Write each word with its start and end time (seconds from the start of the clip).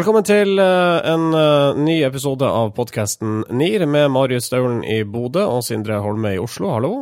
Velkommen 0.00 0.24
til 0.24 0.56
eh, 0.56 0.98
en 1.10 1.34
eh, 1.36 1.76
ny 1.76 1.98
episode 2.06 2.48
av 2.48 2.70
podkasten 2.72 3.42
NIR 3.52 3.82
med 3.84 4.06
Marius 4.14 4.46
Staulen 4.48 4.78
i 4.80 5.02
Bodø 5.04 5.42
og 5.44 5.58
Sindre 5.66 5.98
Holme 6.00 6.30
i 6.32 6.38
Oslo. 6.40 6.70
Hallo. 6.72 6.92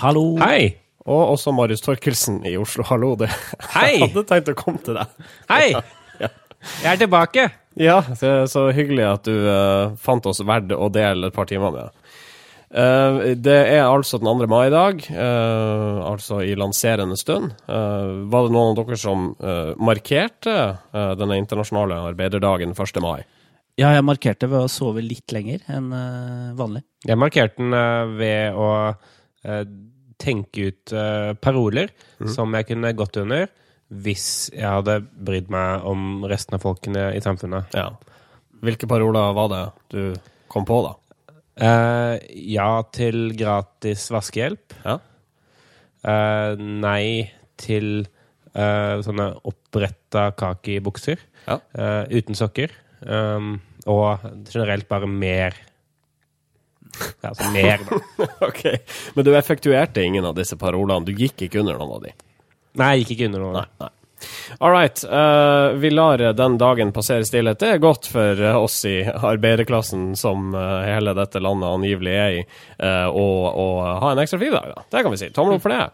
Hallo. 0.00 0.24
Hei! 0.40 0.72
Og 1.06 1.36
også 1.36 1.52
Marius 1.54 1.84
Torkelsen 1.84 2.40
i 2.42 2.56
Oslo. 2.58 2.82
Hallo. 2.88 3.12
Det. 3.20 3.28
Hei! 3.76 3.92
Jeg 4.00 4.08
hadde 4.08 4.24
tenkt 4.32 4.50
å 4.50 4.56
komme 4.58 4.82
til 4.82 4.98
deg. 4.98 5.30
Hei! 5.52 5.68
Jeg 6.82 6.90
er 6.96 6.98
tilbake. 7.04 7.46
Ja, 7.78 8.00
det 8.08 8.32
er 8.32 8.50
så 8.50 8.66
hyggelig 8.74 9.06
at 9.12 9.30
du 9.30 9.34
uh, 9.46 9.94
fant 10.02 10.26
oss 10.26 10.42
verdt 10.42 10.74
å 10.74 10.90
dele 10.90 11.30
et 11.30 11.38
par 11.38 11.46
timer 11.46 11.70
med. 11.70 11.94
Eh, 12.74 13.18
det 13.38 13.58
er 13.70 13.84
altså 13.86 14.18
den 14.18 14.26
2. 14.26 14.48
mai 14.50 14.66
i 14.66 14.74
dag, 14.74 15.02
eh, 15.14 15.98
altså 16.02 16.40
i 16.42 16.56
lanserende 16.58 17.16
stund. 17.18 17.52
Eh, 17.70 18.10
var 18.32 18.48
det 18.48 18.54
noen 18.56 18.72
av 18.72 18.80
dere 18.80 18.98
som 18.98 19.28
eh, 19.38 19.72
markerte 19.78 20.56
denne 20.92 21.38
internasjonale 21.38 22.00
arbeiderdagen 22.10 22.74
1. 22.74 23.00
mai? 23.04 23.22
Ja, 23.78 23.92
jeg 23.94 24.06
markerte 24.06 24.48
ved 24.50 24.66
å 24.66 24.70
sove 24.70 25.02
litt 25.02 25.32
lenger 25.34 25.62
enn 25.70 25.88
vanlig. 26.54 26.84
Jeg 27.06 27.18
markerte 27.18 27.58
den 27.58 27.74
ved 28.20 28.54
å 28.54 28.68
tenke 30.22 30.68
ut 30.70 30.92
paroler 30.94 31.34
paroler 31.42 31.90
som 32.30 32.54
jeg 32.54 32.68
kunne 32.68 32.92
gått 32.94 33.18
under 33.18 33.48
hvis 33.90 34.28
jeg 34.54 34.66
hadde 34.66 35.00
brydd 35.26 35.50
meg 35.52 35.82
om 35.90 36.22
resten 36.30 36.56
av 36.56 36.62
folkene 36.62 37.08
i 37.18 37.22
samfunnet. 37.22 37.74
Ja. 37.74 37.90
Hvilke 38.64 38.88
paroler 38.90 39.34
var 39.36 39.50
det 39.50 39.64
du 39.90 40.00
kom 40.48 40.66
på, 40.68 40.78
da? 40.86 40.94
Eh, 41.54 42.14
ja 42.54 42.70
til 42.94 43.28
gratis 43.38 44.08
vaskehjelp. 44.12 44.74
Ja. 44.84 44.98
Uh, 46.04 46.52
nei 46.60 47.30
til 47.56 48.02
uh, 48.52 49.00
sånne 49.00 49.30
oppretta 49.48 50.26
kakibukser 50.36 51.22
Ja. 51.46 51.56
uten 52.12 52.36
sokker. 52.36 52.72
Um, 53.04 53.58
og 53.88 54.20
generelt 54.50 54.88
bare 54.88 55.08
mer. 55.08 55.56
Ja, 57.22 57.30
altså 57.32 57.48
mer, 57.52 57.82
da. 57.88 57.98
ok. 58.48 58.62
Men 59.16 59.26
du 59.26 59.32
effektuerte 59.36 60.04
ingen 60.04 60.24
av 60.28 60.36
disse 60.38 60.56
parolene? 60.60 61.04
Du 61.04 61.12
gikk 61.16 61.46
ikke 61.46 61.60
under 61.64 61.76
noen 61.80 61.96
av 61.98 62.04
de? 62.06 62.14
Nei, 62.80 62.90
jeg 62.94 63.04
gikk 63.04 63.14
ikke 63.16 63.28
under 63.32 63.44
noen. 63.44 63.58
Nei. 63.60 63.66
nei. 63.84 63.92
All 64.58 64.70
right. 64.72 65.04
Uh, 65.04 65.74
vi 65.80 65.90
lar 65.90 66.18
den 66.32 66.58
dagen 66.58 66.92
passere 66.92 67.24
stillhet. 67.26 67.58
Det 67.60 67.72
er 67.74 67.82
godt 67.82 68.08
for 68.10 68.40
eh, 68.40 68.56
oss 68.56 68.78
i 68.88 68.96
arbeiderklassen, 69.04 70.12
som 70.16 70.54
eh, 70.54 70.86
hele 70.88 71.14
dette 71.18 71.42
landet 71.42 71.68
angivelig 71.68 72.14
er 72.14 72.38
i, 72.38 72.46
uh, 72.80 73.08
å, 73.10 73.26
å 73.50 73.66
ha 74.04 74.14
en 74.14 74.22
ekstra 74.22 74.40
fridag. 74.40 74.72
Da. 74.74 74.86
Det 74.90 75.04
kan 75.04 75.14
vi 75.14 75.20
si. 75.20 75.30
Tommel 75.34 75.58
opp 75.58 75.66
for 75.66 75.74
det. 75.74 75.84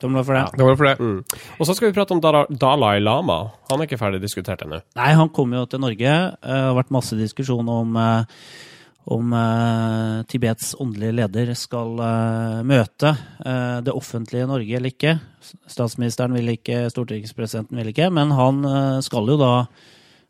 Tommel 0.00 0.20
opp 0.20 0.28
for 0.28 0.36
det. 0.36 0.44
Ja, 0.60 0.76
for 0.76 0.88
det. 0.90 0.96
Mm. 1.00 1.40
Og 1.56 1.66
så 1.68 1.74
skal 1.76 1.88
vi 1.88 1.96
prate 1.96 2.12
om 2.12 2.20
Dalai 2.60 2.98
Lama. 3.00 3.38
Han 3.70 3.80
er 3.80 3.88
ikke 3.88 4.00
ferdig 4.00 4.20
diskutert 4.20 4.60
ennå. 4.66 4.82
Nei, 4.98 5.10
han 5.16 5.32
kom 5.32 5.54
jo 5.56 5.64
til 5.70 5.80
Norge. 5.80 6.16
Eh, 6.36 6.36
Det 6.44 6.64
har 6.68 6.76
vært 6.76 6.92
masse 6.92 7.16
diskusjon 7.16 7.68
om, 7.72 7.96
eh, 7.96 8.24
om 9.06 9.32
eh, 9.38 10.22
Tibets 10.26 10.72
åndelige 10.82 11.14
leder 11.20 11.52
skal 11.58 12.00
eh, 12.02 12.62
møte 12.66 13.12
eh, 13.14 13.78
det 13.86 13.94
offentlige 13.94 14.48
Norge 14.50 14.78
eller 14.78 14.90
ikke. 14.90 15.16
Statsministeren 15.70 16.34
vil 16.34 16.56
ikke, 16.56 16.88
stortingspresidenten 16.90 17.78
vil 17.78 17.92
ikke, 17.92 18.10
men 18.10 18.34
han 18.34 18.64
eh, 18.66 18.98
skal 19.06 19.30
jo 19.30 19.38
da 19.40 19.52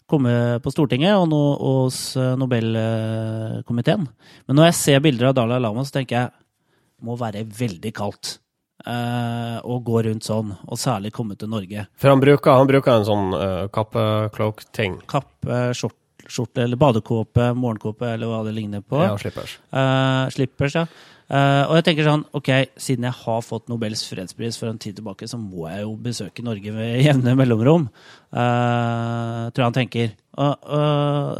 komme 0.06 0.60
på 0.62 0.70
Stortinget 0.70 1.16
og 1.16 1.28
no, 1.32 1.42
hos 1.60 2.00
eh, 2.20 2.34
Nobelkomiteen. 2.38 4.04
Men 4.46 4.60
når 4.60 4.70
jeg 4.70 4.80
ser 4.82 5.04
bilder 5.04 5.32
av 5.32 5.38
Dalai 5.40 5.62
Lama, 5.64 5.86
så 5.88 5.98
tenker 5.98 6.20
jeg 6.20 6.34
det 6.36 7.04
må 7.08 7.16
være 7.20 7.46
veldig 7.48 7.92
kaldt. 7.96 8.38
eh, 8.86 9.58
å 9.64 9.78
gå 9.82 10.02
rundt 10.06 10.26
sånn, 10.26 10.52
og 10.66 10.78
særlig 10.78 11.12
komme 11.16 11.36
til 11.38 11.50
Norge. 11.52 11.86
For 11.98 12.12
han 12.12 12.22
bruker, 12.22 12.58
han 12.60 12.68
bruker 12.70 12.92
en 12.92 13.06
sånn 13.08 13.32
uh, 13.34 13.64
kappe-cloak-ting. 13.72 15.00
kappe, 15.10 15.60
skjort, 15.76 15.96
skjorte 16.28 16.62
eller 16.64 16.76
badekåpe, 16.80 17.50
morgenkåpe 17.58 18.08
eller 18.14 18.26
hva 18.30 18.40
det 18.46 18.54
ligner 18.56 18.82
på. 18.82 18.98
Ja, 19.04 19.16
slippers. 19.20 19.58
Uh, 19.72 20.26
slippers, 20.34 20.74
ja. 20.78 20.86
Uh, 21.26 21.64
og 21.66 21.72
jeg 21.80 21.84
tenker 21.88 22.06
sånn, 22.06 22.20
ok, 22.38 22.50
siden 22.78 23.08
jeg 23.08 23.16
har 23.24 23.40
fått 23.42 23.66
Nobels 23.72 24.04
fredspris 24.06 24.58
for 24.60 24.70
en 24.70 24.78
tid 24.78 24.94
tilbake, 25.00 25.26
så 25.26 25.38
må 25.40 25.64
jeg 25.72 25.82
jo 25.82 25.96
besøke 25.98 26.44
Norge 26.46 26.70
med 26.74 27.00
jevne 27.08 27.34
mellomrom. 27.38 27.88
Uh, 28.30 29.48
tror 29.50 29.64
jeg 29.64 29.66
han 29.70 29.78
tenker. 29.80 30.12
Uh, 30.38 31.34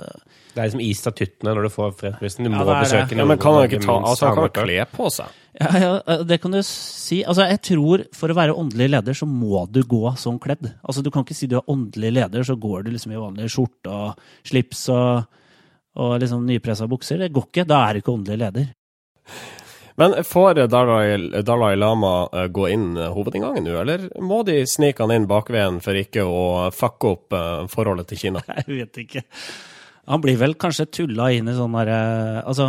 Det 0.56 0.62
er 0.62 0.68
liksom 0.70 0.80
i 0.82 0.90
statuttene 0.96 1.52
når 1.54 1.66
du 1.68 1.72
får 1.74 1.94
fredsprisen. 2.00 2.46
Du 2.46 2.50
Ja, 2.50 2.62
må 2.62 2.66
det 2.66 2.76
er 2.92 3.06
det. 3.06 3.18
Ja, 3.20 3.26
men 3.28 3.38
kan 3.42 3.54
han 3.58 3.66
ikke 3.68 3.82
ta 3.84 3.96
av 3.98 4.06
Altså, 4.10 4.30
år. 4.32 4.50
kle 4.56 4.78
på 4.96 5.10
seg. 5.12 5.34
Ja, 5.60 5.70
ja, 5.80 6.16
det 6.28 6.38
kan 6.42 6.52
du 6.52 6.60
si. 6.66 7.22
Altså, 7.24 7.46
jeg 7.48 7.62
tror 7.64 8.04
for 8.16 8.32
å 8.32 8.36
være 8.36 8.56
åndelig 8.56 8.90
leder, 8.92 9.16
så 9.16 9.28
må 9.28 9.64
du 9.72 9.80
gå 9.88 10.02
sånn 10.20 10.40
kledd. 10.42 10.68
Altså, 10.82 11.04
du 11.04 11.10
kan 11.12 11.24
ikke 11.24 11.36
si 11.38 11.48
du 11.50 11.56
er 11.60 11.72
åndelig 11.72 12.12
leder, 12.18 12.44
så 12.44 12.58
går 12.60 12.84
du 12.84 12.92
liksom 12.92 13.14
i 13.14 13.20
vanlig 13.20 13.50
skjorte 13.54 13.92
og 13.92 14.26
slips 14.46 14.86
og, 14.92 15.38
og 15.96 16.16
liksom 16.20 16.44
nypressa 16.48 16.88
bukser. 16.90 17.24
Det 17.24 17.32
går 17.34 17.48
ikke. 17.48 17.68
Da 17.68 17.84
er 17.86 17.96
du 17.96 18.04
ikke 18.04 18.16
åndelig 18.18 18.42
leder. 18.44 18.72
Men 19.96 20.18
får 20.28 20.66
Dalai, 20.68 21.42
Dalai 21.42 21.76
Lama 21.76 22.28
eh, 22.32 22.50
gå 22.52 22.68
inn 22.68 22.98
eh, 23.00 23.12
hovedinngangen 23.16 23.64
nå, 23.64 23.78
eller 23.80 24.02
må 24.20 24.42
de 24.44 24.58
snike 24.68 25.00
han 25.00 25.14
inn 25.14 25.28
bakveien 25.30 25.78
for 25.80 25.96
ikke 25.96 26.26
å 26.28 26.68
fucke 26.76 27.14
opp 27.14 27.36
eh, 27.36 27.62
forholdet 27.72 28.12
til 28.12 28.20
Kina? 28.26 28.44
Jeg 28.58 28.68
vet 28.68 29.00
ikke. 29.06 29.24
Han 30.06 30.22
blir 30.22 30.36
vel 30.38 30.54
kanskje 30.54 30.86
tulla 31.00 31.30
inn 31.34 31.48
i 31.50 31.54
sånn 31.56 31.72
derre 31.74 32.42
Altså, 32.46 32.66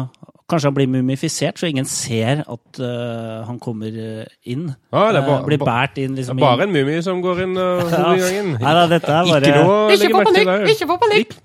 kanskje 0.50 0.70
han 0.72 0.76
blir 0.78 0.88
mumifisert, 0.90 1.60
så 1.62 1.68
ingen 1.70 1.86
ser 1.86 2.42
at 2.50 2.80
uh, 2.82 3.44
han 3.46 3.60
kommer 3.62 3.92
øh, 3.94 4.24
inn. 4.48 4.70
Ja, 4.94 5.04
det 5.14 5.20
er 5.22 5.28
bare- 5.28 5.42
uh, 5.44 5.46
blir 5.46 5.60
båret 5.62 6.00
inn 6.02 6.16
Det 6.16 6.24
liksom 6.24 6.40
er 6.40 6.46
bare 6.48 6.66
en 6.66 6.74
mumie 6.74 7.02
som 7.06 7.20
går 7.22 7.44
inn 7.46 7.58
uh, 7.62 7.84
hovedgangen. 7.84 8.54
Nei 8.62 8.74
da, 8.80 8.86
dette 8.96 9.12
er 9.20 9.30
bare 9.30 9.52
Ikke 9.52 9.60
noe 9.60 9.76
å 9.76 9.92
legge 9.92 10.14
merke 10.16 10.34
til 10.40 10.50
der. 10.54 10.66
Ikke 10.74 10.90
få 10.94 10.98
panikk! 11.04 11.36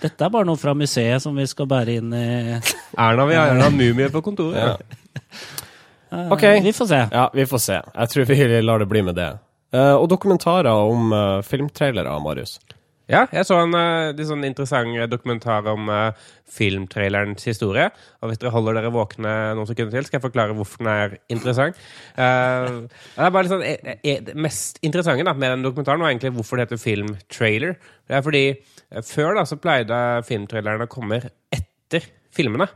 Dette 0.00 0.26
er 0.26 0.32
bare 0.32 0.44
noe 0.44 0.60
fra 0.60 0.74
museet 0.76 1.22
som 1.24 1.36
vi 1.40 1.46
skal 1.48 1.68
bære 1.70 1.94
inn 2.02 2.10
i 2.12 2.24
Erna 3.00 3.24
vil 3.28 3.36
gjerne 3.38 3.64
ha 3.64 3.70
mumie 3.72 4.08
på 4.12 4.20
kontoret. 4.24 4.56
Ja. 4.60 5.22
Eh, 6.12 6.28
Ok. 6.32 6.42
Vi 6.62 6.72
får 6.76 6.86
se. 6.92 6.98
Ja, 7.12 7.28
vi 7.34 7.46
får 7.48 7.58
se. 7.64 7.78
Jeg 7.82 8.08
tror 8.12 8.28
vi 8.28 8.60
lar 8.62 8.78
det 8.78 8.88
bli 8.88 9.02
med 9.02 9.16
det. 9.18 9.30
Eh, 9.74 9.94
og 9.96 10.08
dokumentarer 10.12 10.68
om 10.70 11.12
eh, 11.12 11.40
filmtrailere, 11.48 12.12
Marius. 12.22 12.58
Ja, 13.06 13.20
jeg 13.30 13.46
så 13.46 13.60
en 13.62 13.74
uh, 13.76 14.24
sånn 14.26 14.42
interessant 14.48 14.96
dokumentar 15.12 15.66
om 15.70 15.86
uh, 15.86 16.10
filmtrailerens 16.50 17.46
historie. 17.46 17.88
Og 18.18 18.30
hvis 18.30 18.40
dere 18.42 18.50
holder 18.54 18.80
dere 18.80 18.90
våkne 18.94 19.34
noen 19.54 19.68
sekunder 19.68 19.94
til, 19.94 20.08
skal 20.08 20.18
jeg 20.18 20.24
forklare 20.24 20.56
hvorfor 20.58 20.82
den 20.82 20.90
er 20.90 21.14
interessant. 21.32 21.78
Uh, 22.18 22.88
det 22.90 23.28
er 23.28 23.34
bare 23.36 23.52
sånn, 23.52 23.62
er, 23.66 23.94
eh, 24.02 24.18
Det 24.26 24.34
mest 24.34 24.82
interessante 24.82 25.26
da, 25.26 25.36
med 25.38 25.54
den 25.54 25.66
dokumentaren 25.68 26.02
var 26.02 26.10
egentlig 26.10 26.34
hvorfor 26.34 26.58
det 26.58 26.66
heter 26.66 26.82
filmtrailer. 26.82 27.78
Det 28.06 28.18
er 28.18 28.26
fordi 28.26 28.44
eh, 28.50 29.06
før 29.06 29.38
da 29.38 29.46
så 29.46 29.60
pleide 29.62 30.02
filmtrailerne 30.26 30.90
å 30.90 30.90
komme 30.90 31.22
etter 31.54 32.10
filmene. 32.34 32.66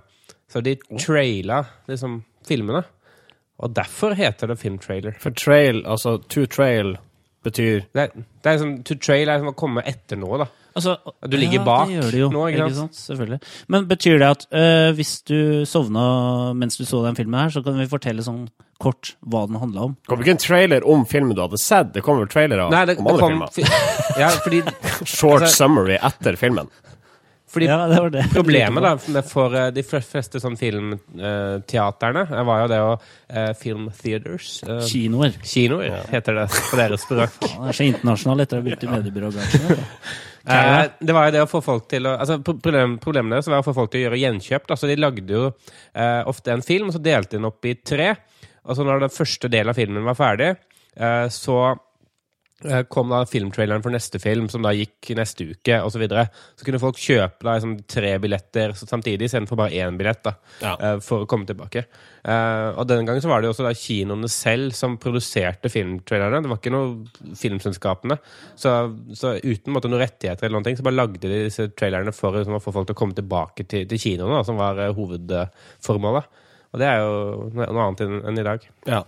Så 0.51 0.63
de 0.63 0.77
traila 0.95 1.65
liksom 1.91 2.21
filmene. 2.47 2.85
Og 3.61 3.75
derfor 3.77 4.15
heter 4.19 4.51
det 4.51 4.61
filmtrailer. 4.63 5.19
For 5.21 5.35
trail, 5.35 5.83
altså 5.87 6.17
to 6.33 6.47
trail, 6.47 6.95
betyr 7.47 7.85
Det, 7.95 8.03
er- 8.03 8.13
det 8.43 8.47
er 8.51 8.57
liksom, 8.59 8.73
to 8.85 8.95
trail 9.01 9.29
er 9.29 9.39
som 9.43 9.49
å 9.53 9.57
komme 9.57 9.83
etter 9.87 10.19
noe, 10.21 10.39
da. 10.43 10.47
Altså, 10.77 10.93
Du 11.27 11.37
ligger 11.37 11.59
ja, 11.59 11.65
bak 11.67 11.89
det 11.89 11.97
gjør 11.97 12.11
det 12.15 12.19
jo, 12.21 12.29
nå, 12.31 12.43
ikke 12.53 12.67
ikke 12.69 12.89
sant? 13.19 13.47
Men 13.69 13.87
betyr 13.91 14.19
det 14.23 14.29
at 14.29 14.45
øh, 14.55 14.91
hvis 14.95 15.15
du 15.27 15.65
sovna 15.67 16.53
mens 16.55 16.77
du 16.79 16.85
så 16.87 17.01
den 17.05 17.17
filmen 17.19 17.41
her, 17.41 17.49
så 17.51 17.63
kan 17.65 17.77
vi 17.81 17.89
fortelle 17.91 18.23
sånn 18.23 18.45
kort 18.81 19.15
hva 19.27 19.43
den 19.51 19.59
handla 19.61 19.89
om? 19.91 19.97
Kommer 20.09 20.25
ikke 20.25 20.37
en 20.39 20.45
trailer 20.45 20.87
om 20.89 21.03
filmen 21.11 21.35
du 21.37 21.43
hadde 21.43 21.59
sett? 21.61 21.91
Det 21.93 22.05
kommer 22.07 22.23
vel 22.25 22.31
trailere 22.33 22.65
om 22.69 22.71
det 22.71 22.97
andre 22.97 23.19
kom, 23.19 23.35
filmer. 23.35 23.51
fi- 23.53 24.21
ja, 24.23 24.31
fordi, 24.45 24.63
Short 25.05 25.43
altså- 25.43 25.57
summary 25.67 25.99
etter 26.01 26.39
filmen. 26.41 26.71
Fordi 27.51 27.67
Ja, 27.67 27.81
det 27.91 27.99
var 28.01 28.11
det. 28.15 28.25
problemet 28.33 28.83
da, 28.85 29.23
for 29.27 29.55
eh, 29.59 29.71
de 29.75 29.83
fleste 29.83 30.39
sånn 30.43 30.57
filmteaterne 30.61 32.23
eh, 32.31 32.43
var 32.47 32.63
jo 32.63 32.71
det 32.71 32.81
å 32.85 32.91
eh, 33.29 33.53
Film 33.59 33.89
theaters. 34.03 34.63
eh, 34.67 34.81
Kinoer. 34.87 35.35
kinoer, 35.43 36.01
heter 36.13 36.39
det 36.41 36.49
på 36.71 36.79
deres 36.81 37.03
språk. 37.07 37.37
Det 37.41 37.69
er 37.73 37.79
så 37.81 37.87
internasjonalt 37.89 38.45
etter 38.47 38.59
å 38.59 38.63
ha 38.63 38.69
begynt 38.69 38.85
i 38.87 38.93
mediebyråbransjen. 38.97 39.87
Eh, 40.51 40.87
det 41.05 41.13
var 41.13 41.27
jo 41.29 41.33
det 41.35 41.43
å 41.45 41.49
få 41.51 41.59
folk 41.63 41.85
til 41.93 42.07
å 42.09 42.15
altså 42.17 42.39
problem, 42.43 42.95
Problemet 42.99 43.35
deres 43.37 43.49
var 43.53 43.61
å 43.61 43.65
få 43.67 43.75
folk 43.77 43.91
til 43.93 44.01
å 44.01 44.05
gjøre 44.07 44.19
gjenkjøp. 44.23 44.65
Da. 44.71 44.77
Så 44.81 44.89
de 44.89 44.97
lagde 44.97 45.35
jo 45.37 45.43
eh, 45.51 46.23
ofte 46.27 46.55
en 46.55 46.63
film, 46.65 46.89
og 46.89 46.95
så 46.97 47.03
delte 47.05 47.35
de 47.37 47.43
den 47.43 47.49
opp 47.51 47.69
i 47.69 47.75
tre. 47.77 48.07
Og 48.65 48.73
så 48.79 48.87
når 48.89 49.05
den 49.05 49.13
første 49.13 49.51
delen 49.53 49.69
av 49.71 49.77
filmen 49.77 50.09
var 50.09 50.17
ferdig, 50.19 50.49
eh, 50.97 51.27
så 51.31 51.59
eh, 51.69 51.77
kom 52.93 53.09
da 53.09 53.23
filmtraileren 53.25 53.81
for 53.83 53.91
neste 53.95 54.19
film, 54.21 54.49
som 54.53 54.61
da 54.63 54.75
gikk 54.77 55.15
neste 55.17 55.47
uke, 55.49 55.79
osv. 55.81 55.95
Så, 55.95 56.01
videre. 56.03 56.27
så 56.61 56.67
kunne 56.67 56.81
folk 56.83 56.99
kjøpe 57.01 57.47
da 57.47 57.55
liksom, 57.57 57.77
tre 57.89 58.11
billetter 58.21 58.75
samtidig, 58.77 59.29
istedenfor 59.31 59.57
bare 59.57 59.73
én 59.81 59.97
billett. 59.97 60.23
da, 60.27 60.35
Ja. 60.61 60.75
eh, 60.81 60.99
For 61.01 61.25
å 61.25 61.29
komme 61.31 61.47
tilbake. 61.49 61.87
Eh, 62.25 62.69
og 62.77 62.87
den 62.87 63.07
gangen 63.09 63.23
så 63.25 63.29
var 63.33 63.41
det 63.41 63.49
jo 63.49 63.55
også 63.55 63.65
da 63.65 63.73
kinoene 63.73 64.29
selv 64.29 64.75
som 64.77 64.99
produserte 65.01 65.71
filmtrailerne. 65.73 66.43
Det 66.45 66.51
var 66.53 66.61
ikke 66.61 66.75
noe 66.75 67.35
filmselskapene. 67.41 68.19
Så, 68.57 68.75
så 69.17 69.39
uten 69.41 69.73
måte, 69.73 69.89
noen 69.89 70.03
rettigheter 70.05 70.45
eller 70.45 70.59
noen 70.59 70.69
ting, 70.69 70.77
så 70.77 70.85
bare 70.85 70.99
lagde 71.01 71.21
de 71.25 71.45
disse 71.47 71.71
trailerne 71.73 72.13
for 72.13 72.37
liksom, 72.37 72.59
å 72.59 72.63
få 72.63 72.73
folk 72.77 72.91
til 72.91 72.97
å 72.99 73.01
komme 73.01 73.17
tilbake 73.17 73.65
til, 73.67 73.87
til 73.89 73.99
kinoene, 74.05 74.37
da, 74.37 74.45
som 74.45 74.61
var 74.61 74.79
eh, 74.85 74.93
hovedformålet. 74.93 76.29
Og 76.71 76.79
det 76.79 76.87
er 76.87 77.01
jo 77.03 77.49
noe 77.59 77.83
annet 77.83 78.01
enn 78.07 78.39
i 78.39 78.45
dag. 78.47 78.63
Ja. 78.87 79.01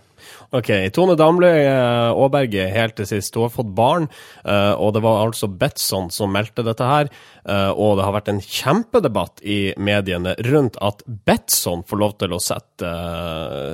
OK. 0.55 0.67
Tone 0.95 1.15
Damli 1.19 1.47
eh, 1.47 2.09
Aaberge 2.11 2.65
helt 2.71 2.95
til 2.97 3.07
sist. 3.07 3.35
Hun 3.35 3.45
har 3.45 3.53
fått 3.55 3.69
barn, 3.75 4.09
eh, 4.43 4.73
og 4.75 4.91
det 4.95 5.01
var 5.03 5.21
altså 5.25 5.47
Betson 5.47 6.09
som 6.11 6.31
meldte 6.35 6.63
dette 6.67 6.83
her. 6.87 7.07
eh, 7.47 7.71
Og 7.71 7.95
det 7.99 8.03
har 8.07 8.15
vært 8.17 8.31
en 8.33 8.41
kjempedebatt 8.43 9.39
i 9.47 9.57
mediene 9.79 10.35
rundt 10.49 10.75
at 10.83 11.03
Betson 11.07 11.83
får 11.87 12.01
lov 12.03 12.17
til 12.19 12.35
å 12.35 12.41
sette, 12.43 12.91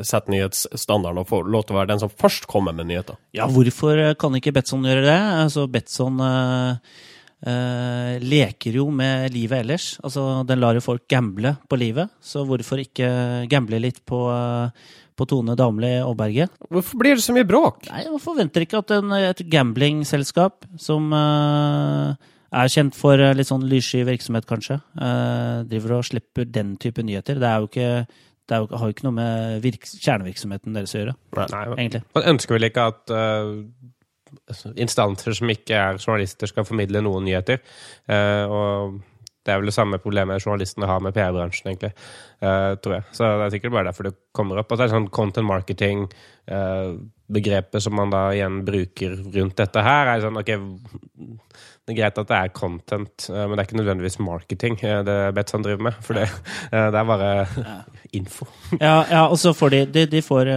sette 0.05 0.33
nyhetsstandarden, 0.33 1.21
og 1.23 1.29
får 1.29 1.49
lov 1.49 1.65
til 1.65 1.75
å 1.75 1.81
være 1.81 1.93
den 1.95 2.01
som 2.05 2.13
først 2.13 2.45
kommer 2.49 2.73
med 2.77 2.89
nyheter. 2.93 3.17
Ja, 3.37 3.49
hvorfor 3.49 4.01
kan 4.21 4.37
ikke 4.37 4.53
Betson 4.57 4.85
gjøre 4.85 5.05
det? 5.05 5.19
Altså, 5.45 5.65
Betson 5.69 6.21
eh, 7.45 8.15
leker 8.23 8.79
jo 8.79 8.87
med 8.93 9.33
livet 9.35 9.63
ellers. 9.63 9.91
Altså, 10.03 10.43
den 10.47 10.61
lar 10.61 10.77
jo 10.77 10.83
folk 10.83 11.05
gamble 11.11 11.55
på 11.69 11.79
livet, 11.79 12.11
så 12.21 12.45
hvorfor 12.47 12.83
ikke 12.83 13.11
gamble 13.51 13.81
litt 13.83 14.01
på, 14.07 14.23
uh, 14.31 14.71
på 15.15 15.27
Tone 15.29 15.55
Damli 15.59 15.95
Aaberge? 15.99 16.49
Hvorfor 16.69 17.01
blir 17.01 17.19
det 17.19 17.25
så 17.25 17.35
mye 17.35 17.47
bråk? 17.47 17.87
Nei, 17.91 18.07
man 18.09 18.23
forventer 18.23 18.65
ikke 18.65 18.83
at 18.83 18.95
en, 18.97 19.15
et 19.19 19.45
gamblingselskap 19.51 20.67
som 20.79 21.13
uh, 21.15 22.15
er 22.49 22.71
kjent 22.73 22.97
for 22.97 23.21
litt 23.35 23.49
sånn 23.49 23.67
lyssky 23.69 24.01
virksomhet, 24.07 24.47
kanskje, 24.49 24.79
eh, 24.97 25.59
driver 25.69 25.99
og 25.99 26.07
slipper 26.07 26.47
den 26.49 26.75
type 26.81 27.03
nyheter. 27.05 27.37
Det 27.37 27.45
er 27.45 27.59
jo 27.61 27.69
ikke 27.69 27.91
det 28.49 28.57
er 28.57 28.63
jo, 28.63 28.77
har 28.81 28.89
jo 28.89 28.95
ikke 28.95 29.05
noe 29.05 29.13
med 29.13 29.59
virk, 29.61 29.83
kjernevirksomheten 29.85 30.73
deres 30.73 30.95
å 30.95 31.03
gjøre, 31.03 31.13
Nei, 31.37 31.65
egentlig. 31.75 32.01
Man 32.17 32.29
ønsker 32.31 32.57
vel 32.57 32.65
ikke 32.65 32.85
at 32.89 33.13
instanser 34.79 35.35
som 35.37 35.51
ikke 35.51 35.77
er 35.77 36.01
journalister, 36.01 36.49
skal 36.49 36.67
formidle 36.67 37.03
noen 37.05 37.25
nyheter. 37.27 37.61
Eh, 38.09 38.45
og 38.49 38.99
det 39.45 39.53
er 39.53 39.61
vel 39.61 39.71
det 39.71 39.75
samme 39.75 39.97
problemet 40.03 40.43
journalistene 40.43 40.89
har 40.89 40.99
med 41.01 41.15
PR-bransjen, 41.15 41.71
egentlig. 41.71 41.93
eh, 42.41 42.75
tror 42.83 42.99
jeg. 42.99 43.03
Så 43.11 43.23
det 43.23 43.45
er 43.45 43.53
sikkert 43.55 43.71
bare 43.71 43.89
derfor 43.89 44.09
det 44.09 44.15
kommer 44.35 44.59
opp. 44.59 44.71
Og 44.71 44.77
så 44.77 44.83
er 44.83 44.89
det 44.89 44.95
sånn 44.97 45.09
content 45.09 45.47
marketing, 45.47 46.09
eh, 46.47 47.79
som 47.79 47.95
man 47.95 48.09
da 48.09 48.29
igjen 48.33 48.63
bruker 48.65 49.15
rundt 49.35 49.55
dette 49.55 49.81
her, 49.85 50.07
er 50.07 50.21
sånn 50.21 50.37
ok 50.37 50.51
det 51.89 51.95
er 51.95 52.03
greit 52.03 52.19
at 52.21 52.29
det 52.29 52.37
er 52.37 52.49
content, 52.53 53.23
eh, 53.31 53.45
men 53.49 53.55
det 53.55 53.63
er 53.63 53.67
ikke 53.67 53.77
nødvendigvis 53.79 54.19
marketing 54.21 54.75
eh, 54.85 54.99
det 55.07 55.15
Betson 55.33 55.63
driver 55.65 55.87
med. 55.87 55.95
For 56.05 56.19
det, 56.19 56.27
eh, 56.69 56.89
det 56.93 56.99
er 56.99 57.07
bare 57.09 57.29
info. 58.13 58.45
Ja, 58.79 59.01
ja 59.09 59.23
og 59.25 59.39
så 59.41 59.55
får 59.57 59.73
de, 59.73 59.79
de, 59.89 60.03
de 60.11 60.21
får 60.21 60.51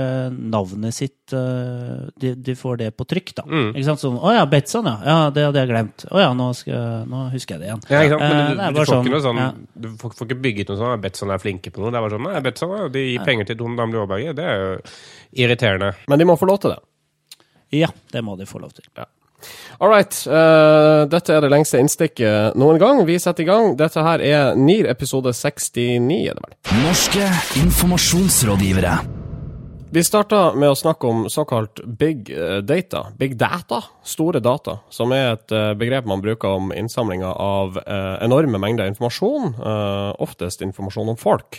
navnet 0.53 0.95
sitt 0.95 1.33
de, 1.33 2.33
de 2.37 2.55
får 2.59 2.77
det 2.83 2.91
på 2.99 3.07
trykk, 3.09 3.33
da. 3.39 3.47
Mm. 3.49 3.71
Ikke 3.71 3.87
sant? 3.87 4.03
Sånn, 4.03 4.19
å 4.21 4.35
ja, 4.35 4.43
Betson, 4.51 4.85
ja. 4.91 4.99
ja. 5.09 5.17
Det 5.33 5.47
hadde 5.47 5.63
jeg 5.63 5.71
glemt. 5.71 6.05
Å 6.13 6.21
ja, 6.21 6.29
nå, 6.37 6.51
skal, 6.59 7.07
nå 7.09 7.25
husker 7.33 7.57
jeg 7.57 7.63
det 7.63 7.71
igjen. 7.71 7.83
Ja, 7.89 8.03
ikke 8.05 8.19
sant? 8.19 8.27
Men 8.27 8.37
du, 8.37 8.61
du, 8.61 8.81
får 8.83 8.91
sånn, 8.91 9.07
ikke 9.07 9.15
noe 9.15 9.25
sånn 9.25 9.41
ja. 9.41 9.49
Du 9.73 9.89
får, 10.03 10.15
får 10.19 10.29
ikke 10.29 10.41
bygget 10.45 10.75
noe 10.75 10.81
sånn 10.83 11.07
Betson 11.07 11.33
er 11.33 11.43
flinke 11.43 11.73
på 11.73 11.81
noe. 11.81 11.95
Det 11.95 12.01
er 12.01 12.05
bare 12.05 12.17
sånn 12.19 12.29
Nei, 12.29 12.45
Betson, 12.45 12.77
ja, 12.77 12.93
de 12.93 13.07
gir 13.07 13.25
penger 13.25 13.49
til 13.49 13.61
Don 13.63 13.81
Damli 13.81 14.03
Aaberge. 14.03 14.37
Det 14.37 14.47
er 14.53 14.61
jo 14.61 14.71
irriterende. 15.47 15.95
Men 16.13 16.21
de 16.21 16.29
må 16.29 16.37
få 16.37 16.53
lov 16.53 16.61
til 16.67 16.77
det. 16.77 16.81
Ja, 17.81 17.89
det 18.13 18.21
må 18.27 18.37
de 18.37 18.45
få 18.49 18.61
lov 18.61 18.77
til. 18.77 18.93
All 19.81 19.91
right. 19.93 20.15
Uh, 20.27 21.09
dette 21.11 21.35
er 21.35 21.45
det 21.45 21.53
lengste 21.53 21.81
innstikket 21.83 22.59
noen 22.59 22.81
gang. 22.83 23.03
Vi 23.09 23.19
setter 23.23 23.47
i 23.47 23.51
gang. 23.51 23.75
Dette 23.79 24.05
her 24.05 24.23
er 24.23 24.55
NIR 24.59 24.91
episode 24.93 25.35
69, 25.37 26.23
er 26.29 26.39
det 26.39 26.47
vel. 26.47 26.57
Norske 26.85 27.29
informasjonsrådgivere. 27.65 29.22
Vi 29.93 30.01
starta 30.01 30.55
med 30.57 30.71
å 30.73 30.77
snakke 30.79 31.05
om 31.05 31.27
såkalt 31.29 31.83
big 31.85 32.31
eh, 32.33 32.63
data. 32.65 33.03
Big 33.21 33.35
data, 33.37 33.83
store 34.09 34.41
data, 34.41 34.79
som 34.89 35.11
er 35.13 35.35
et 35.35 35.53
eh, 35.53 35.75
begrep 35.77 36.07
man 36.09 36.23
bruker 36.25 36.55
om 36.57 36.71
innsamlinga 36.73 37.29
av 37.29 37.77
eh, 37.77 38.15
enorme 38.25 38.57
mengder 38.57 38.89
informasjon, 38.89 39.51
oftest 40.23 40.65
informasjon 40.65 41.11
om 41.13 41.19
folk. 41.21 41.59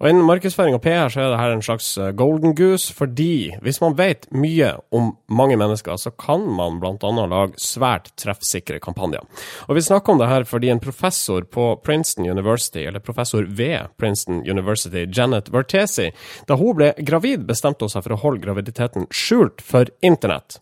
Og 0.00 0.08
Innen 0.10 0.26
markedsføring 0.26 0.74
og 0.74 0.82
PR 0.82 1.06
så 1.12 1.22
er 1.22 1.30
det 1.30 1.38
her 1.38 1.54
en 1.54 1.62
slags 1.62 1.92
golden 2.18 2.56
goose, 2.58 2.90
fordi 2.94 3.54
hvis 3.62 3.78
man 3.84 3.94
vet 3.98 4.26
mye 4.34 4.72
om 4.90 5.12
mange 5.30 5.54
mennesker, 5.60 6.00
så 6.02 6.10
kan 6.10 6.48
man 6.58 6.80
bl.a. 6.82 7.12
lage 7.30 7.62
svært 7.62 8.10
treffsikre 8.18 8.82
kampanjer. 8.82 9.22
Og 9.68 9.78
Vi 9.78 9.86
snakker 9.86 10.16
om 10.16 10.22
det 10.24 10.30
her 10.32 10.48
fordi 10.50 10.72
en 10.74 10.82
professor 10.82 11.46
på 11.46 11.70
Princeton 11.86 12.26
University, 12.26 12.82
eller 12.90 13.04
professor 13.06 13.46
ved 13.46 13.94
Princeton 14.02 14.42
University, 14.42 15.06
Janet 15.06 15.52
Vertesi, 15.54 16.10
da 16.50 16.58
hun 16.58 16.74
ble 16.82 16.92
gravid, 16.98 17.46
bestemte 17.46 17.67
hun 17.68 17.92
seg 17.92 18.06
for 18.06 18.16
å 18.16 18.20
holde 18.22 18.42
graviditeten 18.46 19.06
skjult 19.12 19.60
for 19.64 19.90
internett. 20.00 20.60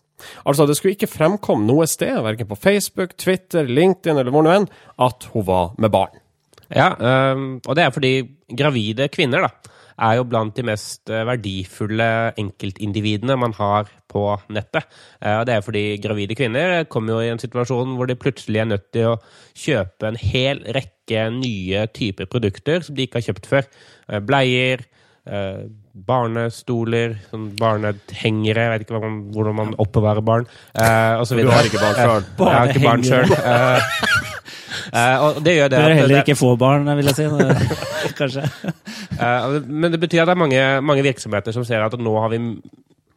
Altså, 0.49 0.65
det 0.65 0.75
skulle 0.77 0.97
ikke 0.97 1.09
fremkomme 1.11 1.67
noe 1.67 1.85
sted, 1.89 2.15
verken 2.25 2.49
på 2.49 2.57
Facebook, 2.57 3.15
Twitter, 3.21 3.69
LinkedIn 3.69 4.17
eller 4.17 4.33
hvor 4.33 4.45
nå 4.45 4.53
enn, 4.53 4.69
at 5.05 5.29
hun 5.33 5.45
var 5.47 5.75
med 5.77 5.93
barn. 5.93 6.17
Ja, 6.73 6.89
og 6.97 7.75
det 7.77 7.83
er 7.85 7.93
fordi 7.95 8.13
gravide 8.57 9.05
kvinner 9.13 9.45
da, 9.45 9.51
er 9.97 10.17
jo 10.19 10.25
blant 10.29 10.57
de 10.57 10.65
mest 10.67 11.09
eh, 11.09 11.25
verdifulle 11.25 12.07
enkeltindividene 12.37 13.37
man 13.39 13.55
har 13.57 13.89
på 14.11 14.23
nettet. 14.53 14.85
Eh, 15.21 15.39
og 15.39 15.47
det 15.49 15.55
er 15.55 15.65
fordi 15.65 15.85
gravide 16.03 16.37
kvinner 16.37 16.83
kommer 16.91 17.15
jo 17.15 17.25
i 17.25 17.31
en 17.33 17.41
situasjon 17.41 17.95
hvor 17.97 18.09
de 18.09 18.17
plutselig 18.19 18.61
er 18.61 18.69
nødt 18.69 18.87
til 18.93 19.13
å 19.13 19.17
kjøpe 19.57 20.11
en 20.11 20.19
hel 20.21 20.61
rekke 20.77 21.27
nye 21.33 21.87
typer 21.97 22.29
produkter 22.29 22.85
som 22.85 22.97
de 22.97 23.07
ikke 23.07 23.21
har 23.21 23.29
kjøpt 23.31 23.49
før. 23.49 23.69
Eh, 24.07 24.23
Bleier, 24.23 24.87
barnestoler, 26.07 27.15
sånn 27.31 27.49
barnehengere, 27.57 28.65
jeg 28.65 28.73
vet 28.73 28.85
ikke 28.85 29.01
man, 29.01 29.19
hvordan 29.33 29.57
man 29.57 29.75
oppbevarer 29.81 30.25
barn, 30.25 30.47
eh, 30.77 31.13
og 31.17 31.25
så 31.27 31.37
Du 31.39 31.49
har 31.49 31.67
ikke 31.67 31.81
barn 31.81 31.95
sjøl. 31.97 32.23
Eh, 32.23 32.45
Jeg 32.45 32.57
har 32.57 32.73
ikke 32.73 32.83
barn 32.85 33.03
sjøl. 33.07 33.27
og 35.25 35.39
det 35.43 35.55
gjør 35.57 35.71
det 35.73 35.79
Bør 35.81 35.91
at 35.91 36.01
heller 36.01 36.23
ikke 36.23 36.37
få 36.39 36.55
barn, 36.59 36.89
vil 36.99 37.11
jeg 37.11 37.17
si. 37.17 37.25
Kanskje. 38.19 38.45
Eh, 39.17 39.57
men 39.65 39.91
det 39.93 40.01
betyr 40.01 40.23
at 40.23 40.29
det 40.29 40.35
er 40.35 40.43
mange, 40.43 40.65
mange 40.81 41.05
virksomheter 41.07 41.55
som 41.55 41.65
ser 41.67 41.85
at 41.85 41.97
nå 41.99 42.13
har 42.21 42.29
vi 42.33 42.41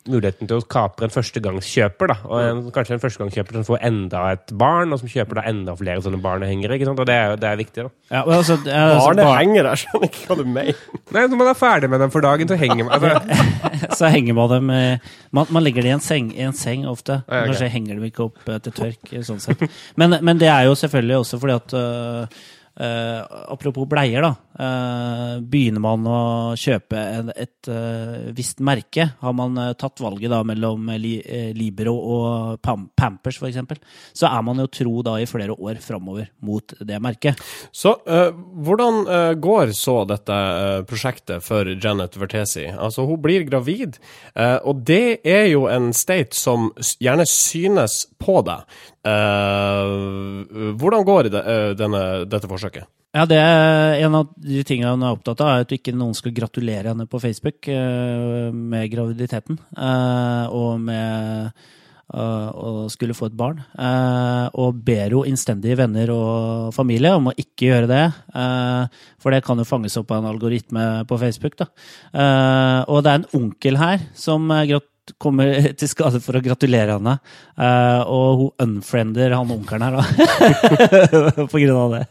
muligheten 0.09 0.49
til 0.49 0.57
å 0.57 0.65
kapre 0.65 1.05
en 1.07 1.13
førstegangskjøper. 1.13 2.09
Da. 2.09 2.15
Og 2.25 2.41
en, 2.41 2.61
kanskje 2.73 2.95
en 2.97 3.03
førstegangskjøper 3.03 3.59
som 3.59 3.65
får 3.69 3.83
enda 3.85 4.23
et 4.33 4.53
barn, 4.57 4.95
og 4.95 5.01
som 5.03 5.11
kjøper 5.13 5.41
da 5.41 5.45
enda 5.51 5.75
flere 5.77 6.01
sånne 6.05 6.21
barnehengere. 6.25 6.79
Ikke 6.79 6.89
sant? 6.89 7.03
Og 7.03 7.09
det 7.11 7.17
er, 7.21 7.35
det 7.41 7.49
er 7.51 7.59
viktig. 7.61 7.85
da. 7.85 7.91
Ja, 8.17 8.23
men 8.27 8.35
altså, 8.39 8.57
det 8.65 8.73
er- 8.73 8.95
altså, 8.95 9.09
Barne 9.11 9.27
bar- 9.29 9.39
henger 9.43 9.69
der, 9.69 9.83
skjønner 9.83 10.09
ikke 10.09 10.27
hva 10.31 10.37
du 10.41 10.45
mener. 10.45 10.81
Nei, 11.13 11.27
Når 11.27 11.37
man 11.43 11.51
er 11.53 11.59
ferdig 11.61 11.91
med 11.93 12.01
dem 12.01 12.11
for 12.15 12.21
dagen, 12.25 12.49
så 12.49 12.57
henger 12.61 12.85
man 12.89 12.97
altså, 12.97 13.97
så 14.01 14.11
henger 14.15 14.35
man 14.41 14.49
dem 14.55 14.71
man, 15.37 15.47
man 15.51 15.63
legger 15.63 15.83
dem 15.85 15.93
i 15.93 15.97
en 15.99 16.01
seng, 16.05 16.33
i 16.37 16.47
en 16.49 16.57
seng 16.57 16.87
ofte. 16.89 17.21
Ja, 17.27 17.43
okay. 17.43 17.51
Kanskje 17.53 17.69
henger 17.77 17.95
dem 18.01 18.09
ikke 18.09 18.25
opp 18.31 18.49
eh, 18.49 18.59
til 18.65 18.73
tørk. 18.73 19.13
eh, 19.13 19.23
sånn 19.27 19.41
sett. 19.43 19.63
Men, 20.01 20.17
men 20.25 20.39
det 20.41 20.49
er 20.49 20.65
jo 20.71 20.75
selvfølgelig 20.81 21.21
også 21.23 21.39
fordi 21.45 21.59
at 21.61 21.77
øh, 21.77 22.41
øh, 22.81 23.21
Apropos 23.53 23.89
bleier, 23.89 24.25
da. 24.25 24.35
Uh, 24.61 25.39
begynner 25.41 25.81
man 25.81 26.05
å 26.05 26.21
kjøpe 26.59 26.99
en, 26.99 27.31
et 27.33 27.69
uh, 27.71 28.29
visst 28.37 28.59
merke, 28.61 29.07
har 29.23 29.37
man 29.37 29.57
tatt 29.81 30.03
valget 30.05 30.33
da 30.33 30.43
mellom 30.45 30.91
li, 31.01 31.15
Libero 31.57 31.95
og 31.97 32.59
Pam, 32.65 32.89
Pampers 32.99 33.39
f.eks., 33.41 33.79
så 34.17 34.29
er 34.29 34.45
man 34.45 34.61
jo 34.61 34.69
tro 34.69 35.01
da 35.07 35.17
i 35.21 35.29
flere 35.31 35.55
år 35.57 35.81
framover 35.81 36.29
mot 36.45 36.75
det 36.85 36.99
merket. 37.01 37.41
Så 37.73 37.95
hvordan 38.05 39.39
går 39.41 39.73
så 39.77 39.97
dette 40.09 40.37
prosjektet 40.91 41.45
for 41.47 41.69
Janet 41.71 42.19
Vertesi? 42.21 42.67
Altså, 42.71 43.07
hun 43.09 43.21
blir 43.23 43.47
gravid, 43.49 44.01
og 44.37 44.85
det 44.89 45.21
er 45.25 45.47
jo 45.53 45.67
en 45.71 45.91
state 45.97 46.37
som 46.37 46.71
gjerne 47.01 47.27
synes 47.29 48.03
på 48.21 48.41
deg. 48.47 48.67
Eh, 49.01 49.91
hvordan 50.77 51.05
går 51.09 51.31
det, 51.33 51.41
uh, 51.41 51.73
denne, 51.79 52.03
dette 52.29 52.49
forsøket? 52.51 52.89
Ja, 53.17 53.25
det 53.27 53.41
er 53.41 54.05
En 54.05 54.15
av 54.15 54.29
de 54.37 54.61
tingene 54.63 54.93
hun 54.93 55.03
er 55.03 55.17
opptatt 55.17 55.41
av, 55.41 55.49
er 55.51 55.65
at 55.65 55.73
ikke 55.75 55.97
noen 55.97 56.15
skal 56.15 56.35
gratulere 56.37 56.93
henne 56.93 57.09
på 57.11 57.19
Facebook 57.23 57.67
uh, 57.73 58.53
med 58.53 58.91
graviditeten. 58.93 59.59
og 59.81 60.81
med 60.81 61.53
å 62.11 62.89
skulle 62.91 63.15
få 63.15 63.29
et 63.29 63.37
barn. 63.39 63.61
Og 64.59 64.81
ber 64.83 65.13
jo 65.15 65.21
innstendige 65.23 65.77
venner 65.79 66.11
og 66.11 66.73
familie 66.75 67.13
om 67.15 67.29
å 67.31 67.35
ikke 67.39 67.69
gjøre 67.69 67.87
det. 67.87 68.07
for 69.23 69.31
det 69.31 69.45
kan 69.47 69.59
jo 69.59 69.65
fanges 69.65 69.97
opp 69.97 70.11
av 70.11 70.25
en 70.25 70.31
algoritme 70.33 71.05
på 71.07 71.19
Facebook. 71.23 71.55
da. 71.57 71.69
Og 72.89 73.05
det 73.05 73.13
er 73.13 73.21
en 73.21 73.31
onkel 73.33 73.79
her 73.79 74.01
som 74.13 74.51
eh, 74.51 74.67
grat 74.67 74.91
kommer 75.19 75.73
til 75.79 75.91
skade 75.91 76.21
for 76.25 76.39
å 76.39 76.45
gratulere 76.45 76.97
henne. 76.99 77.17
Uh, 77.59 78.01
og 78.07 78.45
hun 78.45 78.65
unfriender 78.67 79.37
han 79.37 79.53
onkelen 79.55 79.87
her, 79.87 79.99
da. 79.99 81.45
på 81.53 81.63
grunn 81.63 81.77
av 81.77 81.97
det. 81.99 82.05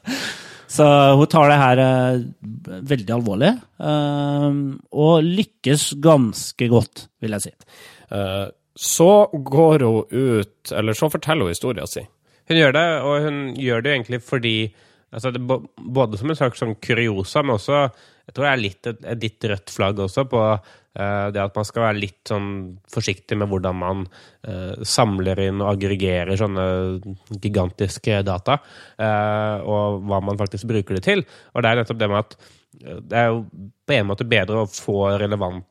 Så 0.70 0.86
hun 1.18 1.30
tar 1.32 1.50
det 1.50 1.60
her 1.64 1.84
uh, 1.86 2.78
veldig 2.94 3.18
alvorlig, 3.20 3.56
Uh, 3.80 4.76
og 4.92 5.24
lykkes 5.24 5.94
ganske 6.04 6.66
godt, 6.68 7.06
vil 7.24 7.32
jeg 7.38 7.46
si. 7.46 7.52
Så 8.76 9.08
går 9.32 9.86
hun 9.88 10.10
ut, 10.12 10.72
eller 10.76 10.98
så 11.00 11.08
forteller 11.14 11.48
hun 11.48 11.54
historien 11.54 11.88
sin. 11.88 12.10
hun 12.52 12.60
gjør 12.60 12.76
det, 12.76 12.84
og 13.08 13.24
hun 13.24 13.40
gjør 13.56 13.86
det 13.86 13.90
jo 13.90 13.96
egentlig 13.96 14.20
fordi 14.26 14.54
altså 15.16 15.32
det, 15.32 15.42
Både 15.80 16.20
som 16.20 16.30
en 16.30 16.38
slags 16.38 16.60
sånn 16.60 16.76
kuriosa, 16.84 17.44
men 17.46 17.56
også 17.56 17.86
jeg 18.30 18.36
tror 18.36 18.46
det 18.46 18.52
er 18.52 18.62
litt 18.62 18.90
et, 18.92 19.06
litt 19.24 19.46
rødt 19.50 19.72
flagg 19.74 20.00
også 20.04 20.28
på 20.30 20.42
det 21.00 21.42
at 21.42 21.56
man 21.56 21.68
skal 21.68 21.86
være 21.86 22.00
litt 22.02 22.30
sånn 22.30 22.50
forsiktig 22.92 23.38
med 23.40 23.50
hvordan 23.52 23.78
man 23.80 24.06
eh, 24.44 24.76
samler 24.84 25.40
inn 25.46 25.64
og 25.64 25.74
aggregerer 25.74 26.40
sånne 26.40 26.66
gigantiske 27.40 28.22
data, 28.28 28.60
eh, 29.00 29.58
og 29.64 30.04
hva 30.10 30.22
man 30.26 30.40
faktisk 30.40 30.68
bruker 30.70 31.00
det 31.00 31.06
til. 31.08 31.26
Og 31.54 31.64
det 31.64 31.72
er 31.72 31.82
nettopp 31.82 32.02
det 32.02 32.12
med 32.12 32.24
at 32.24 32.38
eh, 32.84 33.02
det 33.02 33.22
er 33.24 33.32
jo 33.32 33.44
på 33.88 33.98
en 33.98 34.10
måte 34.12 34.28
bedre 34.30 34.64
å 34.64 34.72
få 34.72 35.02
relevant 35.22 35.66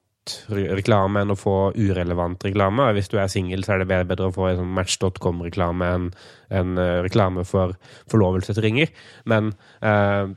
reklame 0.53 1.23
enn 1.23 1.33
å 1.33 1.39
få 1.39 1.57
urelevant 1.77 2.43
reklame. 2.45 2.91
Hvis 2.97 3.11
du 3.13 3.19
er 3.21 3.31
singel, 3.33 3.65
så 3.65 3.75
er 3.75 3.83
det 3.83 3.89
bedre 3.91 4.29
å 4.29 4.35
få 4.35 4.51
en 4.51 4.63
sånn 4.63 4.75
Match.com-reklame 4.77 5.91
enn 5.95 6.81
eh, 6.81 6.99
reklame 7.07 7.45
for 7.49 7.77
forlovelsesringer. 8.13 8.93
Men, 9.31 9.53
eh, 9.81 10.29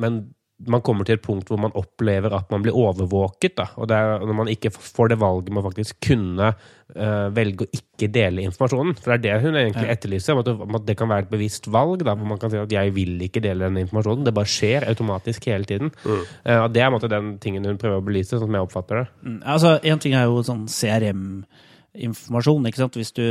men 0.00 0.22
man 0.66 0.82
kommer 0.84 1.04
til 1.08 1.14
et 1.16 1.22
punkt 1.24 1.48
hvor 1.48 1.58
man 1.58 1.72
opplever 1.78 2.34
at 2.36 2.50
man 2.52 2.60
blir 2.62 2.76
overvåket. 2.76 3.54
Da. 3.56 3.68
Og 3.80 3.88
er 3.96 4.18
når 4.26 4.34
man 4.36 4.48
ikke 4.52 4.70
får 4.74 5.08
det 5.08 5.18
valget 5.22 5.48
med 5.54 5.62
å 5.62 5.68
faktisk 5.70 5.96
kunne 6.04 6.50
uh, 6.52 7.28
velge 7.32 7.64
å 7.64 7.70
ikke 7.78 8.10
dele 8.12 8.42
informasjonen. 8.44 8.92
For 9.00 9.14
det 9.16 9.30
er 9.30 9.38
det 9.40 9.46
hun 9.46 9.56
egentlig 9.56 9.88
etterlyser, 9.94 10.36
at, 10.38 10.44
det- 10.50 10.74
at 10.80 10.86
det 10.86 10.96
kan 11.00 11.08
være 11.08 11.24
et 11.24 11.30
bevisst 11.30 11.66
valg. 11.72 12.04
Da, 12.04 12.14
hvor 12.14 12.26
man 12.28 12.38
kan 12.38 12.50
si 12.50 12.56
at 12.60 12.68
'jeg 12.68 12.92
vil 12.94 13.16
ikke 13.24 13.40
dele 13.40 13.64
denne 13.70 13.86
informasjonen'. 13.86 14.24
Det 14.24 14.34
bare 14.34 14.44
skjer 14.52 14.88
automatisk 14.88 15.44
hele 15.46 15.64
tiden. 15.64 15.90
Mm. 16.04 16.24
Uh, 16.44 16.68
det 16.68 16.82
er 16.82 16.90
måte 16.90 17.08
den 17.08 17.38
tingen 17.38 17.64
hun 17.64 17.78
prøver 17.78 17.96
å 18.00 18.04
belyse, 18.04 18.36
sånn 18.36 18.40
som 18.48 18.52
jeg 18.52 18.62
oppfatter 18.68 18.94
det. 19.04 19.08
Mm, 19.24 19.42
Altså, 19.46 19.80
En 19.82 19.98
ting 19.98 20.12
er 20.14 20.24
jo 20.24 20.42
sånn 20.42 20.66
CRM-informasjon. 20.68 22.66
ikke 22.68 22.76
sant? 22.82 22.96
Hvis 22.98 23.12
du 23.16 23.24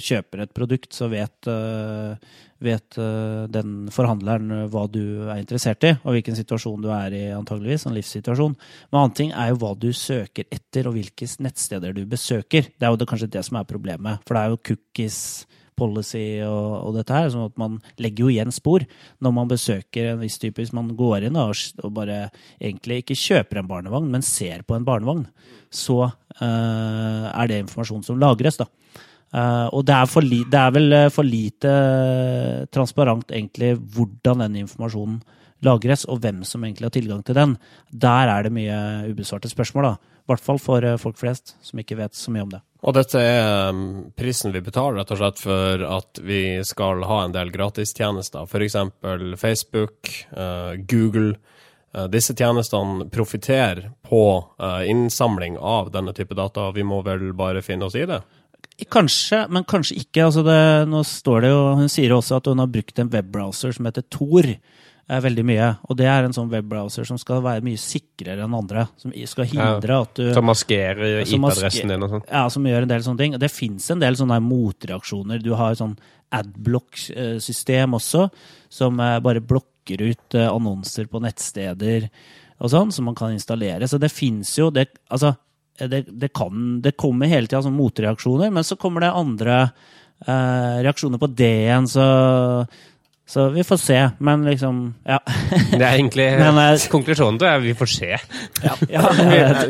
kjøper 0.00 0.42
et 0.42 0.54
produkt, 0.54 0.92
så 0.92 1.08
vet, 1.10 1.46
eh, 1.48 2.16
vet 2.62 2.98
eh, 3.00 3.46
den 3.50 3.88
forhandleren 3.94 4.68
hva 4.72 4.84
du 4.90 5.26
er 5.26 5.40
interessert 5.40 5.86
i, 5.86 5.94
og 6.02 6.16
hvilken 6.16 6.38
situasjon 6.38 6.84
du 6.84 6.90
er 6.94 7.16
i, 7.16 7.24
antageligvis, 7.34 7.86
en 7.88 7.96
livssituasjon. 7.96 8.54
Men 8.90 9.00
annen 9.00 9.18
ting 9.18 9.34
er 9.34 9.50
jo 9.52 9.60
hva 9.62 9.74
du 9.78 9.90
søker 9.96 10.46
etter, 10.50 10.88
og 10.88 10.98
hvilke 10.98 11.28
nettsteder 11.44 11.96
du 11.96 12.04
besøker. 12.08 12.70
Det 12.70 12.86
er 12.86 12.94
jo 12.94 13.00
det, 13.00 13.10
kanskje 13.10 13.32
det 13.34 13.44
som 13.46 13.60
er 13.60 13.68
problemet. 13.68 14.24
For 14.26 14.36
det 14.36 14.44
er 14.44 14.54
jo 14.54 14.64
cookies 14.70 15.20
policy 15.78 16.40
og, 16.46 16.70
og 16.86 16.98
dette 16.98 17.16
her, 17.16 17.30
sånn 17.32 17.48
at 17.48 17.56
man 17.60 17.78
legger 18.02 18.26
jo 18.26 18.32
igjen 18.32 18.54
spor 18.54 18.84
når 19.24 19.34
man 19.34 19.50
besøker 19.50 20.12
en 20.12 20.22
viss 20.22 20.38
type. 20.42 20.60
Hvis 20.60 20.74
man 20.76 20.92
går 20.98 21.28
inn 21.28 21.38
og, 21.40 21.54
og 21.82 21.94
bare 21.96 22.28
egentlig 22.60 23.02
ikke 23.02 23.18
kjøper 23.18 23.60
en 23.60 23.70
barnevogn, 23.70 24.10
men 24.12 24.26
ser 24.26 24.64
på 24.66 24.78
en 24.78 24.86
barnevogn, 24.86 25.26
så 25.74 26.04
eh, 26.06 27.26
er 27.30 27.50
det 27.50 27.64
informasjon 27.64 28.06
som 28.06 28.20
lagres, 28.22 28.60
da. 28.60 28.68
Eh, 29.34 29.68
og 29.74 29.82
det 29.86 29.94
er, 29.96 30.24
li, 30.24 30.42
det 30.46 30.60
er 30.60 30.74
vel 30.74 30.94
eh, 30.94 31.12
for 31.12 31.26
lite 31.26 31.70
eh, 31.70 32.66
transparent 32.74 33.32
egentlig 33.34 33.74
hvordan 33.96 34.44
den 34.44 34.60
informasjonen 34.62 35.18
lagres, 35.64 36.04
og 36.12 36.20
hvem 36.20 36.42
som 36.44 36.64
egentlig 36.66 36.90
har 36.90 36.94
tilgang 36.94 37.22
til 37.24 37.38
den. 37.38 37.54
Der 37.90 38.30
er 38.30 38.44
det 38.44 38.52
mye 38.54 38.76
ubesvarte 39.08 39.48
spørsmål, 39.50 39.88
da. 39.88 40.12
I 40.24 40.30
hvert 40.30 40.44
fall 40.44 40.60
for 40.60 40.84
folk 41.00 41.18
flest 41.20 41.54
som 41.64 41.80
ikke 41.80 41.98
vet 41.98 42.16
så 42.16 42.32
mye 42.32 42.44
om 42.44 42.52
det. 42.52 42.60
Og 42.84 42.94
dette 42.96 43.20
er 43.20 43.72
um, 43.72 44.12
prisen 44.16 44.52
vi 44.52 44.62
betaler 44.64 45.00
rett 45.00 45.12
og 45.12 45.20
slett 45.20 45.40
for 45.40 45.84
at 45.88 46.20
vi 46.24 46.38
skal 46.64 47.04
ha 47.08 47.18
en 47.24 47.34
del 47.34 47.52
gratistjenester. 47.52 48.44
F.eks. 48.48 48.76
Facebook, 49.40 50.12
Google. 50.88 51.34
Disse 52.12 52.36
tjenestene 52.36 53.08
profitterer 53.12 53.90
på 54.04 54.24
innsamling 54.88 55.60
av 55.60 55.92
denne 55.92 56.16
type 56.16 56.36
data. 56.36 56.70
Vi 56.76 56.84
må 56.88 57.02
vel 57.04 57.30
bare 57.36 57.64
finne 57.64 57.88
oss 57.88 57.96
i 58.00 58.08
det? 58.08 58.22
Kanskje, 58.90 59.44
men 59.54 59.64
kanskje 59.64 59.96
ikke. 60.02 60.24
Altså 60.26 60.42
det, 60.46 60.88
nå 60.90 61.04
står 61.06 61.44
det 61.44 61.50
jo, 61.52 61.60
Hun 61.78 61.88
sier 61.92 62.10
også 62.16 62.40
at 62.40 62.46
hun 62.50 62.58
har 62.58 62.66
brukt 62.74 62.98
en 62.98 63.10
webbrowser 63.12 63.72
som 63.76 63.86
heter 63.86 64.02
Tor. 64.10 64.48
eh, 64.50 65.20
Veldig 65.20 65.44
mye. 65.46 65.68
Og 65.88 65.96
det 65.96 66.06
er 66.10 66.24
en 66.26 66.32
sånn 66.34 66.50
webbrowser 66.50 67.06
som 67.06 67.18
skal 67.20 67.42
være 67.44 67.62
mye 67.62 67.78
sikrere 67.78 68.42
enn 68.42 68.54
andre. 68.58 68.88
Som 68.98 69.12
skal 69.30 69.44
hindre 69.46 70.00
at 70.00 70.14
du 70.18 70.32
Som 70.34 70.46
maskerer 70.50 71.22
IP-adressen 71.22 71.88
din 71.94 72.02
og 72.02 72.10
sånn. 72.10 72.24
Ja, 72.30 72.48
som 72.50 72.64
gjør 72.66 72.82
en 72.82 72.88
del 72.88 73.02
sånne 73.06 73.18
ting. 73.22 73.34
Og 73.38 73.40
Det 73.40 73.50
fins 73.54 73.90
en 73.94 74.00
del 74.02 74.16
sånne 74.18 74.40
motreaksjoner. 74.42 75.42
Du 75.44 75.54
har 75.54 75.72
et 75.72 75.78
sånn 75.78 75.96
adblock-system 76.34 77.94
også, 77.94 78.28
som 78.72 78.98
eh, 79.00 79.20
bare 79.22 79.40
blokker 79.44 80.02
ut 80.02 80.34
eh, 80.34 80.48
annonser 80.50 81.06
på 81.10 81.20
nettsteder 81.22 82.08
og 82.62 82.70
sånn, 82.70 82.92
som 82.94 83.04
man 83.08 83.14
kan 83.18 83.34
installere. 83.34 83.86
Så 83.90 83.98
det 84.00 84.10
fins 84.14 84.56
jo 84.58 84.70
det, 84.74 84.88
Altså, 85.10 85.34
det, 85.78 86.04
det, 86.08 86.30
kan, 86.36 86.80
det 86.84 86.94
kommer 87.00 87.30
hele 87.30 87.48
tida 87.50 87.62
sånn 87.64 87.76
motreaksjoner, 87.76 88.52
men 88.54 88.66
så 88.66 88.76
kommer 88.80 89.02
det 89.04 89.14
andre 89.14 89.60
eh, 90.26 90.82
reaksjoner 90.86 91.18
på 91.22 91.30
det 91.34 91.54
igjen, 91.64 91.88
så 91.90 92.08
så 93.26 93.48
vi 93.48 93.64
får 93.64 93.76
se. 93.76 94.10
Men 94.18 94.44
liksom 94.44 94.94
Ja. 95.04 95.18
Det 95.70 95.80
er 95.82 95.94
egentlig 95.94 96.26
Men, 96.44 96.58
eh, 96.58 96.88
Konklusjonen 96.92 97.38
til 97.40 97.48
det 97.48 97.60
vi 97.62 97.74
får 97.74 97.86
se. 97.86 98.10
ja, 98.62 98.74
ja 98.90 99.14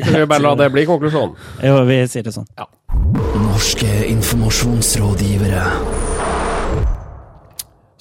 Skal 0.00 0.20
vi 0.20 0.26
bare 0.26 0.42
la 0.42 0.54
det 0.54 0.70
bli 0.74 0.86
konklusjonen? 0.86 1.36
jo, 1.62 1.78
vi 1.88 2.00
sier 2.10 2.26
det 2.26 2.34
sånn. 2.34 2.48
Norske 3.44 3.90
informasjonsrådgivere. 4.10 5.62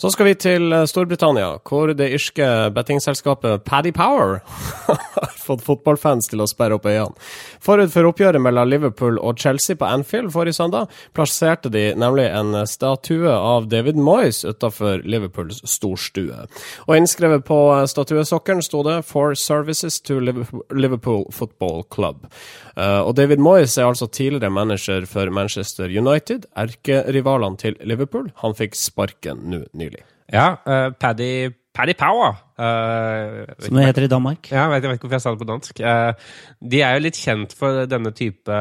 Så 0.04 0.10
skal 0.12 0.28
vi 0.28 0.34
til 0.36 0.74
eh, 0.76 0.82
Storbritannia, 0.84 1.62
hvor 1.64 1.94
det 1.96 2.10
irske 2.12 2.44
bettingselskapet 2.76 3.62
Paddy 3.64 3.94
Power 3.96 4.42
har 4.88 5.38
fått 5.40 5.64
fotballfans 5.64 6.28
til 6.28 6.44
å 6.44 6.48
sperre 6.50 6.76
opp 6.76 6.90
øynene. 6.90 7.16
Forut 7.64 7.94
for 7.94 8.10
oppgjøret 8.10 8.44
mellom 8.44 8.68
Liverpool 8.68 9.16
og 9.24 9.40
Chelsea 9.40 9.80
på 9.80 9.88
Anfield 9.88 10.34
forrige 10.36 10.58
søndag, 10.58 10.92
plasserte 11.16 11.72
de 11.72 11.86
nemlig 11.96 12.26
en 12.36 12.52
statue 12.68 13.32
av 13.32 13.70
David 13.72 13.96
Moyes 13.96 14.42
utenfor 14.44 15.06
Liverpools 15.08 15.62
storstue. 15.72 16.50
Og 16.90 16.98
innskrevet 16.98 17.48
på 17.48 17.62
statuesokkelen 17.88 18.64
sto 18.66 18.84
det 18.84 19.06
'For 19.08 19.40
services 19.40 20.02
to 20.02 20.20
Liverpool- 20.20 20.68
Liverpool 20.76 21.26
Football 21.32 21.84
Club'. 21.88 22.28
Eh, 22.76 23.00
og 23.00 23.16
David 23.16 23.38
Moyes 23.38 23.78
er 23.78 23.86
altså 23.86 24.08
tidligere 24.12 24.50
manager 24.52 25.06
for 25.06 25.30
Manchester 25.30 25.86
United, 25.86 26.46
erkerivalene 26.58 27.58
til 27.58 27.78
Liverpool. 27.80 28.32
Han 28.44 28.54
fikk 28.54 28.76
sparken 28.76 29.38
nå 29.46 29.64
nylig. 29.74 29.93
Ja, 30.32 30.56
uh, 30.64 30.90
Paddy, 30.96 31.52
Paddy 31.76 31.96
Power. 32.00 32.38
Uh, 32.60 33.44
Som 33.60 33.80
det 33.80 33.88
heter 33.90 34.08
i 34.08 34.12
Danmark. 34.12 34.52
Ja, 34.52 34.68
jeg 34.68 34.76
vet, 34.76 34.84
jeg 34.84 34.92
vet 34.92 35.00
ikke 35.00 35.08
hvorfor 35.08 35.20
jeg 35.20 35.26
sa 35.26 35.34
det 35.34 35.42
på 35.44 35.52
dansk. 35.52 35.82
Uh, 35.84 36.36
de 36.74 36.84
er 36.86 36.98
jo 36.98 37.06
litt 37.08 37.20
kjent 37.20 37.56
for 37.58 37.88
denne 37.90 38.14
type 38.16 38.60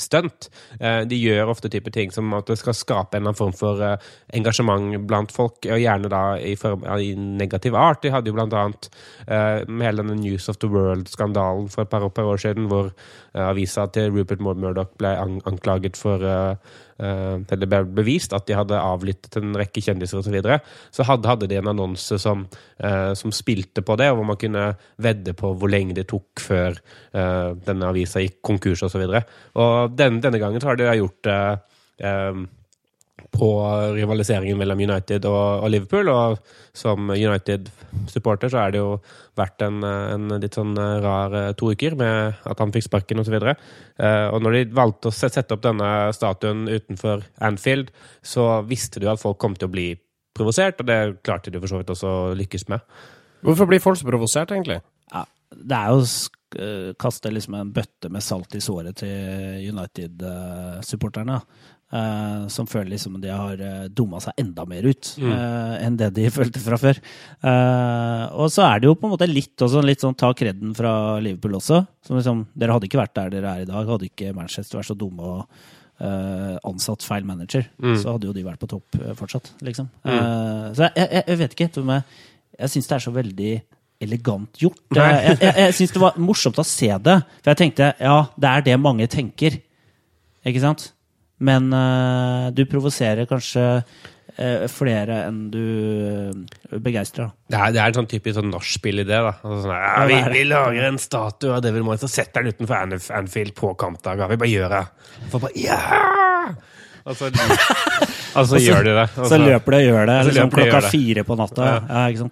stunt. 0.00 0.46
De 0.80 1.16
gjør 1.18 1.50
ofte 1.52 1.68
type 1.68 1.90
ting 1.92 2.08
som 2.08 2.30
at 2.32 2.48
det 2.48 2.54
skal 2.56 2.72
skape 2.72 3.18
en 3.18 3.20
eller 3.20 3.34
annen 3.34 3.36
form 3.36 3.52
for 3.52 3.82
engasjement 4.32 4.94
blant 5.04 5.34
folk, 5.34 5.58
og 5.66 5.82
gjerne 5.82 6.08
da 6.08 6.22
i, 6.40 6.54
form, 6.56 6.86
i 6.96 7.10
negativ 7.12 7.76
art. 7.76 8.00
De 8.00 8.12
hadde 8.14 8.32
jo 8.32 8.36
blant 8.38 8.56
annet 8.56 8.88
med 9.68 9.84
hele 9.84 10.00
denne 10.00 10.16
News 10.22 10.48
of 10.48 10.56
the 10.64 10.70
World-skandalen 10.72 11.68
for 11.68 11.84
et 11.84 11.92
par, 11.92 12.08
par 12.16 12.30
år 12.32 12.40
siden, 12.40 12.70
hvor 12.72 12.88
avisa 13.38 13.86
til 13.94 14.10
Rupert 14.14 14.40
Murdoch 14.42 14.94
ble 14.98 15.12
anklaget 15.20 15.98
for 15.98 16.22
eh, 16.26 16.54
eh, 16.98 17.36
eller 17.54 17.70
ble 17.70 17.82
bevist 18.00 18.34
at 18.36 18.46
de 18.48 18.56
hadde 18.58 18.78
avlyttet 18.78 19.38
en 19.40 19.54
rekke 19.58 19.82
kjendiser 19.84 20.18
osv. 20.18 20.30
Så, 20.30 20.34
videre. 20.34 20.60
så 20.94 21.06
hadde, 21.06 21.30
hadde 21.30 21.50
de 21.50 21.58
en 21.60 21.72
annonse 21.72 22.18
som, 22.22 22.46
eh, 22.78 23.12
som 23.18 23.34
spilte 23.34 23.84
på 23.86 23.96
det, 24.00 24.10
og 24.10 24.20
hvor 24.20 24.30
man 24.32 24.40
kunne 24.40 24.66
vedde 25.02 25.34
på 25.38 25.54
hvor 25.58 25.72
lenge 25.72 25.96
det 25.98 26.08
tok 26.10 26.42
før 26.42 26.74
eh, 26.74 27.50
denne 27.66 27.90
avisa 27.90 28.22
gikk 28.22 28.40
konkurs 28.46 28.84
osv. 28.86 29.06
Og, 29.06 29.18
så 29.18 29.66
og 29.66 29.98
den, 29.98 30.22
denne 30.24 30.42
gangen 30.42 30.62
så 30.62 30.72
har 30.72 30.80
de 30.80 30.90
gjort 31.00 31.20
det 31.26 31.42
eh, 32.06 32.46
på 33.34 33.48
rivaliseringen 33.96 34.58
mellom 34.60 34.82
United 34.84 35.26
og, 35.28 35.64
og 35.64 35.72
Liverpool. 35.72 36.10
Og 36.12 36.38
som 36.76 37.10
United-supporter 37.12 38.52
så 38.52 38.62
er 38.64 38.74
det 38.74 38.82
jo 38.82 38.96
vært 39.38 39.64
en, 39.66 39.80
en 39.84 40.36
litt 40.42 40.56
sånn 40.58 40.74
rar 40.76 41.34
eh, 41.36 41.52
to 41.58 41.72
uker 41.74 41.96
med 41.98 42.42
at 42.50 42.62
han 42.62 42.74
fikk 42.74 42.88
sparken 42.88 43.22
osv. 43.22 43.36
Og, 43.40 43.64
uh, 44.02 44.26
og 44.34 44.42
når 44.44 44.56
de 44.56 44.64
valgte 44.76 45.10
å 45.10 45.14
sette 45.14 45.54
opp 45.54 45.64
denne 45.64 45.88
statuen 46.16 46.66
utenfor 46.70 47.24
Anfield, 47.46 47.92
så 48.22 48.60
visste 48.68 49.02
du 49.02 49.08
at 49.10 49.22
folk 49.22 49.40
kom 49.42 49.56
til 49.58 49.70
å 49.70 49.74
bli 49.74 49.88
provosert, 50.36 50.80
og 50.80 50.88
det 50.88 51.00
klarte 51.26 51.52
de 51.52 51.60
for 51.60 51.70
så 51.70 51.80
vidt 51.80 51.90
også 51.92 52.10
å 52.10 52.34
lykkes 52.38 52.68
med. 52.70 52.84
Hvorfor 53.46 53.68
blir 53.70 53.82
folk 53.82 53.98
så 53.98 54.08
provosert, 54.08 54.52
egentlig? 54.54 54.80
Ja, 55.12 55.24
det 55.50 55.76
er 55.76 55.94
jo 55.94 56.04
eh, 56.60 56.92
kaste 57.00 57.32
liksom 57.32 57.56
en 57.58 57.72
bøtte 57.74 58.10
med 58.12 58.24
salt 58.24 58.54
i 58.56 58.62
såret 58.64 59.00
til 59.00 59.70
United-supporterne. 59.72 61.40
Eh, 61.92 62.46
som 62.52 62.68
føler 62.70 62.92
liksom 62.94 63.18
de 63.22 63.32
har 63.32 63.60
uh, 63.60 63.88
dumma 63.92 64.20
seg 64.22 64.38
enda 64.40 64.64
mer 64.68 64.86
ut 64.86 65.12
eh, 65.18 65.74
enn 65.84 65.98
det 66.00 66.12
de 66.16 66.28
følte 66.38 66.62
fra 66.62 66.78
før. 66.80 67.00
Eh, 67.42 68.24
og 68.34 68.52
så 68.52 68.66
er 68.68 68.80
det 68.80 68.90
jo 68.90 68.96
på 68.98 69.08
en 69.08 69.14
måte 69.16 69.28
litt, 69.30 69.56
også, 69.58 69.82
litt 69.84 70.04
sånn 70.04 70.18
ta 70.18 70.32
kreden 70.36 70.76
fra 70.76 71.18
Liverpool 71.22 71.58
også. 71.60 71.82
Som 72.06 72.20
liksom, 72.20 72.46
dere 72.54 72.76
hadde 72.76 72.90
ikke 72.90 73.02
vært 73.02 73.16
der 73.18 73.34
dere 73.36 73.54
er 73.54 73.66
i 73.66 73.70
dag, 73.70 73.90
hadde 73.90 74.10
ikke 74.10 74.34
Manchester 74.36 74.80
vært 74.80 74.90
så 74.92 74.98
dumme 74.98 75.34
og 75.34 75.42
eh, 76.00 76.56
ansatt 76.68 77.04
feil 77.06 77.26
manager. 77.28 77.66
Så 77.80 78.14
hadde 78.14 78.30
jo 78.30 78.36
de 78.36 78.46
vært 78.46 78.62
på 78.62 78.70
topp 78.70 79.00
eh, 79.00 79.12
fortsatt, 79.18 79.52
liksom. 79.66 79.90
Eh, 80.04 80.70
så 80.76 80.88
jeg, 80.88 80.94
jeg, 81.02 81.26
jeg 81.26 81.42
vet 81.42 81.58
ikke. 81.58 81.70
Jeg, 81.76 82.24
jeg 82.60 82.74
syns 82.74 82.90
det 82.90 82.96
er 82.96 83.04
så 83.06 83.14
veldig 83.14 83.52
elegant 84.00 84.62
gjort. 84.62 84.80
Jeg, 84.96 85.36
jeg, 85.36 85.52
jeg 85.60 85.76
syns 85.76 85.92
det 85.96 86.02
var 86.02 86.16
morsomt 86.20 86.60
å 86.60 86.66
se 86.66 86.88
det. 86.88 87.18
For 87.42 87.52
jeg 87.52 87.60
tenkte 87.64 87.92
ja, 88.00 88.16
det 88.40 88.54
er 88.54 88.66
det 88.70 88.78
mange 88.80 89.08
tenker. 89.12 89.60
Ikke 90.48 90.62
sant? 90.62 90.90
Men 91.40 91.70
uh, 91.72 92.50
du 92.52 92.66
provoserer 92.68 93.24
kanskje 93.30 93.62
uh, 93.80 94.66
flere 94.68 95.22
enn 95.26 95.38
du 95.52 95.62
uh, 95.62 96.78
begeistrer. 96.84 97.30
Det 97.48 97.56
er, 97.56 97.72
det 97.72 97.80
er 97.80 97.92
en 97.94 97.98
sånn 98.02 98.10
typisk 98.10 98.36
sånn 98.36 98.52
nachspiel-idé. 98.52 99.22
Altså 99.30 99.62
sånn, 99.64 99.72
ja, 99.72 100.02
vi, 100.10 100.18
vi 100.36 100.42
lager 100.50 100.88
en 100.90 101.00
statue 101.00 101.54
av 101.56 101.62
Devil 101.64 101.86
Moyes 101.86 102.04
og 102.04 102.12
setter 102.12 102.44
den 102.44 102.52
utenfor 102.52 102.76
Anf- 102.82 103.08
Anfield 103.16 103.54
på 103.56 103.72
kampdag. 103.80 104.20
Vi 104.34 104.40
bare 104.44 104.52
gjør 104.52 104.74
det. 104.76 104.82
For 105.32 105.40
bare, 105.46 105.56
ja! 105.60 105.80
Og 107.10 107.14
så, 107.16 107.30
og 107.32 108.44
så 108.46 108.58
gjør 108.60 108.84
de 108.84 108.92
det. 108.92 109.06
Og 109.16 109.30
Så 109.30 109.38
løper 109.40 109.72
de 109.72 109.78
og 109.78 109.86
gjør 109.86 110.10
det 110.10 110.16
så 110.20 110.26
liksom 110.28 110.50
klokka 110.52 110.80
det. 110.84 110.90
fire 110.92 111.22
på 111.24 111.36
natta. 111.40 111.68
Ja. 111.70 112.02
Ja. 112.12 112.26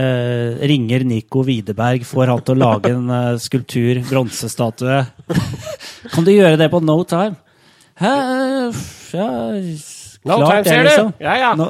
Eh, 0.00 0.62
ringer 0.70 1.04
Nico 1.06 1.42
Widerberg, 1.44 2.06
får 2.08 2.32
han 2.32 2.40
til 2.48 2.56
å 2.56 2.58
lage 2.62 2.94
en 2.96 3.12
skulptur, 3.38 4.00
bronsestatue. 4.08 5.02
kan 6.14 6.24
du 6.26 6.32
gjøre 6.32 6.56
det 6.58 6.70
på 6.72 6.80
no 6.82 6.96
time? 7.04 7.36
Hæ? 7.98 8.14
Ja, 9.12 9.26
No 10.24 10.36
time, 10.44 10.64
ser 10.64 10.76
du? 10.76 10.82
liksom. 10.82 11.12
Ja, 11.20 11.34
ja. 11.38 11.54
No. 11.54 11.64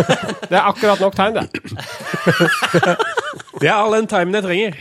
Det 0.50 0.56
er 0.58 0.62
akkurat 0.68 1.00
nok 1.00 1.14
time, 1.16 1.40
det. 1.40 1.48
Det 3.60 3.68
er 3.70 3.74
all 3.74 3.92
den 3.94 4.06
timen 4.10 4.34
jeg 4.34 4.42
trenger. 4.44 4.72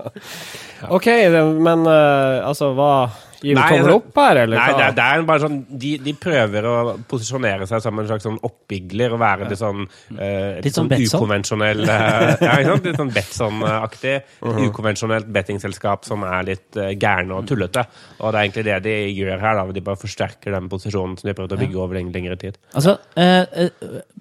OK, 0.96 1.06
men 1.60 1.86
eh, 1.86 2.48
altså, 2.48 2.72
hva 2.74 2.88
Gir 3.44 3.58
Nei, 3.58 3.66
tommel 3.74 3.94
opp 3.98 4.20
her, 4.22 4.40
eller 4.44 4.60
Nei, 4.60 4.68
det 4.78 4.84
er, 4.86 4.94
det 4.96 5.04
er 5.04 5.24
bare 5.28 5.42
sånn 5.42 5.58
de, 5.68 5.90
de 6.04 6.14
prøver 6.16 6.68
å 6.68 6.74
posisjonere 7.10 7.68
seg 7.68 7.82
som 7.84 8.00
en 8.00 8.08
slags 8.08 8.24
sånn 8.24 8.38
oppbygler 8.46 9.14
og 9.16 9.20
være 9.20 9.48
litt 9.50 9.60
sånn 9.60 9.84
uh, 9.84 10.62
Litt 10.64 10.76
sånn 10.76 10.88
sånn 10.90 11.04
ukonvensjonell 11.08 11.84
uh, 11.84 11.92
Ja, 12.44 12.56
ikke 12.58 12.70
sant? 12.70 12.88
Litt 12.88 13.00
sånn 13.00 13.12
Betson-aktig. 13.14 14.16
Mhm. 14.44 14.62
Ukonvensjonelt 14.70 15.30
bettingselskap 15.34 16.08
som 16.08 16.24
er 16.28 16.48
litt 16.48 16.80
uh, 16.80 16.90
gærne 16.96 17.36
og 17.36 17.48
tullete. 17.48 17.84
Og 18.20 18.32
det 18.32 18.38
er 18.38 18.42
egentlig 18.42 18.66
det 18.70 18.80
de 18.86 18.96
gjør 19.12 19.44
her. 19.44 19.60
da 19.60 19.76
De 19.76 19.84
bare 19.84 20.00
forsterker 20.00 20.54
den 20.56 20.70
posisjonen 20.72 21.18
som 21.18 21.28
de 21.28 21.34
har 21.34 21.40
prøvd 21.42 21.56
å 21.56 21.60
bygge 21.60 21.80
over 21.84 21.98
leng 21.98 22.12
lengre 22.14 22.38
tid. 22.40 22.58
Altså, 22.72 22.96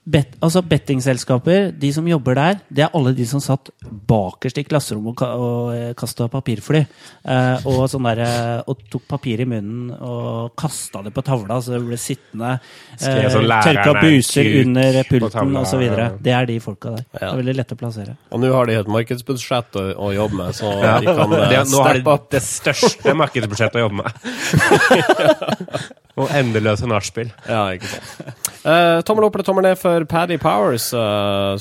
bet, 0.04 0.36
altså 0.44 0.62
bettingselskaper, 0.68 1.70
de 1.80 1.90
som 1.96 2.08
jobber 2.08 2.36
der, 2.38 2.60
det 2.68 2.84
er 2.86 2.96
alle 2.98 3.14
de 3.16 3.26
som 3.28 3.42
satt 3.44 3.72
bakerst 3.84 4.60
i 4.60 4.66
klasserommet 4.68 5.24
og, 5.24 5.44
og 5.46 5.70
eh, 5.76 5.94
kasta 5.98 6.28
papirfly. 6.32 6.82
Eh, 7.24 7.68
og, 7.70 7.86
sånn 7.92 8.08
der, 8.10 8.24
eh, 8.26 8.60
og 8.68 8.84
tok 8.92 9.06
papir 9.16 9.44
i 9.44 9.48
munnen 9.48 9.94
og 9.96 10.54
kasta 10.60 11.04
det 11.06 11.14
på 11.16 11.24
tavla, 11.26 11.62
så 11.64 11.76
det 11.78 11.82
ble 11.86 12.00
sittende. 12.02 12.58
Eh, 13.00 13.30
sånn, 13.32 13.48
tørka 13.48 13.96
er 13.96 14.02
buser 14.04 14.52
under 14.64 15.00
pulten 15.10 15.58
osv. 15.64 15.86
Det 16.24 16.36
er 16.36 16.52
de 16.52 16.60
folka 16.64 16.98
der. 16.98 17.08
Det 17.14 17.26
er 17.30 17.42
veldig 17.42 17.58
lett 17.62 17.76
å 17.76 17.80
plassere. 17.80 18.18
Og 18.34 18.44
nå 18.44 18.52
har 18.54 18.70
de 18.70 18.80
et 18.82 18.94
markedsbudsjett 18.98 19.80
å, 19.80 19.88
å 20.08 20.14
jobbe 20.18 20.42
med, 20.42 20.60
så 20.60 20.76
de 20.84 21.10
kan 21.10 21.38
eh, 21.40 21.50
Det, 21.54 21.66
nå 21.72 21.84
har 21.88 22.00
de 22.00 22.20
det 22.34 22.44
største 22.44 23.16
markedsbudsjettet 23.24 23.80
å 23.80 23.88
jobbe 23.88 24.04
med. 24.04 24.10
og 26.20 26.30
endeløse 26.38 26.88
nachspiel. 26.90 27.32
Ja, 27.50 27.66
ikke 27.74 27.90
sant. 27.90 28.44
Eh, 28.64 29.00
tommel 29.08 29.26
opp 29.28 29.36
eller 29.36 29.48
tommel 29.48 29.66
ned 29.66 29.80
for 29.82 29.93
Paddy 30.10 30.38
Powers 30.42 30.94
uh, 30.94 31.56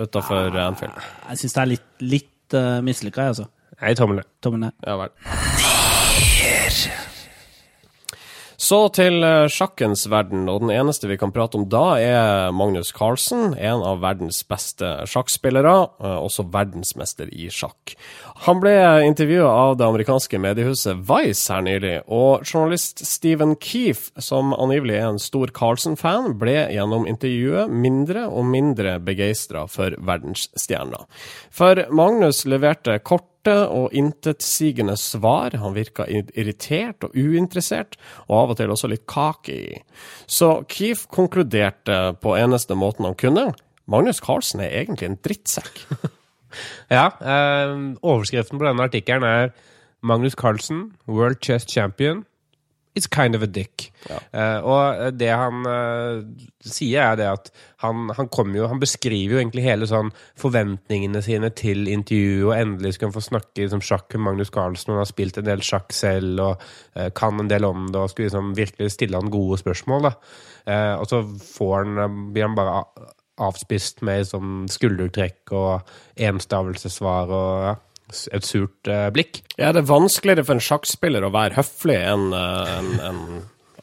utafor 0.00 0.50
ja, 0.56 0.66
Anfield. 0.66 0.96
Jeg 1.28 1.42
syns 1.42 1.56
det 1.56 1.62
er 1.62 1.70
litt, 1.74 1.88
litt 2.00 2.58
uh, 2.58 2.80
mislykka, 2.84 3.28
jeg, 3.28 3.36
altså. 3.36 3.46
Nei, 3.80 3.94
tommel 3.98 4.16
ned. 4.20 4.32
Tommel 4.44 4.60
ned. 4.66 4.76
Ja 4.86 4.94
vel. 5.00 5.10
Så 8.60 8.76
til 8.92 9.22
eh, 9.24 9.46
sjakkens 9.48 10.02
verden, 10.12 10.42
og 10.52 10.60
den 10.60 10.72
eneste 10.74 11.08
vi 11.08 11.16
kan 11.16 11.32
prate 11.32 11.56
om 11.56 11.62
da, 11.72 11.94
er 11.96 12.50
Magnus 12.52 12.90
Carlsen, 12.92 13.54
en 13.56 13.80
av 13.88 14.02
verdens 14.02 14.42
beste 14.44 14.90
sjakkspillere, 15.08 15.72
eh, 16.04 16.18
også 16.20 16.44
verdensmester 16.52 17.30
i 17.32 17.48
sjakk. 17.48 17.94
Han 18.44 18.60
ble 18.60 18.74
intervjua 19.06 19.48
av 19.48 19.78
det 19.80 19.86
amerikanske 19.88 20.42
mediehuset 20.44 21.00
Vice 21.08 21.48
her 21.48 21.64
nylig, 21.64 21.94
og 22.04 22.44
journalist 22.44 23.00
Stephen 23.08 23.56
Keefe, 23.64 24.12
som 24.20 24.52
angivelig 24.52 24.98
er 24.98 25.08
en 25.08 25.22
stor 25.22 25.54
Carlsen-fan, 25.56 26.34
ble 26.40 26.58
gjennom 26.74 27.08
intervjuet 27.08 27.72
mindre 27.72 28.26
og 28.28 28.44
mindre 28.52 28.98
begeistra 29.00 29.64
for 29.72 29.96
verdensstjerna. 30.04 31.06
For 31.48 31.86
Magnus 31.88 32.44
leverte 32.44 33.00
kort 33.00 33.29
korte 33.40 33.68
og 33.70 33.92
intetsigende 33.92 34.96
svar. 34.96 35.52
Han 35.56 35.74
virka 35.74 36.04
irritert 36.08 37.04
og 37.04 37.14
uinteressert, 37.14 37.96
og 38.28 38.36
av 38.36 38.50
og 38.50 38.56
til 38.56 38.70
også 38.70 38.88
litt 38.88 39.06
kaki. 39.06 39.82
Så 40.26 40.64
Keefe 40.68 41.08
konkluderte 41.08 42.16
på 42.20 42.36
eneste 42.36 42.74
måten 42.74 43.04
han 43.04 43.14
kunne. 43.14 43.54
Magnus 43.86 44.20
Carlsen 44.20 44.60
er 44.60 44.70
egentlig 44.70 45.08
en 45.08 45.20
drittsekk. 45.22 45.86
Ja, 46.90 47.12
eh, 47.22 47.94
overskriften 48.02 48.58
på 48.58 48.64
denne 48.66 48.82
artikkelen 48.82 49.22
er 49.22 49.52
Magnus 50.02 50.34
Carlsen, 50.34 50.96
world 51.06 51.38
chess 51.46 51.62
champion. 51.62 52.24
It's 52.94 53.06
kind 53.06 53.36
of 53.36 53.42
a 53.42 53.46
dick. 53.46 53.92
Eh, 54.08 54.58
og 54.66 55.12
det 55.14 55.28
han 55.30 55.62
uh, 55.62 56.24
sier, 56.58 57.12
er 57.12 57.18
det 57.20 57.28
at 57.30 57.50
han, 57.84 58.08
han 58.16 58.26
kommer 58.32 58.58
jo 58.58 58.66
Han 58.70 58.80
beskriver 58.82 59.36
jo 59.36 59.38
egentlig 59.38 59.62
hele 59.62 59.86
sånn 59.86 60.10
forventningene 60.40 61.22
sine 61.22 61.52
til 61.54 61.86
intervjuet, 61.86 62.48
og 62.48 62.56
endelig 62.56 62.96
skal 62.96 63.10
han 63.10 63.14
få 63.14 63.22
snakke 63.28 63.62
liksom, 63.62 63.84
sjakk 63.86 64.08
med 64.16 64.24
Magnus 64.26 64.50
Carlsen. 64.54 64.94
Han 64.94 65.04
har 65.04 65.10
spilt 65.10 65.38
en 65.38 65.46
del 65.46 65.62
sjakk 65.62 65.94
selv 65.94 66.42
og 66.48 66.66
uh, 66.98 67.06
kan 67.14 67.38
en 67.38 67.52
del 67.52 67.68
om 67.68 67.86
det, 67.92 68.02
og 68.02 68.10
skulle 68.10 68.30
liksom 68.32 68.56
virkelig 68.58 68.90
stille 68.96 69.22
han 69.22 69.30
gode 69.30 69.60
spørsmål. 69.62 70.10
og 70.10 71.06
så 71.08 71.22
får 71.54 71.76
han, 71.78 72.18
blir 72.34 72.48
han 72.48 72.58
bare 72.58 72.82
avspist 73.40 74.02
med 74.06 74.28
sånn 74.28 74.66
skuldertrekk 74.70 75.54
og 75.56 75.92
enstavelsesvar 76.20 77.32
og 77.32 77.64
ja, 77.64 77.74
et 78.32 78.46
surt 78.46 78.90
eh, 78.90 79.08
blikk. 79.14 79.42
Ja, 79.56 79.72
det 79.74 79.84
er 79.84 79.90
vanskeligere 79.90 80.46
for 80.48 80.58
en 80.58 80.64
sjakkspiller 80.64 81.26
å 81.26 81.32
være 81.34 81.58
høflig 81.58 81.98
enn 81.98 82.28
eh, 82.36 82.76
en, 82.76 82.92
en, 83.08 83.24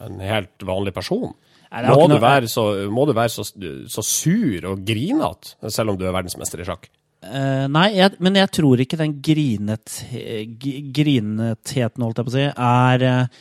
en 0.07 0.23
helt 0.23 0.67
vanlig 0.67 0.93
person. 0.95 1.33
Nei, 1.67 1.83
Må 1.91 2.05
du 2.07 2.13
noe- 2.15 2.23
være, 2.23 2.47
så, 2.47 2.63
må 2.93 3.03
du 3.09 3.11
være 3.17 3.33
så, 3.33 3.43
så 3.43 4.03
sur 4.05 4.69
og 4.69 4.85
grinete, 4.87 5.57
selv 5.73 5.91
om 5.91 5.97
du 5.99 6.05
er 6.07 6.15
verdensmester 6.15 6.63
i 6.63 6.67
sjakk? 6.67 6.87
Uh, 7.27 7.65
nei, 7.73 7.89
jeg, 7.97 8.13
men 8.23 8.37
jeg 8.37 8.51
tror 8.55 8.79
ikke 8.79 8.99
den 8.99 9.17
grinet, 9.25 9.89
grinetheten, 10.95 12.05
holdt 12.05 12.21
jeg 12.21 12.27
på 12.27 12.31
å 12.31 12.35
si, 12.35 12.45
er 12.45 13.05
eh, 13.07 13.39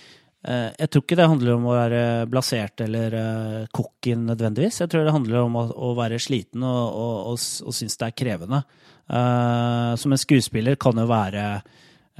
eh, 0.48 0.70
Jeg 0.80 0.90
tror 0.90 1.04
ikke 1.04 1.18
det 1.20 1.28
handler 1.28 1.54
om 1.58 1.68
å 1.68 1.76
være 1.76 2.02
blasert 2.32 2.82
eller 2.86 3.14
uh, 3.14 3.68
cocky 3.76 4.16
nødvendigvis. 4.18 4.80
Jeg 4.82 4.92
tror 4.92 5.06
det 5.06 5.14
handler 5.14 5.42
om 5.44 5.60
å, 5.60 5.66
å 5.70 5.92
være 5.98 6.18
sliten 6.22 6.64
og, 6.66 6.82
og, 6.88 7.14
og, 7.34 7.46
og 7.68 7.76
synes 7.76 8.00
det 8.00 8.08
er 8.08 8.16
krevende. 8.24 8.62
Eh, 9.06 9.94
som 9.96 10.12
en 10.12 10.18
skuespiller 10.18 10.74
kan 10.82 10.98
jo 10.98 11.06
være 11.06 11.42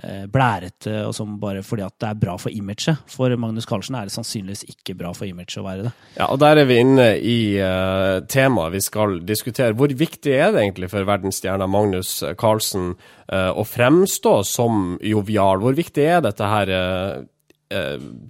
eh, 0.03 0.27
blærete 0.31 1.01
og 1.09 1.15
som 1.17 1.33
bare 1.43 1.65
fordi 1.67 1.83
at 1.83 1.97
det 1.99 2.11
er 2.13 2.21
bra 2.21 2.37
for 2.39 2.55
imaget. 2.55 3.03
For 3.11 3.35
Magnus 3.41 3.67
Carlsen 3.67 3.99
er 3.99 4.07
det 4.07 4.15
sannsynligvis 4.15 4.67
ikke 4.71 4.95
bra 4.99 5.11
for 5.17 5.27
imaget 5.27 5.59
å 5.59 5.67
være 5.67 5.89
det. 5.89 5.93
Ja, 6.19 6.31
og 6.31 6.39
der 6.43 6.63
er 6.63 6.69
vi 6.71 6.79
inne 6.83 7.09
i 7.19 7.39
uh, 7.59 8.23
temaet 8.31 8.77
vi 8.77 8.85
skal 8.87 9.19
diskutere. 9.27 9.75
Hvor 9.75 9.91
viktig 9.91 10.37
er 10.37 10.55
det 10.55 10.63
egentlig 10.63 10.93
for 10.95 11.09
verdensstjerna 11.09 11.67
Magnus 11.71 12.21
Carlsen 12.39 12.93
uh, 13.33 13.51
å 13.51 13.67
fremstå 13.67 14.39
som 14.47 14.95
jovial? 15.03 15.65
Hvor 15.65 15.75
viktig 15.79 16.07
er 16.07 16.23
dette 16.29 16.55
her 16.55 16.75
uh, 16.77 17.25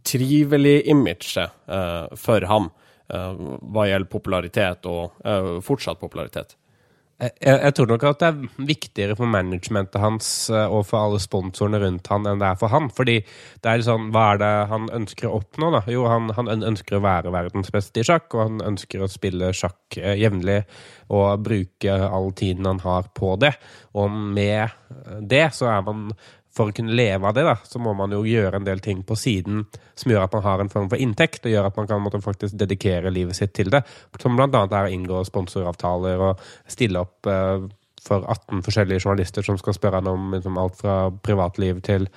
trivelig-imaget 0.07 1.35
eh, 1.45 2.15
for 2.17 2.47
ham 2.49 2.71
hva 3.07 3.85
gjelder 3.85 4.09
popularitet 4.11 4.87
og 4.89 5.21
fortsatt 5.63 6.01
popularitet? 6.01 6.57
Jeg, 7.17 7.33
jeg 7.41 7.73
tror 7.73 7.89
nok 7.89 8.03
at 8.11 8.19
det 8.21 8.29
er 8.29 8.65
viktigere 8.69 9.15
for 9.17 9.31
managementet 9.33 10.03
hans 10.03 10.27
eh, 10.53 10.67
og 10.69 10.83
for 10.91 11.01
alle 11.01 11.21
sponsorene 11.23 11.81
rundt 11.81 12.11
han 12.13 12.29
enn 12.29 12.43
det 12.43 12.51
er 12.51 12.59
for 12.61 12.73
han. 12.75 12.91
Fordi 12.93 13.15
det 13.25 13.71
er 13.71 13.85
sånn, 13.87 14.11
hva 14.13 14.27
er 14.35 14.43
det 14.43 14.53
han 14.73 14.91
ønsker 14.99 15.31
å 15.31 15.39
oppnå? 15.39 15.71
da? 15.79 15.81
Jo, 15.93 16.05
han, 16.13 16.29
han 16.37 16.53
ønsker 16.53 16.99
å 16.99 17.05
være 17.07 17.33
verdens 17.33 17.73
beste 17.73 18.03
i 18.03 18.07
sjakk, 18.07 18.29
og 18.37 18.43
han 18.43 18.61
ønsker 18.75 19.01
å 19.01 19.09
spille 19.09 19.49
sjakk 19.57 19.97
eh, 20.03 20.19
jevnlig 20.21 20.61
og 21.17 21.47
bruke 21.47 21.97
all 22.05 22.33
tiden 22.37 22.69
han 22.69 22.83
har 22.85 23.09
på 23.17 23.33
det. 23.41 23.55
Og 23.97 24.13
med 24.13 24.77
det 25.25 25.47
så 25.57 25.71
er 25.73 25.87
man 25.87 26.11
for 26.57 26.71
å 26.71 26.77
kunne 26.77 26.97
leve 26.97 27.29
av 27.29 27.37
det, 27.37 27.45
da, 27.47 27.57
så 27.69 27.81
må 27.83 27.93
man 27.97 28.15
jo 28.15 28.23
gjøre 28.27 28.61
en 28.61 28.67
del 28.67 28.81
ting 28.85 29.03
på 29.07 29.17
siden 29.19 29.65
som 29.97 30.13
gjør 30.13 30.25
at 30.25 30.37
man 30.37 30.45
har 30.47 30.63
en 30.63 30.73
form 30.73 30.89
for 30.93 31.03
inntekt, 31.03 31.45
og 31.45 31.53
gjør 31.53 31.69
at 31.69 31.81
man 31.81 31.89
kan 31.91 32.03
måtte, 32.05 32.23
faktisk 32.25 32.57
dedikere 32.59 33.13
livet 33.13 33.37
sitt 33.37 33.53
til 33.57 33.69
det. 33.73 33.83
Som 34.23 34.41
annet 34.41 34.73
er 34.73 34.89
å 34.89 34.93
inngå 34.93 35.21
sponsoravtaler 35.29 36.23
og 36.31 36.47
stille 36.73 37.03
opp 37.05 37.29
eh, 37.31 37.67
for 38.07 38.27
18 38.31 38.63
forskjellige 38.67 39.03
journalister 39.05 39.45
som 39.47 39.59
skal 39.61 39.77
spørre 39.77 40.01
han 40.01 40.11
om 40.11 40.31
liksom, 40.37 40.59
alt 40.61 40.79
fra 40.81 40.97
privatliv 41.11 41.83
til, 41.87 42.09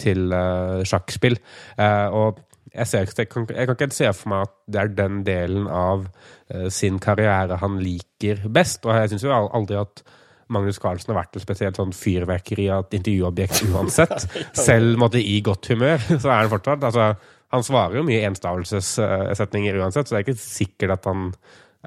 til 0.00 0.32
eh, 0.34 0.84
sjakkspill. 0.88 1.38
Eh, 1.80 2.06
og 2.14 2.44
jeg, 2.74 2.86
ser, 2.86 3.08
jeg, 3.16 3.30
kan, 3.32 3.48
jeg 3.50 3.66
kan 3.66 3.78
ikke 3.78 3.96
se 3.96 4.12
for 4.14 4.32
meg 4.32 4.46
at 4.46 4.54
det 4.68 4.82
er 4.82 4.94
den 5.00 5.20
delen 5.26 5.68
av 5.72 6.06
eh, 6.52 6.68
sin 6.74 7.00
karriere 7.02 7.60
han 7.62 7.80
liker 7.82 8.46
best. 8.52 8.86
Og 8.86 8.94
jeg 8.94 9.14
syns 9.14 9.26
jo 9.26 9.34
aldri 9.34 9.80
at 9.80 10.04
Magnus 10.52 10.80
Carlsen 10.82 11.12
har 11.12 11.22
vært 11.22 11.38
et 11.38 11.44
spesielt 11.44 11.78
sånn 11.78 11.94
fyrverkeri 11.96 12.68
av 12.72 12.86
et 12.86 12.98
intervjuobjekt 13.00 13.62
uansett. 13.72 14.26
Selv 14.56 14.98
måtte, 15.00 15.20
i 15.20 15.40
godt 15.44 15.70
humør, 15.72 16.00
så 16.22 16.32
er 16.32 16.42
han 16.44 16.52
fortsatt 16.52 16.88
altså, 16.88 17.12
Han 17.54 17.64
svarer 17.64 18.00
jo 18.00 18.08
mye 18.08 18.26
enstavelsessetninger 18.28 19.80
uansett, 19.80 20.08
så 20.08 20.16
det 20.16 20.20
er 20.20 20.26
ikke 20.26 20.42
sikkert 20.42 20.98
at 20.98 21.08
han 21.08 21.30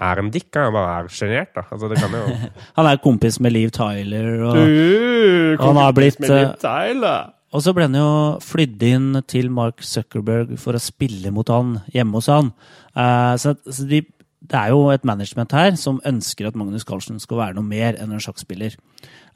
er 0.01 0.21
en 0.21 0.31
dick. 0.33 0.49
Han 0.55 0.73
bare 0.73 1.01
er 1.01 1.11
sjenert, 1.13 1.51
da. 1.57 1.65
Altså, 1.67 1.91
det 1.91 1.99
kan 2.01 2.15
jo 2.15 2.23
Han 2.79 2.89
er 2.89 3.03
kompis 3.03 3.41
med 3.43 3.53
Liv 3.57 3.73
Tyler. 3.75 4.31
og... 4.47 4.57
Du, 4.57 5.61
Han 5.61 5.81
har 5.81 5.93
blitt, 5.97 6.21
eh! 6.25 7.21
Og 7.51 7.59
så 7.65 7.73
ble 7.75 7.89
han 7.89 7.97
jo 7.99 8.11
flydd 8.39 8.83
inn 8.87 9.09
til 9.27 9.49
Mark 9.51 9.83
Zuckerberg 9.83 10.53
for 10.61 10.77
å 10.77 10.79
spille 10.81 11.33
mot 11.35 11.49
han 11.51 11.81
hjemme 11.91 12.15
hos 12.15 12.29
han. 12.31 12.53
Eh, 12.95 13.33
så, 13.43 13.57
så 13.67 13.87
de 13.89 13.99
det 14.41 14.57
er 14.57 14.71
jo 14.73 14.87
et 14.89 15.03
management 15.05 15.53
her 15.53 15.75
som 15.77 15.99
ønsker 16.07 16.47
at 16.49 16.55
Magnus 16.57 16.85
Carlsen 16.87 17.21
skal 17.21 17.37
være 17.37 17.55
noe 17.57 17.67
mer 17.67 17.97
enn 18.01 18.15
en 18.15 18.23
sjakkspiller. 18.23 18.73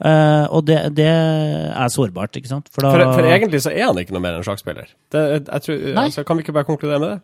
Uh, 0.02 0.50
og 0.50 0.66
det, 0.68 0.80
det 0.98 1.08
er 1.08 1.94
sårbart, 1.94 2.36
ikke 2.40 2.50
sant? 2.50 2.72
For, 2.74 2.88
for, 2.90 3.30
egentlig 3.30 3.62
så 3.64 3.74
er 3.74 3.86
han 3.86 4.02
ikke 4.02 4.16
noe 4.18 4.26
mer 4.26 4.40
enn 4.40 4.48
sjakkspiller. 4.48 4.90
Det, 5.14 5.24
jeg 5.46 5.68
tror, 5.68 5.86
altså, 6.04 6.26
kan 6.26 6.40
vi 6.40 6.46
ikke 6.46 6.58
bare 6.58 6.68
konkludere 6.68 7.02
med 7.04 7.14
det? 7.14 7.20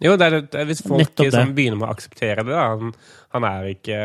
Jo, 0.00 0.14
det 0.16 0.26
er, 0.26 0.38
det 0.48 0.60
er 0.62 0.68
hvis 0.70 0.80
folk 0.86 1.26
som 1.34 1.50
begynner 1.56 1.82
med 1.82 1.90
å 1.90 1.92
akseptere 1.92 2.46
det. 2.46 2.54
da, 2.54 2.92
han 3.30 3.44
er 3.46 3.68
ikke 3.70 3.96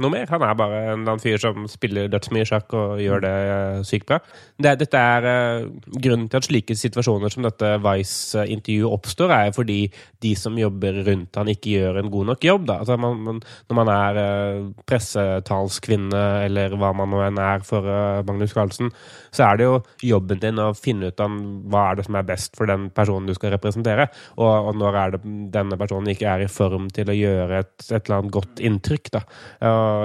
noe 0.00 0.10
mer. 0.12 0.28
Han 0.32 0.44
er 0.46 0.56
bare 0.56 0.78
en 0.94 1.20
fyr 1.20 1.40
som 1.40 1.66
spiller 1.68 2.08
dødsmye 2.08 2.46
sjakk 2.48 2.72
og 2.76 3.00
gjør 3.02 3.20
det 3.26 3.32
uh, 3.50 3.80
sykt 3.84 4.06
bra. 4.08 4.20
Det, 4.56 4.72
dette 4.80 5.00
er 5.00 5.26
uh, 5.28 5.66
Grunnen 6.00 6.30
til 6.32 6.40
at 6.40 6.46
slike 6.48 6.76
situasjoner 6.78 7.32
som 7.32 7.44
dette 7.44 7.74
Vice-intervjuet 7.84 8.96
oppstår, 8.96 9.34
er 9.36 9.52
fordi 9.52 9.82
de 10.24 10.32
som 10.38 10.56
jobber 10.56 11.02
rundt 11.04 11.36
han 11.36 11.50
ikke 11.52 11.74
gjør 11.74 12.00
en 12.00 12.12
god 12.14 12.30
nok 12.32 12.46
jobb. 12.48 12.72
Altså, 12.72 12.96
man, 13.00 13.20
man, 13.26 13.42
når 13.68 13.80
man 13.82 13.92
er 13.92 14.20
uh, 14.20 14.70
pressetalskvinne, 14.88 16.24
eller 16.46 16.78
hva 16.80 16.94
man 16.96 17.12
nå 17.12 17.20
enn 17.26 17.42
er 17.42 17.66
for 17.66 17.84
Magnus 18.24 18.56
Carlsen, 18.56 18.88
så 19.28 19.50
er 19.50 19.60
det 19.60 19.68
jo 19.68 19.76
jobben 20.08 20.40
din 20.40 20.60
å 20.62 20.70
finne 20.78 21.12
ut 21.12 21.20
av 21.20 21.36
hva 21.70 21.84
er 21.90 22.00
det 22.00 22.08
som 22.08 22.16
er 22.16 22.26
best 22.32 22.56
for 22.56 22.70
den 22.70 22.88
personen 22.96 23.28
du 23.28 23.36
skal 23.36 23.52
representere. 23.58 24.08
Og, 24.40 24.48
og 24.48 24.80
når 24.80 25.00
er 25.02 25.14
det 25.14 25.22
denne 25.52 25.76
personen 25.80 26.14
ikke 26.14 26.32
er 26.32 26.46
i 26.46 26.50
form 26.50 26.88
til 26.94 27.12
å 27.12 27.18
gjøre 27.20 27.60
et, 27.60 27.74
et 27.90 28.00
eller 28.00 28.22
annet 28.22 28.34
godt 28.34 28.56
inntrykk 28.56 28.69
inntrykk. 28.70 29.10
da. 29.16 29.24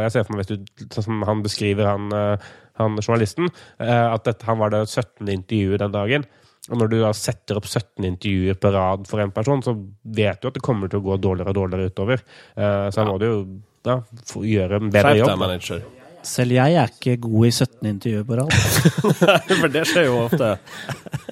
Jeg 0.03 0.13
ser 0.13 0.25
for 0.25 0.35
meg, 0.35 0.45
hvis 0.45 0.55
du, 0.55 0.87
sånn 0.93 1.07
som 1.09 1.27
han 1.29 1.43
beskriver, 1.45 1.87
han, 1.89 2.09
eh, 2.15 2.49
han 2.81 2.97
journalisten, 3.01 3.51
eh, 3.79 4.07
at 4.09 4.25
dette, 4.27 4.47
han 4.49 4.59
var 4.61 4.73
det 4.73 4.85
17. 4.87 5.29
intervjuet 5.29 5.83
den 5.83 5.95
dagen. 5.95 6.27
Og 6.65 6.79
når 6.81 6.89
du 6.89 6.95
da 7.03 7.11
setter 7.13 7.59
opp 7.59 7.67
17 7.69 8.07
intervjuer 8.07 8.57
på 8.57 8.71
rad 8.73 9.05
for 9.09 9.21
en 9.21 9.33
person, 9.33 9.61
så 9.61 9.75
vet 10.01 10.41
du 10.41 10.49
at 10.49 10.57
det 10.57 10.63
kommer 10.65 10.89
til 10.89 11.03
å 11.03 11.05
gå 11.05 11.19
dårligere 11.21 11.53
og 11.53 11.59
dårligere 11.59 11.93
utover. 11.93 12.25
Eh, 12.57 12.87
så 12.89 13.03
han 13.03 13.11
må 13.11 13.19
jo 13.21 13.37
da 13.85 13.99
gjøre 14.41 14.81
en 14.81 14.89
bedre 14.93 15.13
jobb. 15.19 15.37
Manager. 15.37 15.85
Selv 16.25 16.55
jeg 16.55 16.77
er 16.81 16.89
ikke 16.89 17.19
god 17.21 17.45
i 17.45 17.51
17 17.53 17.89
intervjuer 17.91 18.25
på 18.25 18.37
rad. 18.39 18.55
For 19.61 19.73
det 19.73 19.83
skjer 19.91 20.07
jo 20.07 20.21
ofte 20.23 20.55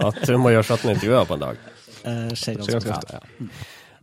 at 0.06 0.19
du 0.22 0.36
må 0.38 0.54
gjøre 0.54 0.67
17 0.67 0.91
intervjuer 0.93 1.30
på 1.30 1.39
en 1.39 1.48
dag. 1.48 1.63
Uh, 2.04 2.30
skjer 2.38 2.60
ganske 2.60 2.93
ofte, 2.93 3.17
ja. 3.17 3.48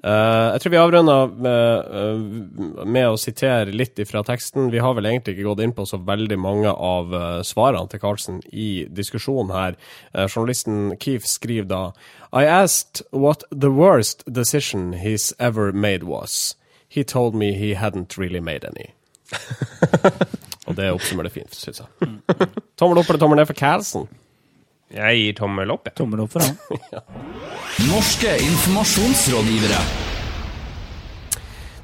Uh, 0.00 0.54
jeg 0.54 0.62
tror 0.62 0.72
vi 0.72 0.78
avrunder 0.80 1.32
med, 1.44 1.88
uh, 1.92 2.84
med, 2.88 3.04
å 3.10 3.18
sitere 3.20 3.74
litt 3.74 4.00
fra 4.08 4.22
teksten. 4.24 4.70
Vi 4.72 4.80
har 4.80 4.94
vel 4.96 5.10
egentlig 5.10 5.34
ikke 5.36 5.48
gått 5.50 5.60
inn 5.66 5.74
på 5.76 5.84
så 5.88 6.00
veldig 6.00 6.38
mange 6.40 6.72
av 6.72 7.12
uh, 7.12 7.42
svarene 7.44 7.90
til 7.92 8.00
Carlsen 8.00 8.38
i 8.48 8.86
diskusjonen 8.88 9.52
her. 9.52 9.76
journalisten 10.26 10.96
Keefe 11.00 11.28
skriver 11.28 11.68
da 11.68 11.82
I 12.32 12.46
asked 12.48 13.02
what 13.12 13.44
the 13.50 13.70
worst 13.70 14.24
decision 14.26 14.94
he's 15.04 15.34
ever 15.38 15.72
made 15.72 16.04
was. 16.04 16.56
He 16.88 17.04
told 17.04 17.34
me 17.34 17.52
he 17.52 17.74
hadn't 17.74 18.16
really 18.16 18.40
made 18.40 18.64
any. 18.64 18.94
Og 20.66 20.76
det 20.76 20.90
oppsummerer 20.94 21.28
det 21.28 21.34
fint, 21.34 21.54
syns 21.54 21.82
jeg. 21.82 22.08
Mm. 22.08 22.56
Tommel 22.78 23.02
opp 23.02 23.10
eller 23.10 23.20
tommel 23.20 23.40
ned 23.40 23.48
for 23.50 23.58
Carlsen? 23.58 24.08
Jeg 24.90 25.18
gir 25.20 25.34
tommel 25.38 25.70
opp, 25.70 25.86
jeg. 25.86 25.94
Tommel 26.00 26.24
opp 26.24 26.32
for 26.34 26.42
han. 26.42 26.56
ja. 26.94 27.02
Norske 27.86 28.32
informasjonsrådgivere. 28.42 29.82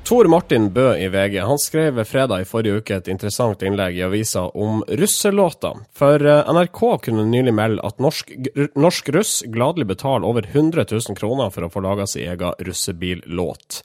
Tor 0.07 0.29
Martin 0.31 0.69
Bø 0.71 0.93
i 0.99 1.09
VG 1.11 1.41
han 1.43 1.59
skrev 1.59 1.97
fredag 2.07 2.43
i 2.43 2.47
forrige 2.47 2.79
uke 2.79 2.95
et 2.95 3.09
interessant 3.11 3.63
innlegg 3.67 3.97
i 3.99 4.05
avisa 4.07 4.45
om 4.55 4.85
russelåter. 4.87 5.81
For 5.99 6.23
eh, 6.23 6.51
NRK 6.55 6.83
kunne 7.09 7.25
nylig 7.27 7.55
melde 7.55 7.83
at 7.87 7.99
norsk, 7.99 8.31
norsk 8.79 9.11
russ 9.17 9.41
gladelig 9.51 9.89
betaler 9.91 10.29
over 10.29 10.47
100 10.47 10.87
000 10.93 11.19
kroner 11.19 11.51
for 11.51 11.67
å 11.67 11.71
få 11.75 11.83
laga 11.83 12.07
sin 12.07 12.27
egen 12.31 12.55
russebillåt. 12.69 13.83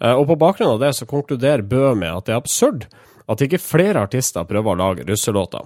Eh, 0.00 0.12
og 0.12 0.26
på 0.28 0.36
bakgrunn 0.44 0.74
av 0.74 0.84
det 0.84 0.92
så 1.00 1.08
konkluderer 1.08 1.64
Bø 1.64 1.94
med 1.96 2.12
at 2.12 2.28
det 2.28 2.36
er 2.36 2.42
absurd 2.44 2.84
at 3.24 3.40
ikke 3.44 3.62
flere 3.62 4.04
artister 4.04 4.44
prøver 4.44 4.74
å 4.74 4.80
lage 4.82 5.08
russelåter. 5.08 5.64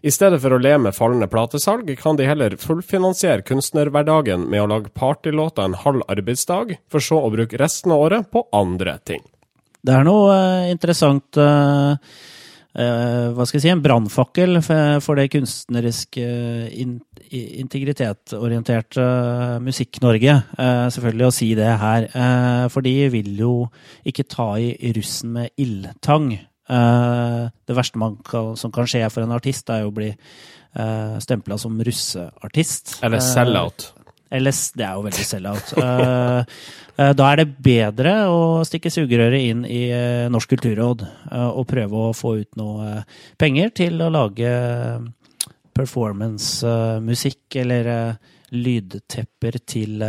I 0.00 0.12
stedet 0.12 0.40
for 0.40 0.56
å 0.56 0.60
le 0.60 0.72
med 0.80 0.96
fallende 0.96 1.28
platesalg, 1.28 1.90
kan 2.00 2.16
de 2.16 2.24
heller 2.28 2.56
fullfinansiere 2.60 3.44
kunstnerhverdagen 3.44 4.46
med 4.48 4.62
å 4.62 4.70
lage 4.70 4.92
partylåter 4.96 5.68
en 5.68 5.76
halv 5.82 6.06
arbeidsdag, 6.08 6.78
for 6.88 7.04
så 7.04 7.20
å 7.20 7.32
bruke 7.34 7.60
resten 7.60 7.92
av 7.92 8.06
året 8.06 8.30
på 8.32 8.46
andre 8.56 8.96
ting. 9.04 9.20
Det 9.84 9.92
er 9.96 10.04
noe 10.04 10.32
uh, 10.32 10.70
interessant 10.72 11.36
uh, 11.40 11.96
uh, 11.96 13.26
Hva 13.32 13.46
skal 13.48 13.58
jeg 13.58 13.64
si? 13.64 13.72
En 13.72 13.84
brannfakkel 13.84 14.60
for, 14.64 15.20
det 15.20 15.30
kunstneriske 15.32 16.26
in, 16.80 16.98
Musikk-Norge, 19.68 20.36
selvfølgelig, 20.96 21.26
å 21.28 21.34
si 21.34 21.52
det 21.54 21.72
her. 21.80 22.08
for 22.72 22.82
de 22.82 22.94
vil 23.12 23.36
jo 23.38 23.54
ikke 24.08 24.26
ta 24.26 24.54
i 24.58 24.92
russen 24.96 25.36
med 25.36 25.52
ildtang. 25.60 26.32
Eh, 26.70 27.48
det 27.66 27.74
verste 27.74 27.98
kan, 27.98 28.56
som 28.56 28.72
kan 28.72 28.88
skje 28.88 29.02
for 29.10 29.24
en 29.24 29.34
artist, 29.34 29.70
er 29.70 29.82
jo 29.84 29.90
å 29.90 29.96
bli 29.96 30.10
uh, 30.10 30.82
eh, 30.82 31.16
stempla 31.22 31.58
som 31.58 31.80
russeartist. 31.82 33.00
Eller 33.02 33.18
eh, 33.18 33.26
sell-out. 33.26 33.90
Eller, 34.30 34.54
det 34.78 34.84
er 34.86 34.94
jo 34.94 35.06
veldig 35.08 35.24
sell-out. 35.26 35.72
da 37.18 37.30
er 37.32 37.40
det 37.40 37.46
bedre 37.64 38.12
å 38.30 38.42
stikke 38.68 38.92
sugerøret 38.92 39.42
inn 39.42 39.64
i 39.66 39.88
Norsk 40.30 40.52
kulturråd 40.52 41.02
og 41.48 41.64
prøve 41.66 42.02
å 42.04 42.12
få 42.14 42.36
ut 42.44 42.60
noe 42.60 43.00
penger 43.40 43.72
til 43.74 43.98
å 44.04 44.10
lage 44.14 44.52
performance-musikk 45.74 47.58
eller 47.64 47.90
lydtepper 48.54 49.58
til 49.66 50.04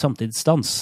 samtidsdans. 0.00 0.72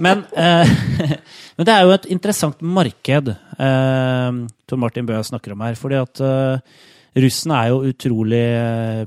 Men, 0.00 0.24
eh, 0.32 0.74
men, 1.56 1.66
det 1.66 1.72
er 1.72 1.84
jo 1.84 1.94
et 1.94 2.08
interessant 2.14 2.60
marked 2.64 3.32
eh, 3.32 4.38
Tor 4.66 4.80
Martin 4.80 5.08
Bøe 5.08 5.22
snakker 5.26 5.54
om 5.54 5.64
her. 5.66 5.78
fordi 5.78 5.98
at 6.00 6.22
eh, 6.24 6.76
russen 7.16 7.54
er 7.56 7.72
jo 7.72 7.82
utrolig 7.90 8.44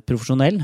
profesjonell. 0.10 0.64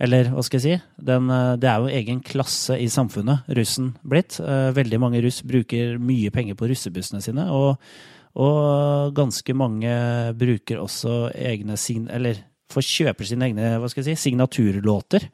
eller 0.00 0.30
hva 0.34 0.44
skal 0.44 0.60
jeg 0.60 0.64
si? 0.64 0.94
Den, 1.00 1.32
det 1.60 1.68
er 1.68 1.80
jo 1.80 1.94
egen 2.00 2.20
klasse 2.24 2.76
i 2.76 2.88
samfunnet, 2.92 3.48
russen 3.56 3.94
blitt. 4.04 4.36
veldig 4.76 5.00
mange 5.00 5.22
russ 5.24 5.40
bruker 5.40 5.96
mye 5.96 6.30
penger 6.30 6.58
på 6.60 6.68
russebussene 6.68 7.24
sine. 7.24 7.48
og 7.48 7.80
og 8.38 9.10
ganske 9.16 9.54
mange 9.58 9.90
bruker 10.38 10.78
også 10.78 11.32
egne. 11.34 11.74
Eller 12.14 12.44
får 12.70 12.86
kjøper 12.86 13.26
sine 13.26 13.48
egne 13.48 13.72
hva 13.82 13.88
skal 13.90 14.04
jeg 14.04 14.18
si, 14.18 14.28
signaturlåter. 14.28 15.26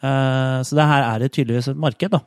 Eh, 0.00 0.58
så 0.64 0.76
det 0.76 0.90
her 0.90 1.06
er 1.06 1.22
det 1.22 1.32
tydeligvis 1.34 1.70
et 1.72 1.80
marked, 1.80 2.12
da. 2.14 2.22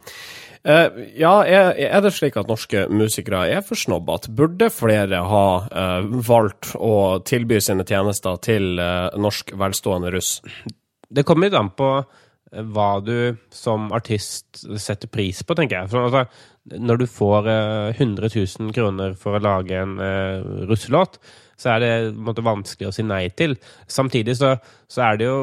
Uh, 0.64 1.10
ja, 1.20 1.32
er, 1.44 1.74
er, 1.76 2.00
det 2.00 2.14
slik 2.16 2.38
at 2.40 2.48
norske 2.48 2.86
musikere 2.88 3.42
er 3.52 3.64
for 3.68 3.76
snobbete? 3.76 4.32
Burde 4.32 4.70
flere 4.72 5.20
ha 5.28 5.48
uh, 5.68 6.06
valgt 6.24 6.72
å 6.80 7.20
tilby 7.28 7.60
sine 7.60 7.84
tjenester 7.84 8.40
til 8.40 8.80
uh, 8.80 9.12
norsk 9.20 9.52
velstående 9.60 10.14
russ? 10.16 10.38
Det 11.12 11.26
kommer 11.28 11.50
litt 11.50 11.60
an 11.60 11.74
på 11.76 11.90
hva 12.54 12.90
du 13.04 13.36
som 13.52 13.90
artist 13.98 14.62
setter 14.80 15.12
pris 15.12 15.42
på, 15.44 15.58
tenker 15.58 15.82
jeg. 15.82 15.92
For, 15.92 16.08
altså, 16.08 16.80
når 16.80 17.02
du 17.02 17.06
får 17.10 17.50
100 17.98 18.30
000 18.30 18.76
kroner 18.78 19.16
for 19.20 19.36
å 19.36 19.42
lage 19.42 19.80
en 19.82 19.96
russelåt, 20.70 21.18
så 21.60 21.76
er 21.76 21.84
det 21.84 21.92
måte, 22.16 22.44
vanskelig 22.46 22.90
å 22.90 22.94
si 22.96 23.06
nei 23.06 23.26
til. 23.38 23.56
Samtidig 23.92 24.36
så, 24.40 24.56
så, 24.92 25.04
er 25.08 25.20
det 25.20 25.30
jo 25.30 25.40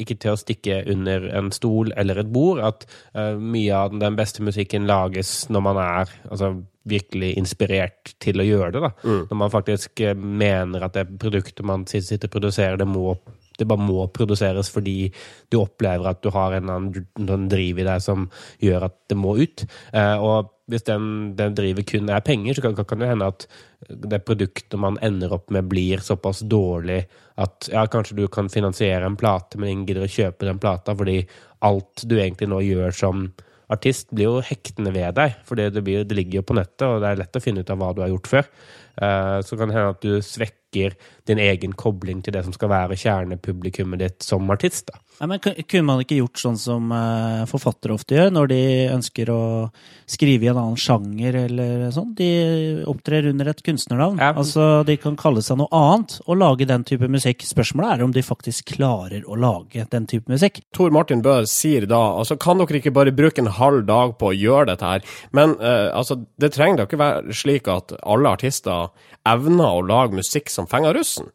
ikke 0.00 0.18
til 0.20 0.34
å 0.34 0.40
stikke 0.40 0.82
under 0.92 1.28
en 1.36 1.50
stol 1.54 1.92
eller 1.98 2.20
et 2.20 2.32
bord 2.32 2.62
at 2.64 2.86
uh, 3.16 3.34
mye 3.40 3.74
av 3.74 3.96
den 3.96 4.18
beste 4.18 4.44
musikken 4.44 4.88
lages 4.90 5.48
når 5.52 5.66
man 5.68 5.80
er 5.82 6.14
altså, 6.30 6.54
virkelig 6.88 7.32
inspirert 7.40 8.14
til 8.22 8.42
å 8.42 8.48
gjøre 8.48 8.74
det. 8.76 8.92
Mm. 9.04 9.22
Når 9.30 9.40
man 9.44 9.54
faktisk 9.54 10.04
uh, 10.04 10.14
mener 10.14 10.86
at 10.86 10.98
det 10.98 11.08
produktet 11.20 11.64
man 11.66 11.88
sitter 11.88 12.28
og 12.28 12.36
produserer, 12.36 12.80
det 12.80 12.88
må 12.88 13.16
det 13.58 13.68
bare 13.70 13.84
må 13.84 14.06
produseres 14.14 14.70
fordi 14.72 15.10
du 15.52 15.60
opplever 15.60 16.10
at 16.10 16.22
du 16.24 16.30
har 16.34 16.56
en 16.56 16.72
annen 16.74 17.46
driv 17.50 17.80
i 17.80 17.86
deg 17.86 18.02
som 18.02 18.28
gjør 18.62 18.88
at 18.88 18.98
det 19.10 19.18
må 19.20 19.36
ut. 19.40 19.66
Uh, 19.94 20.16
og 20.18 20.50
hvis 20.70 20.86
den, 20.88 21.06
den 21.36 21.56
driver 21.56 21.84
kun 21.86 22.08
er 22.08 22.24
penger, 22.24 22.56
så 22.56 22.64
kan, 22.64 22.76
kan, 22.88 23.02
det 23.02 23.10
hende 23.10 23.28
at 23.28 23.46
det 23.84 24.22
produktet 24.24 24.80
man 24.80 24.96
ender 25.04 25.34
opp 25.36 25.50
med, 25.52 25.68
blir 25.68 26.00
såpass 26.04 26.40
dårlig 26.48 27.02
at 27.40 27.68
ja, 27.72 27.84
kanskje 27.90 28.16
du 28.22 28.26
kan 28.32 28.48
finansiere 28.48 29.04
en 29.04 29.18
plate, 29.20 29.60
men 29.60 29.70
ingen 29.70 29.88
gidder 29.90 30.06
å 30.06 30.14
kjøpe 30.14 30.48
den 30.48 30.62
plata 30.62 30.94
fordi 30.96 31.18
alt 31.64 32.06
du 32.08 32.16
egentlig 32.16 32.48
nå 32.52 32.62
gjør 32.64 32.96
som 32.96 33.26
artist, 33.72 34.10
blir 34.12 34.28
jo 34.28 34.44
hektende 34.44 34.92
ved 34.94 35.16
deg. 35.18 35.38
For 35.48 35.58
det, 35.58 35.70
det, 35.76 36.16
ligger 36.16 36.40
jo 36.40 36.48
på 36.48 36.56
nettet, 36.58 36.86
og 36.86 37.00
det 37.02 37.10
er 37.10 37.22
lett 37.22 37.38
å 37.38 37.42
finne 37.42 37.64
ut 37.64 37.72
av 37.72 37.80
hva 37.80 37.92
du 37.94 38.02
har 38.04 38.12
gjort 38.12 38.30
før. 38.30 38.50
Uh, 38.94 39.38
så 39.44 39.58
kan 39.58 39.70
det 39.70 39.78
hende 39.78 39.94
at 39.96 40.04
du 40.04 40.18
svekker 40.24 40.63
svekker 40.74 40.94
din 41.24 41.38
egen 41.38 41.72
kobling 41.72 42.22
til 42.22 42.34
det 42.34 42.44
som 42.44 42.52
skal 42.52 42.68
være 42.68 42.96
kjernepublikummet 42.96 43.98
ditt 43.98 44.22
som 44.22 44.50
artist. 44.50 44.90
da. 44.92 44.98
Nei, 45.20 45.28
men 45.30 45.40
Kunne 45.40 45.86
man 45.86 46.00
ikke 46.02 46.18
gjort 46.18 46.40
sånn 46.40 46.56
som 46.58 46.90
eh, 46.92 47.44
forfattere 47.46 47.94
ofte 47.94 48.16
gjør, 48.16 48.32
når 48.34 48.48
de 48.50 48.62
ønsker 48.92 49.30
å 49.30 49.70
skrive 50.10 50.44
i 50.44 50.50
en 50.50 50.58
annen 50.58 50.76
sjanger 50.76 51.38
eller 51.44 51.86
sånn? 51.94 52.12
De 52.18 52.82
opptrer 52.90 53.30
under 53.30 53.48
et 53.48 53.62
kunstnernavn. 53.62 54.18
Ja. 54.18 54.32
Altså, 54.34 54.82
De 54.84 54.96
kan 55.00 55.16
kalle 55.16 55.40
seg 55.44 55.60
noe 55.60 55.70
annet 55.70 56.18
og 56.26 56.40
lage 56.42 56.66
den 56.68 56.84
type 56.84 57.08
musikk. 57.08 57.46
Spørsmålet 57.46 57.94
er 57.94 58.04
om 58.04 58.12
de 58.12 58.26
faktisk 58.26 58.74
klarer 58.74 59.24
å 59.24 59.38
lage 59.38 59.86
den 59.90 60.08
type 60.10 60.30
musikk. 60.30 60.60
Tor 60.74 60.92
Martin 60.94 61.22
Bø 61.24 61.40
sier 61.48 61.86
da 61.88 62.02
altså 62.18 62.36
kan 62.36 62.60
dere 62.60 62.82
ikke 62.82 62.94
bare 62.94 63.14
bruke 63.14 63.40
en 63.40 63.52
halv 63.54 63.86
dag 63.88 64.16
på 64.18 64.32
å 64.32 64.36
gjøre 64.36 64.72
dette 64.74 64.90
her? 64.90 65.16
Men 65.32 65.56
uh, 65.62 65.94
altså, 65.94 66.18
det 66.42 66.52
trenger 66.56 66.82
da 66.82 66.88
ikke 66.88 67.00
være 67.00 67.38
slik 67.38 67.70
at 67.70 67.94
alle 68.02 68.34
artister 68.34 68.90
evner 69.24 69.78
å 69.78 69.84
lage 69.86 70.18
musikk 70.18 70.50
som 70.52 70.63
fenger 70.70 70.94
russen. 70.98 71.26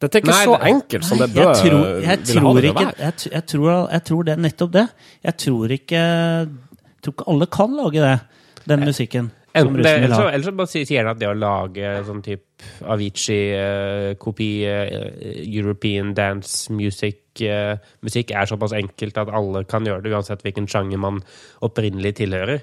Dette 0.00 0.18
er 0.18 0.20
ikke 0.20 0.28
Nei, 0.34 0.44
så 0.44 0.56
det- 0.58 0.68
enkelt 0.74 1.04
som 1.08 1.18
det 1.18 1.30
bør 1.32 1.46
jeg 1.46 1.56
tror, 1.56 1.84
jeg 1.86 2.02
vil 2.02 2.06
ha 2.06 2.16
det 2.16 2.26
til 2.26 2.40
å 2.40 2.52
være. 2.52 2.94
jeg, 3.32 3.46
tror, 3.46 3.90
jeg 3.92 4.02
tror 4.04 4.24
det 4.24 4.32
er 4.34 4.42
nettopp 4.44 4.72
det. 4.72 4.88
Jeg 5.24 5.36
tror 5.38 5.68
ikke, 5.78 6.02
tror 7.02 7.12
ikke 7.16 7.28
alle 7.32 7.46
kan 7.46 7.76
lage 7.76 8.00
det, 8.04 8.20
den 8.68 8.80
musikken. 8.80 9.30
Som 9.56 9.68
Enten 9.68 9.82
det, 9.82 9.84
russen 9.86 10.00
vil 10.00 10.04
eller, 10.04 10.16
så, 10.16 10.22
ha. 10.22 10.28
eller 10.34 10.44
så 10.44 10.52
bare 10.56 10.66
sier 10.68 10.98
han 11.00 11.08
at 11.14 11.18
det 11.18 11.28
å 11.30 11.38
lage 11.40 12.04
sånn 12.04 12.22
type 12.22 12.42
Avicii-kopi, 12.84 14.50
European 15.46 16.12
dance 16.14 16.68
music 16.72 17.14
eh, 17.14 17.25
musikk 18.04 18.32
er 18.34 18.48
såpass 18.48 18.74
enkelt 18.76 19.18
at 19.20 19.32
alle 19.34 19.64
kan 19.68 19.86
gjøre 19.86 20.04
det, 20.04 20.12
uansett 20.14 20.44
hvilken 20.44 20.68
sjanger 20.70 21.00
man 21.02 21.20
opprinnelig 21.64 22.16
tilhører. 22.20 22.62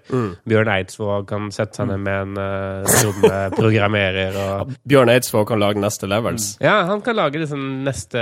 Bjørn 0.50 0.72
Eidsvåg 0.74 1.28
kan 1.30 1.52
sette 1.54 1.80
seg 1.80 1.90
ned 1.92 2.04
med 2.04 2.22
en 2.24 2.40
uh, 2.40 2.90
trommeprogrammerer 2.90 4.38
og 4.44 4.74
Bjørn 4.90 5.12
Eidsvåg 5.14 5.48
kan 5.52 5.62
lage 5.62 5.82
neste 5.82 6.10
levels. 6.10 6.54
Ja, 6.64 6.82
han 6.90 7.04
kan 7.06 7.18
lage 7.18 7.42
liksom 7.42 7.84
neste 7.86 8.22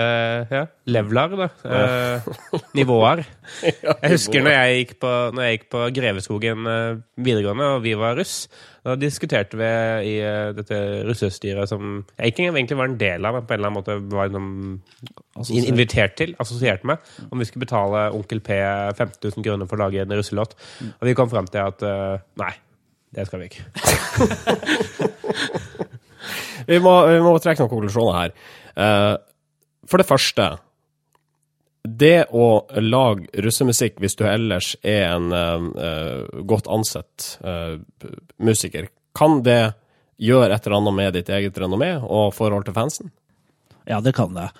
ja, 0.51 0.65
leveler, 0.89 1.37
da. 1.37 1.49
Eh, 1.65 2.29
nivåer. 2.77 3.23
Jeg 3.61 4.13
husker 4.13 4.43
når 4.43 4.53
jeg 4.55 4.75
gikk 4.81 4.93
på, 5.03 5.11
når 5.35 5.43
jeg 5.45 5.57
gikk 5.57 5.65
på 5.73 5.81
Greveskogen 5.95 6.69
eh, 6.71 7.01
videregående, 7.19 7.71
og 7.75 7.83
vi 7.85 7.95
var 7.99 8.15
russ. 8.19 8.45
Da 8.81 8.95
diskuterte 8.97 9.57
vi 9.59 9.67
i 10.09 10.13
eh, 10.25 10.51
dette 10.57 10.77
russestyret 11.05 11.69
som 11.69 11.99
jeg 12.17 12.31
ikke 12.31 12.47
egentlig 12.47 12.77
var 12.79 12.87
en 12.89 12.95
del 12.97 13.27
av, 13.29 13.35
men 13.37 13.45
på 13.45 13.53
en 13.53 13.59
eller 13.59 13.69
annen 13.69 13.77
måte 13.77 13.97
var 14.15 14.31
noen, 14.33 14.79
in- 15.53 15.67
invitert 15.69 16.15
til, 16.17 16.33
assosiert 16.41 16.81
med, 16.89 16.97
om 17.29 17.37
vi 17.37 17.45
skulle 17.45 17.67
betale 17.67 18.07
Onkel 18.17 18.41
P 18.41 18.57
15 18.57 19.19
000 19.37 19.45
kroner 19.45 19.69
for 19.69 19.77
å 19.77 19.83
lage 19.85 20.01
en 20.01 20.15
russelåt. 20.17 20.57
Og 20.97 21.05
vi 21.05 21.13
kom 21.19 21.29
fram 21.29 21.45
til 21.53 21.61
at 21.61 21.85
eh, 21.85 22.25
nei, 22.41 22.49
det 23.13 23.27
skal 23.29 23.43
vi 23.43 23.51
ikke. 23.51 23.65
Vi 26.69 26.77
må, 26.79 26.91
vi 27.09 27.15
må 27.25 27.31
trekke 27.41 27.63
noen 27.63 27.71
konklusjoner 27.71 28.13
her. 28.19 28.33
Eh, 28.77 29.15
for 29.89 29.97
det 30.01 30.05
første 30.07 30.45
Det 31.81 32.27
å 32.29 32.47
lage 32.77 33.41
russemusikk 33.41 33.97
hvis 34.03 34.15
du 34.19 34.25
ellers 34.29 34.75
er 34.85 35.07
en 35.15 35.31
eh, 35.33 35.63
eh, 35.81 36.41
godt 36.45 36.69
ansett 36.69 37.39
uh, 37.41 37.81
musiker, 38.37 38.91
kan 39.17 39.41
det 39.45 39.73
gjøre 40.21 40.53
et 40.53 40.67
eller 40.67 40.77
annet 40.77 40.97
med 40.99 41.17
ditt 41.17 41.31
eget 41.33 41.57
renommé 41.57 41.95
og 41.97 42.35
forhold 42.37 42.67
til 42.67 42.77
fansen? 42.77 43.09
Ja, 43.89 43.97
det 44.05 44.13
kan 44.13 44.37
det. 44.37 44.51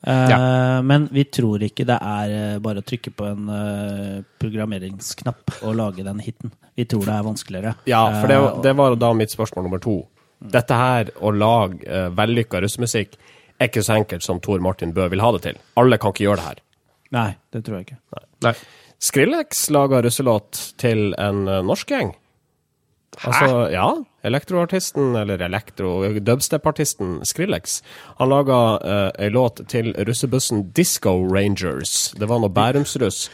Eh, 0.00 0.80
Men 0.88 1.08
vi 1.12 1.26
tror 1.28 1.60
ikke 1.66 1.84
det 1.84 1.98
er 2.00 2.58
bare 2.64 2.80
å 2.80 2.86
trykke 2.88 3.12
på 3.12 3.28
en 3.28 3.52
programmeringsknapp 4.40 5.58
og 5.60 5.76
lage 5.76 6.06
den 6.06 6.24
hiten. 6.24 6.54
Vi 6.76 6.88
tror 6.88 7.04
det 7.04 7.18
er 7.18 7.26
vanskeligere. 7.26 7.74
Ja, 7.90 8.00
for 8.16 8.32
det, 8.32 8.40
det 8.64 8.72
var 8.80 8.96
da 8.96 9.12
mitt 9.16 9.34
spørsmål 9.34 9.68
nummer 9.68 9.82
to. 9.84 9.98
Dette 10.40 10.76
her, 10.76 11.12
å 11.20 11.32
lage 11.32 11.84
uh, 11.84 12.08
vellykka 12.16 12.64
russemusikk, 12.64 13.16
er 13.58 13.70
ikke 13.70 13.84
så 13.86 13.96
enkelt 13.96 14.24
som 14.26 14.40
Tor 14.44 14.62
Martin 14.64 14.94
Bø 14.96 15.08
vil 15.12 15.22
ha 15.24 15.32
det 15.36 15.42
til. 15.46 15.60
Alle 15.80 15.98
kan 15.98 16.14
ikke 16.14 16.26
gjøre 16.26 16.40
det 16.40 16.48
her. 16.50 16.62
Nei, 17.16 17.30
det 17.54 17.64
tror 17.64 17.78
jeg 17.78 17.88
ikke. 17.88 18.22
Nei. 18.44 18.54
Skrillex 19.02 19.66
laga 19.74 20.00
russelåt 20.04 20.60
til 20.80 21.12
en 21.20 21.44
uh, 21.48 21.60
norsk 21.64 21.92
gjeng. 21.92 22.14
Altså, 23.24 23.68
ja. 23.72 23.86
Elektroartisten, 24.26 25.14
eller 25.16 25.40
elektro, 25.40 26.00
dubstep-artisten 26.20 27.20
Skrillex, 27.24 27.80
han 28.18 28.28
laga 28.32 28.58
uh, 28.82 29.10
ei 29.22 29.30
låt 29.32 29.62
til 29.72 29.94
russebussen 30.08 30.70
Disco 30.76 31.14
Rangers. 31.32 32.12
Det 32.18 32.28
var 32.28 32.42
noe 32.42 32.52
Bærumsruss. 32.52 33.28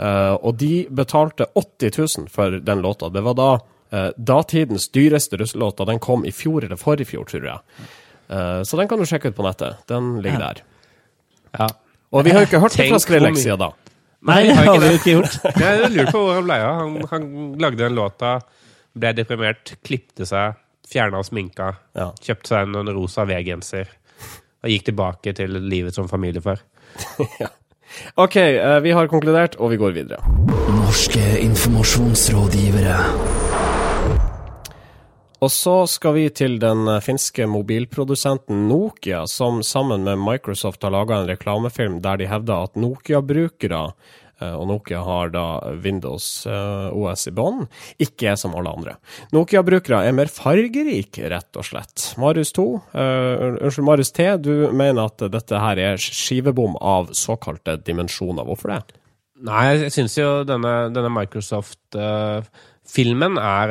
Uh, 0.00 0.34
og 0.40 0.56
de 0.62 0.86
betalte 0.90 1.46
80 1.54 1.98
000 2.18 2.30
for 2.32 2.58
den 2.64 2.82
låta. 2.82 3.10
Det 3.12 3.22
var 3.26 3.36
da 3.38 3.50
uh, 3.60 4.10
datidens 4.16 4.88
dyreste 4.88 5.36
russelåt, 5.36 5.80
og 5.80 5.90
den 5.90 6.00
kom 6.02 6.24
i 6.24 6.32
fjor 6.32 6.64
eller 6.64 6.80
forrige 6.80 7.12
fjor, 7.12 7.28
tror 7.28 7.50
jeg. 7.52 7.90
Uh, 8.30 8.62
så 8.62 8.78
den 8.78 8.88
kan 8.90 9.00
du 9.00 9.06
sjekke 9.08 9.32
ut 9.32 9.36
på 9.36 9.44
nettet. 9.46 9.80
Den 9.90 10.20
ligger 10.22 10.38
der. 10.44 10.62
Ja. 11.58 11.66
Og 12.14 12.24
vi 12.26 12.34
har 12.34 12.44
jo 12.44 12.48
ikke 12.50 12.60
hørt 12.62 12.76
det 12.78 12.88
fra 12.90 13.00
Skrillex 13.02 13.42
siden 13.42 13.60
da. 13.62 13.70
Nei, 14.28 14.40
det 14.46 14.56
har 14.58 14.78
vi 14.82 14.90
ikke 14.98 15.14
gjort. 15.16 15.36
Jeg 15.62 15.92
lurer 15.94 16.10
på 16.12 16.20
hvor 16.22 16.34
han 16.36 16.46
ble 16.46 16.58
av. 16.62 16.80
Han, 16.80 16.96
han 17.10 17.28
lagde 17.62 17.80
den 17.82 17.96
låta, 17.96 18.34
ble 18.98 19.12
deprimert, 19.16 19.72
klipte 19.86 20.26
seg, 20.28 20.58
fjerna 20.90 21.22
sminka, 21.26 21.72
Ja. 21.96 22.10
kjøpte 22.22 22.52
seg 22.52 22.68
en 22.68 22.92
rosa 22.94 23.24
V-genser 23.30 23.88
og 24.60 24.68
gikk 24.68 24.90
tilbake 24.90 25.32
til 25.38 25.56
livet 25.72 25.96
som 25.96 26.08
familiefar. 26.10 26.60
OK, 28.22 28.36
uh, 28.36 28.78
vi 28.84 28.92
har 28.94 29.08
konkludert, 29.10 29.56
og 29.58 29.72
vi 29.72 29.80
går 29.80 29.96
videre. 29.96 30.20
Norske 30.76 31.24
informasjonsrådgivere. 31.40 32.98
Og 35.40 35.48
så 35.48 35.74
skal 35.88 36.18
vi 36.18 36.26
til 36.36 36.58
den 36.60 36.84
eh, 36.88 37.00
finske 37.04 37.46
mobilprodusenten 37.48 38.66
Nokia, 38.68 39.24
som 39.26 39.62
sammen 39.64 40.04
med 40.04 40.20
Microsoft 40.20 40.84
har 40.84 40.92
laga 40.92 41.20
en 41.20 41.30
reklamefilm 41.30 42.00
der 42.04 42.20
de 42.20 42.28
hevder 42.28 42.66
at 42.66 42.76
Nokia-brukere, 42.76 43.80
eh, 44.42 44.52
og 44.52 44.68
Nokia 44.68 45.00
har 45.06 45.32
da 45.32 45.46
Windows 45.80 46.26
eh, 46.44 46.92
OS 46.92 47.30
i 47.30 47.34
bånn, 47.36 47.64
ikke 48.04 48.34
er 48.34 48.36
som 48.40 48.52
alle 48.52 48.74
andre. 48.76 48.98
Nokia-brukere 49.32 50.02
er 50.04 50.16
mer 50.18 50.28
fargerike, 50.28 51.24
rett 51.32 51.56
og 51.56 51.64
slett. 51.70 52.10
Marius 52.20 52.52
2, 52.60 52.68
eh, 52.92 53.48
unnskyld, 53.64 53.88
Marius 53.88 54.12
T, 54.12 54.28
du 54.44 54.54
mener 54.76 55.06
at 55.08 55.24
dette 55.32 55.64
her 55.64 55.80
er 55.80 55.96
skivebom 56.04 56.76
av 56.84 57.14
såkalte 57.16 57.80
dimensjoner. 57.80 58.44
Hvorfor 58.44 58.76
det? 58.76 58.82
Nei, 59.40 59.70
jeg 59.72 59.94
syns 59.94 60.18
jo 60.20 60.42
denne, 60.44 60.92
denne 60.92 61.08
Microsoft-filmen 61.16 62.44
er, 62.44 62.66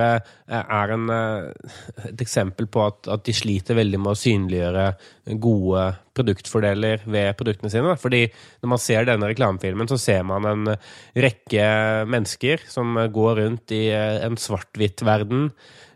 eh, 0.06 0.62
er 0.62 0.94
en, 0.96 1.10
eh, 1.14 1.72
et 2.10 2.22
eksempel 2.24 2.70
på 2.72 2.86
at, 2.86 3.10
at 3.12 3.26
de 3.26 3.36
sliter 3.36 3.78
veldig 3.80 4.00
med 4.00 4.14
å 4.14 4.20
synliggjøre 4.20 4.86
gode 5.38 5.96
produktfordeler 6.18 6.98
ved 7.06 7.38
produktene 7.40 7.70
sine. 7.72 7.94
Fordi 8.00 8.32
når 8.64 8.70
man 8.74 8.80
ser 8.82 9.06
denne 9.08 9.30
reklamefilmen, 9.30 9.88
så 9.92 9.98
ser 10.02 10.24
man 10.28 10.46
en 10.50 10.64
rekke 11.16 11.68
mennesker 12.10 12.58
som 12.68 12.98
går 13.14 13.36
rundt 13.44 13.72
i 13.76 13.86
eh, 13.94 14.26
en 14.26 14.36
svart-hvitt 14.40 15.02
verden. 15.08 15.52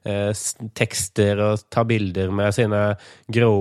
eh, 0.05 0.31
Tekster 0.75 1.39
og 1.43 1.59
tar 1.71 1.85
bilder 1.89 2.31
med 2.35 2.53
sine 2.55 2.81
grå 3.31 3.51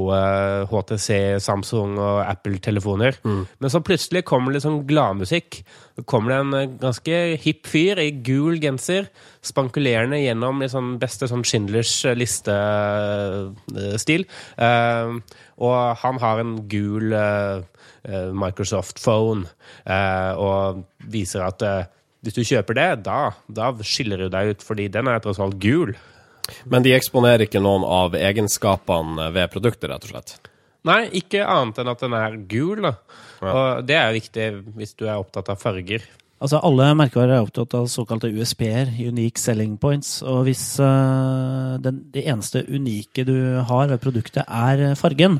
HTC, 0.70 1.08
Samsung 1.42 1.98
og 1.98 2.26
Apple-telefoner. 2.26 3.12
Men 3.24 3.70
så 3.70 3.80
plutselig 3.82 4.24
kommer 4.28 4.50
det 4.50 4.54
litt 4.58 4.66
sånn 4.68 4.86
gladmusikk. 4.88 5.64
Så 5.96 6.02
kommer 6.08 6.28
det 6.32 6.38
en 6.40 6.54
eh, 6.58 6.70
ganske 6.82 7.14
hipp 7.42 7.66
fyr 7.68 7.98
i 8.02 8.10
gul 8.24 8.60
genser, 8.62 9.04
spankulerende 9.42 10.18
gjennom 10.22 10.62
sånn 10.70 10.98
beste 11.02 11.26
sånn 11.30 11.44
Schindlers 11.46 12.04
liste-stil. 12.18 14.22
Eh, 15.62 15.66
og 15.66 15.96
han 16.02 16.20
har 16.22 16.40
en 16.42 16.54
gul 16.68 17.12
eh, 17.12 17.62
eh, 18.04 18.30
Microsoft 18.34 19.02
Phone 19.02 19.46
uh, 19.86 20.32
og 20.38 20.82
viser 21.12 21.44
at 21.46 21.62
uh, 21.62 21.84
hvis 22.22 22.34
du 22.34 22.44
kjøper 22.46 22.74
det, 22.78 22.88
da, 23.06 23.32
da 23.48 23.72
skiller 23.82 24.18
du 24.18 24.28
deg 24.30 24.54
ut, 24.54 24.62
fordi 24.62 24.88
den 24.92 25.10
er 25.10 25.22
tross 25.22 25.40
alt 25.42 25.58
gul. 25.62 25.94
Men 26.70 26.84
de 26.84 26.94
eksponerer 26.94 27.46
ikke 27.46 27.62
noen 27.62 27.82
av 27.86 28.14
egenskapene 28.14 29.30
ved 29.34 29.50
produktet, 29.50 29.90
rett 29.90 30.06
og 30.06 30.12
slett. 30.12 30.36
Nei, 30.86 31.06
ikke 31.18 31.42
annet 31.46 31.78
enn 31.78 31.90
at 31.90 32.02
den 32.02 32.14
er 32.18 32.36
gul. 32.50 32.82
Da. 32.82 32.94
Og 33.42 33.82
det 33.86 33.98
er 33.98 34.14
viktig 34.14 34.46
hvis 34.78 34.94
du 34.98 35.06
er 35.08 35.18
opptatt 35.18 35.50
av 35.50 35.58
farger. 35.62 36.06
Altså, 36.42 36.58
Alle 36.66 36.88
merkevarer 36.98 37.36
er 37.36 37.44
opptatt 37.44 37.74
av 37.78 37.84
såkalte 37.90 38.30
USP-er, 38.34 38.90
Unique 39.06 39.38
Selling 39.38 39.76
Points. 39.78 40.16
Og 40.26 40.42
hvis 40.48 40.64
uh, 40.82 41.78
den, 41.82 42.00
det 42.14 42.24
eneste 42.26 42.64
unike 42.66 43.22
du 43.28 43.36
har 43.68 43.92
ved 43.92 44.02
produktet, 44.02 44.42
er 44.42 44.88
eh, 44.88 44.96
fargen, 44.98 45.38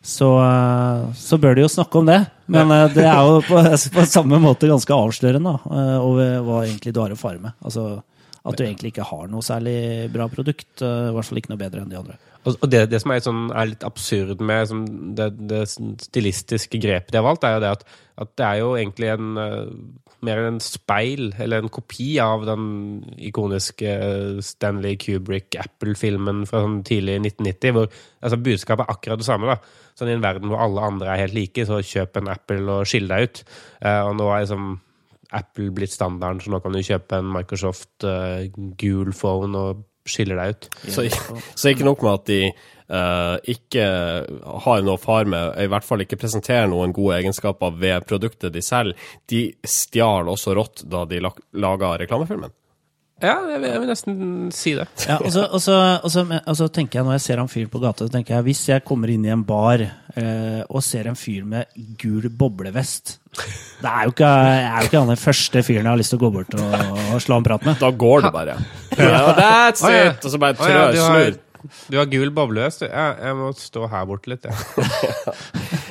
så, 0.00 0.30
uh, 0.40 1.10
så 1.12 1.36
bør 1.36 1.58
du 1.58 1.66
jo 1.66 1.72
snakke 1.74 2.00
om 2.00 2.08
det. 2.08 2.22
Men 2.48 2.72
uh, 2.72 2.86
det 2.88 3.04
er 3.04 3.20
jo 3.20 3.42
på, 3.44 3.60
på 3.98 4.06
samme 4.08 4.40
måte 4.40 4.70
ganske 4.70 4.96
avslørende 4.96 5.58
da, 5.60 5.84
over 6.00 6.40
hva 6.46 6.64
egentlig 6.64 6.96
du 6.96 7.04
har 7.04 7.12
å 7.12 7.20
fare 7.20 7.42
med. 7.42 7.52
Altså 7.60 7.90
At 8.40 8.56
du 8.56 8.64
egentlig 8.64 8.94
ikke 8.94 9.10
har 9.12 9.28
noe 9.28 9.44
særlig 9.44 10.08
bra 10.14 10.24
produkt. 10.32 10.70
I 10.80 11.12
hvert 11.12 11.28
fall 11.28 11.42
ikke 11.42 11.52
noe 11.52 11.60
bedre 11.60 11.84
enn 11.84 11.92
de 11.92 12.00
andre. 12.00 12.16
Og 12.48 12.64
det, 12.72 12.86
det 12.88 13.02
som 13.02 13.12
er, 13.12 13.20
sånn, 13.20 13.48
er 13.52 13.74
litt 13.74 13.82
absurd 13.84 14.40
med 14.40 14.70
det, 15.18 15.34
det 15.50 15.66
stilistiske 15.68 16.80
grepet 16.80 17.12
de 17.12 17.20
har 17.20 17.26
valgt, 17.26 17.44
er 17.44 17.58
jo 17.58 17.66
det 17.66 17.74
at, 17.76 17.90
at 18.24 18.38
det 18.40 18.46
er 18.46 18.62
jo 18.62 18.70
egentlig 18.80 19.10
en 19.12 19.34
mer 20.26 20.42
en 20.48 20.60
speil, 20.62 21.30
eller 21.40 21.62
en 21.62 21.72
kopi 21.72 22.12
av 22.22 22.44
den 22.48 22.64
ikoniske 23.30 23.94
Stanley 24.44 24.98
Kubrick-Apple-filmen 25.00 26.44
fra 26.48 26.62
sånn 26.64 26.80
tidlig 26.86 27.18
1990, 27.20 27.74
hvor 27.76 27.88
altså, 27.88 28.40
budskapet 28.44 28.84
er 28.86 28.94
akkurat 28.94 29.22
det 29.22 29.28
samme. 29.28 29.50
da. 29.50 29.90
Sånn 29.98 30.12
I 30.12 30.16
en 30.18 30.24
verden 30.24 30.52
hvor 30.52 30.62
alle 30.64 30.86
andre 30.92 31.12
er 31.12 31.24
helt 31.24 31.36
like, 31.36 31.66
så 31.68 31.82
kjøp 31.84 32.20
en 32.20 32.32
Apple 32.32 32.64
og 32.68 32.88
skill 32.88 33.10
deg 33.10 33.28
ut. 33.28 33.44
Uh, 33.84 34.02
og 34.08 34.16
nå 34.20 34.30
er 34.30 34.44
liksom 34.44 34.72
Apple 35.40 35.70
blitt 35.74 35.94
standarden, 35.94 36.42
så 36.42 36.52
nå 36.52 36.60
kan 36.64 36.74
du 36.74 36.82
kjøpe 36.82 37.20
en 37.20 37.30
Microsoft 37.34 38.08
uh, 38.08 38.42
gul 38.80 39.14
phone 39.16 39.54
og 39.58 39.86
skiller 40.08 40.40
deg 40.40 40.54
ut. 40.56 40.68
Så, 40.90 41.06
så 41.54 41.72
ikke 41.72 41.86
nok 41.86 42.02
med 42.06 42.16
at 42.16 42.28
de 42.30 42.40
eh, 42.90 43.36
ikke 43.54 43.86
har 44.66 44.86
noe 44.86 45.00
far 45.00 45.28
med, 45.30 45.56
i 45.62 45.68
hvert 45.70 45.86
fall 45.86 46.04
ikke 46.04 46.18
presenterer 46.20 46.70
noen 46.70 46.94
gode 46.96 47.20
egenskaper 47.20 47.76
ved 47.80 48.06
produktet 48.08 48.54
de 48.54 48.62
selger, 48.64 49.10
de 49.30 49.44
stjal 49.66 50.30
også 50.30 50.56
rått 50.58 50.84
da 50.90 51.04
de 51.08 51.22
lag, 51.24 51.38
laga 51.54 51.96
reklamefilmen. 52.02 52.52
Ja, 53.20 53.34
jeg 53.50 53.58
vil, 53.60 53.68
jeg 53.68 53.80
vil 53.82 53.90
nesten 53.90 54.20
si 54.56 54.70
det. 54.78 54.86
Ja, 55.04 55.18
og 55.20 55.28
så, 55.34 55.42
og, 55.44 55.60
så, 55.60 55.74
og, 56.00 56.08
så, 56.08 56.22
og 56.24 56.56
så 56.56 56.68
tenker 56.72 57.00
jeg 57.00 57.04
Når 57.04 57.18
jeg 57.18 57.24
ser 57.26 57.42
han 57.42 57.50
fyren 57.52 57.68
på 57.72 57.82
gata, 57.82 58.06
så 58.06 58.14
tenker 58.14 58.38
jeg 58.38 58.46
hvis 58.46 58.62
jeg 58.70 58.84
kommer 58.88 59.12
inn 59.12 59.26
i 59.28 59.32
en 59.34 59.42
bar 59.44 59.82
eh, 59.84 60.62
og 60.64 60.80
ser 60.84 61.10
en 61.10 61.18
fyr 61.20 61.44
med 61.44 61.68
gul 62.00 62.30
boblevest 62.32 63.18
Det 63.36 63.90
er 63.90 64.08
jo 64.08 64.14
ikke, 64.14 64.30
er 64.30 64.78
jo 64.80 64.88
ikke 64.88 65.02
han 65.02 65.12
den 65.12 65.20
første 65.20 65.64
fyren 65.66 65.84
jeg 65.84 65.92
har 65.92 66.00
lyst 66.00 66.14
til 66.14 66.20
å 66.20 66.24
gå 66.24 66.32
bort 66.38 66.56
og, 66.56 66.96
og 67.12 67.20
slå 67.20 67.42
en 67.42 67.46
prat 67.50 67.68
med. 67.68 67.76
Da 67.82 67.92
går 67.92 68.24
det 68.24 68.32
bare. 68.34 68.56
Ja, 68.96 69.22
that's 69.36 69.84
it! 69.84 70.24
Og 70.24 70.32
så 70.32 70.40
bare 70.40 70.56
Å, 70.56 70.72
ja, 70.72 70.88
trø, 70.96 71.28
du 71.88 71.96
har- 71.98 72.06
gul 72.10 72.30
bobleløs. 72.34 72.80
Ja, 72.82 73.14
jeg 73.20 73.36
må 73.36 73.50
stå 73.56 73.86
her 73.90 74.06
borte 74.08 74.30
litt, 74.32 74.44
jeg. 74.44 74.54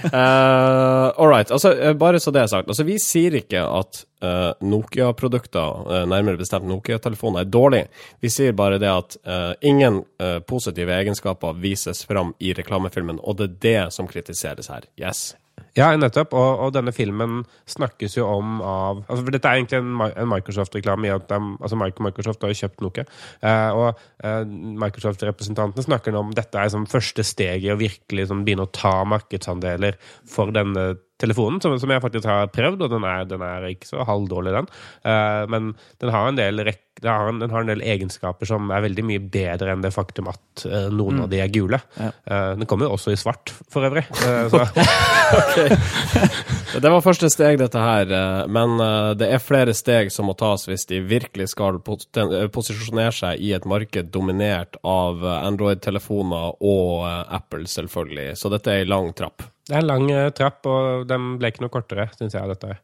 Uh, 0.09 1.09
all 1.19 1.29
right. 1.29 1.51
Altså, 1.51 1.73
eh, 1.77 1.93
bare 1.93 2.19
så 2.19 2.31
det 2.33 2.41
er 2.43 2.51
sagt. 2.51 2.69
Altså, 2.71 2.85
vi 2.87 2.97
sier 3.03 3.35
ikke 3.39 3.61
at 3.63 4.03
uh, 4.23 4.53
Nokia-produkter, 4.65 5.83
uh, 5.85 6.05
nærmere 6.09 6.39
bestemt 6.39 6.67
Nokia-telefoner, 6.69 7.43
er 7.43 7.51
dårlig. 7.51 7.83
Vi 8.23 8.31
sier 8.33 8.55
bare 8.57 8.79
det 8.81 8.89
at 8.89 9.17
ingen 9.61 10.01
positive 10.47 10.91
egenskaper 10.95 11.53
vises 11.59 12.03
fram 12.07 12.33
i 12.39 12.53
reklamefilmen, 12.57 13.19
og 13.23 13.37
det 13.39 13.49
er 13.49 13.59
det 13.65 13.93
som 13.95 14.07
kritiseres 14.09 14.67
her. 14.71 14.87
Yes. 14.99 15.33
Ja, 15.77 15.89
nettopp. 15.97 16.33
Og, 16.37 16.63
og 16.65 16.73
denne 16.75 16.93
filmen 16.95 17.43
snakkes 17.69 18.17
jo 18.17 18.27
om 18.29 18.59
av 18.65 19.03
altså 19.05 19.23
For 19.23 19.35
dette 19.35 19.49
er 19.49 19.59
egentlig 19.59 19.81
en, 19.81 19.91
en 20.09 20.31
Microsoft-reklame. 20.31 21.11
altså 21.13 21.79
Microsoft 21.79 22.45
har 22.45 22.53
jo 22.53 22.61
kjøpt 22.63 22.85
Nokia. 22.85 23.05
Eh, 23.41 23.69
og 23.75 24.01
eh, 24.23 24.41
Microsoft-representantene 24.85 25.85
snakker 25.85 26.15
nå 26.15 26.23
om 26.27 26.33
dette 26.35 26.59
er 26.59 26.71
som 26.73 26.87
første 26.89 27.25
steg 27.27 27.67
i 27.67 27.73
å 27.73 27.79
virkelig 27.79 28.29
sånn, 28.29 28.45
begynne 28.47 28.67
å 28.67 28.73
ta 28.73 28.99
markedsandeler 29.07 29.99
for 30.27 30.55
denne 30.55 30.91
telefonen, 31.19 31.59
som, 31.61 31.75
som 31.79 31.91
jeg 31.91 32.03
faktisk 32.03 32.27
har 32.29 32.51
prøvd, 32.53 32.85
og 32.85 32.93
den 32.93 33.05
er, 33.07 33.25
den 33.27 33.41
er 33.43 33.65
ikke 33.67 33.89
så 33.89 34.05
halvdårlig, 34.07 34.53
den. 34.55 34.69
Eh, 35.03 35.41
men 35.51 35.73
den 35.99 36.13
har, 36.15 36.29
en 36.29 36.39
del 36.39 36.63
den 36.99 37.11
har, 37.11 37.27
en, 37.31 37.41
den 37.41 37.51
har 37.51 37.63
en 37.63 37.71
del 37.71 37.83
egenskaper 37.83 38.47
som 38.49 38.71
er 38.75 38.83
veldig 38.87 39.05
mye 39.07 39.23
bedre 39.31 39.73
enn 39.73 39.83
det 39.83 39.91
faktum 39.95 40.27
at 40.31 40.65
uh, 40.67 40.87
noen 40.91 41.23
av 41.23 41.29
de 41.31 41.39
er 41.39 41.51
gule. 41.53 41.79
Ja. 41.95 42.09
Uh, 42.27 42.51
den 42.59 42.67
kommer 42.67 42.87
jo 42.87 42.97
også 42.97 43.13
i 43.13 43.19
svart, 43.19 43.53
for 43.71 43.87
øvrig. 43.87 44.03
Så 44.51 44.63
Det 46.81 46.89
var 46.89 47.01
første 47.01 47.29
steg, 47.33 47.57
dette 47.59 47.81
her, 47.81 48.11
eh, 48.13 48.43
men 48.51 48.75
eh, 48.83 49.11
det 49.17 49.29
er 49.33 49.41
flere 49.41 49.73
steg 49.73 50.11
som 50.13 50.29
må 50.29 50.35
tas 50.37 50.67
hvis 50.69 50.85
de 50.91 50.99
virkelig 51.01 51.49
skal 51.55 51.79
eh, 51.81 52.45
posisjonere 52.53 53.15
seg 53.15 53.41
i 53.41 53.51
et 53.57 53.65
marked 53.69 54.11
dominert 54.13 54.77
av 54.85 55.25
Android-telefoner 55.25 56.61
og 56.61 57.07
Apple, 57.09 57.65
selvfølgelig. 57.67 58.35
Så 58.37 58.53
dette 58.53 58.71
er 58.71 58.83
ei 58.83 58.89
lang 58.89 59.11
trapp. 59.17 59.43
Det 59.69 59.75
er 59.75 59.83
en 59.83 59.89
lang 59.89 60.07
trapp, 60.37 60.65
og 60.69 61.09
den 61.09 61.35
ble 61.41 61.51
ikke 61.51 61.65
noe 61.65 61.73
kortere, 61.73 62.09
syns 62.17 62.37
jeg. 62.37 62.49
dette 62.53 62.73
er. 62.75 62.81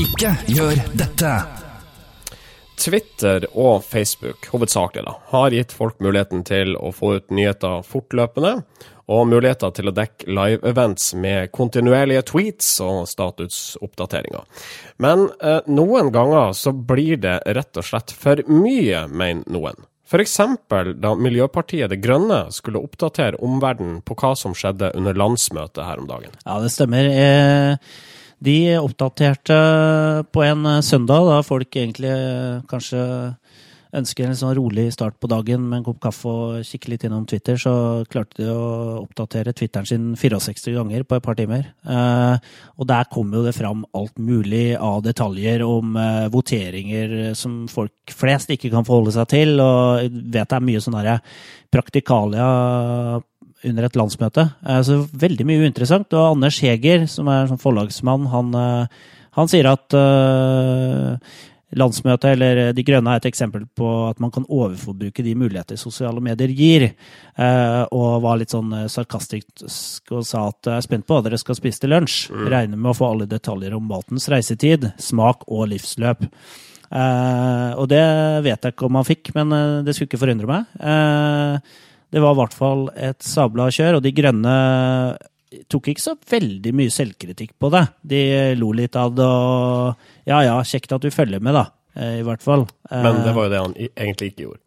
Ikke 0.00 0.34
gjør 0.48 0.84
dette. 0.96 1.32
Twitter 2.78 3.48
og 3.58 3.82
Facebook, 3.84 4.46
hovedsakelig, 4.52 5.04
da, 5.08 5.16
har 5.32 5.54
gitt 5.56 5.74
folk 5.74 5.98
muligheten 6.04 6.44
til 6.46 6.76
å 6.78 6.92
få 6.94 7.16
ut 7.18 7.34
nyheter 7.34 7.82
fortløpende, 7.86 8.60
og 9.08 9.28
muligheter 9.30 9.72
til 9.72 9.88
å 9.88 9.94
dekke 9.96 10.28
live-events 10.28 11.12
med 11.16 11.52
kontinuerlige 11.56 12.26
tweets 12.28 12.74
og 12.84 13.06
statusoppdateringer. 13.08 14.44
Men 15.00 15.28
eh, 15.40 15.62
noen 15.72 16.12
ganger 16.14 16.52
så 16.56 16.74
blir 16.76 17.16
det 17.22 17.38
rett 17.56 17.80
og 17.80 17.88
slett 17.88 18.12
for 18.12 18.42
mye, 18.52 19.06
mener 19.08 19.48
noen. 19.48 19.88
Eksempel 20.08 20.94
da 21.02 21.12
Miljøpartiet 21.20 21.90
De 21.92 21.98
Grønne 22.00 22.46
skulle 22.54 22.80
oppdatere 22.80 23.36
omverdenen 23.44 24.00
på 24.00 24.16
hva 24.16 24.32
som 24.36 24.54
skjedde 24.56 24.94
under 24.96 25.16
landsmøtet 25.18 25.84
her 25.84 26.00
om 26.00 26.06
dagen. 26.08 26.32
Ja, 26.46 26.60
det 26.64 26.72
stemmer. 26.72 27.10
Eh, 27.12 27.76
De 28.38 28.78
oppdaterte 28.78 29.58
på 30.32 30.42
en 30.46 30.64
eh, 30.66 30.80
søndag, 30.86 31.26
da 31.26 31.42
folk 31.42 31.74
egentlig 31.76 32.12
eh, 32.12 32.60
kanskje 32.70 33.02
ønsker 33.96 34.28
en 34.28 34.36
sånn 34.36 34.56
rolig 34.58 34.88
start 34.92 35.16
på 35.20 35.30
dagen 35.30 35.64
med 35.68 35.80
en 35.80 35.86
kopp 35.86 36.00
kaffe 36.04 36.28
og 36.28 36.66
kikke 36.66 36.92
litt 36.92 37.06
innom 37.08 37.24
Twitter, 37.28 37.56
så 37.60 38.04
klarte 38.10 38.42
de 38.42 38.48
å 38.52 38.98
oppdatere 39.02 39.54
Twitteren 39.56 39.88
sin 39.88 40.10
64 40.18 40.74
ganger 40.76 41.06
på 41.08 41.16
et 41.16 41.24
par 41.24 41.38
timer. 41.38 41.70
Eh, 41.88 42.50
og 42.76 42.90
der 42.90 43.08
kom 43.12 43.32
jo 43.32 43.44
det 43.46 43.56
fram 43.56 43.86
alt 43.96 44.18
mulig 44.20 44.76
av 44.76 45.00
detaljer 45.06 45.64
om 45.66 45.96
eh, 45.96 46.28
voteringer 46.32 47.34
som 47.38 47.62
folk 47.72 48.12
flest 48.12 48.52
ikke 48.54 48.72
kan 48.74 48.86
forholde 48.88 49.16
seg 49.16 49.32
til, 49.32 49.56
og 49.62 50.04
jeg 50.04 50.12
vet 50.12 50.48
det 50.48 50.58
er 50.58 50.68
mye 50.68 50.84
sånn 50.84 50.98
derre 50.98 51.18
praktikalia 51.72 52.46
under 53.66 53.86
et 53.88 53.96
landsmøte. 53.98 54.48
Eh, 54.66 54.82
Så 54.82 55.08
veldig 55.12 55.46
mye 55.46 55.62
uinteressant. 55.66 56.12
Og 56.14 56.36
Anders 56.36 56.60
Heger, 56.60 57.06
som 57.06 57.28
er 57.28 57.46
sånn 57.46 57.60
forlagsmann, 57.60 58.26
han, 58.30 58.54
eh, 58.54 58.86
han 59.32 59.48
sier 59.48 59.66
at 59.66 59.94
eh, 59.94 61.18
landsmøtet 61.76 62.30
eller 62.32 62.72
De 62.72 62.84
grønne 62.86 63.12
er 63.12 63.20
et 63.20 63.28
eksempel 63.28 63.66
på 63.76 63.88
at 64.08 64.20
man 64.20 64.30
kan 64.32 64.46
overforbruke 64.48 65.24
de 65.24 65.34
muligheter 65.36 65.76
sosiale 65.76 66.20
medier 66.24 66.48
gir. 66.48 66.86
Eh, 67.36 67.82
Og 67.92 68.22
var 68.22 68.38
litt 68.40 68.54
sånn 68.54 68.72
eh, 68.72 68.86
sarkastisk 68.88 70.12
og 70.16 70.24
sa 70.24 70.46
at 70.48 70.70
jeg 70.70 70.76
er 70.76 70.86
spent 70.86 71.06
på 71.06 71.18
hva 71.18 71.26
dere 71.26 71.38
skal 71.40 71.58
spise 71.58 71.80
til 71.84 71.92
lunsj. 71.92 72.30
Regner 72.48 72.76
med 72.80 72.92
å 72.92 72.96
få 72.96 73.10
alle 73.12 73.28
detaljer 73.28 73.74
om 73.76 73.84
matens 73.88 74.28
reisetid, 74.32 74.92
smak 74.98 75.44
og 75.48 75.68
livsløp. 75.74 76.24
Eh, 76.88 77.70
og 77.76 77.88
det 77.92 78.04
vet 78.46 78.64
jeg 78.64 78.72
ikke 78.72 78.86
om 78.88 78.96
han 78.96 79.04
fikk, 79.04 79.34
men 79.36 79.52
eh, 79.52 79.82
det 79.84 79.94
skulle 79.94 80.08
ikke 80.08 80.22
forundre 80.24 80.48
meg. 80.48 80.64
Eh, 80.80 81.84
det 82.08 82.22
var 82.24 82.32
i 82.32 82.38
hvert 82.40 82.54
fall 82.56 82.86
et 82.96 83.20
sabla 83.20 83.66
kjør, 83.68 83.98
og 83.98 84.02
De 84.06 84.12
grønne 84.16 84.54
tok 85.72 85.88
ikke 85.92 86.02
så 86.04 86.14
veldig 86.30 86.72
mye 86.76 86.92
selvkritikk 86.92 87.54
på 87.60 87.70
det. 87.72 87.84
De 88.02 88.20
lo 88.60 88.70
litt 88.76 88.96
av 89.00 89.14
det 89.16 89.24
og 89.24 90.28
Ja 90.28 90.42
ja, 90.44 90.56
kjekt 90.62 90.92
at 90.92 91.00
du 91.04 91.10
følger 91.10 91.40
med, 91.40 91.54
da. 91.56 91.66
eh, 91.96 92.18
I 92.20 92.24
hvert 92.26 92.42
fall. 92.44 92.66
Men 92.90 93.22
det 93.24 93.32
var 93.36 93.48
jo 93.48 93.52
det 93.54 93.60
han 93.64 93.76
egentlig 93.88 94.32
ikke 94.34 94.44
gjorde. 94.46 94.60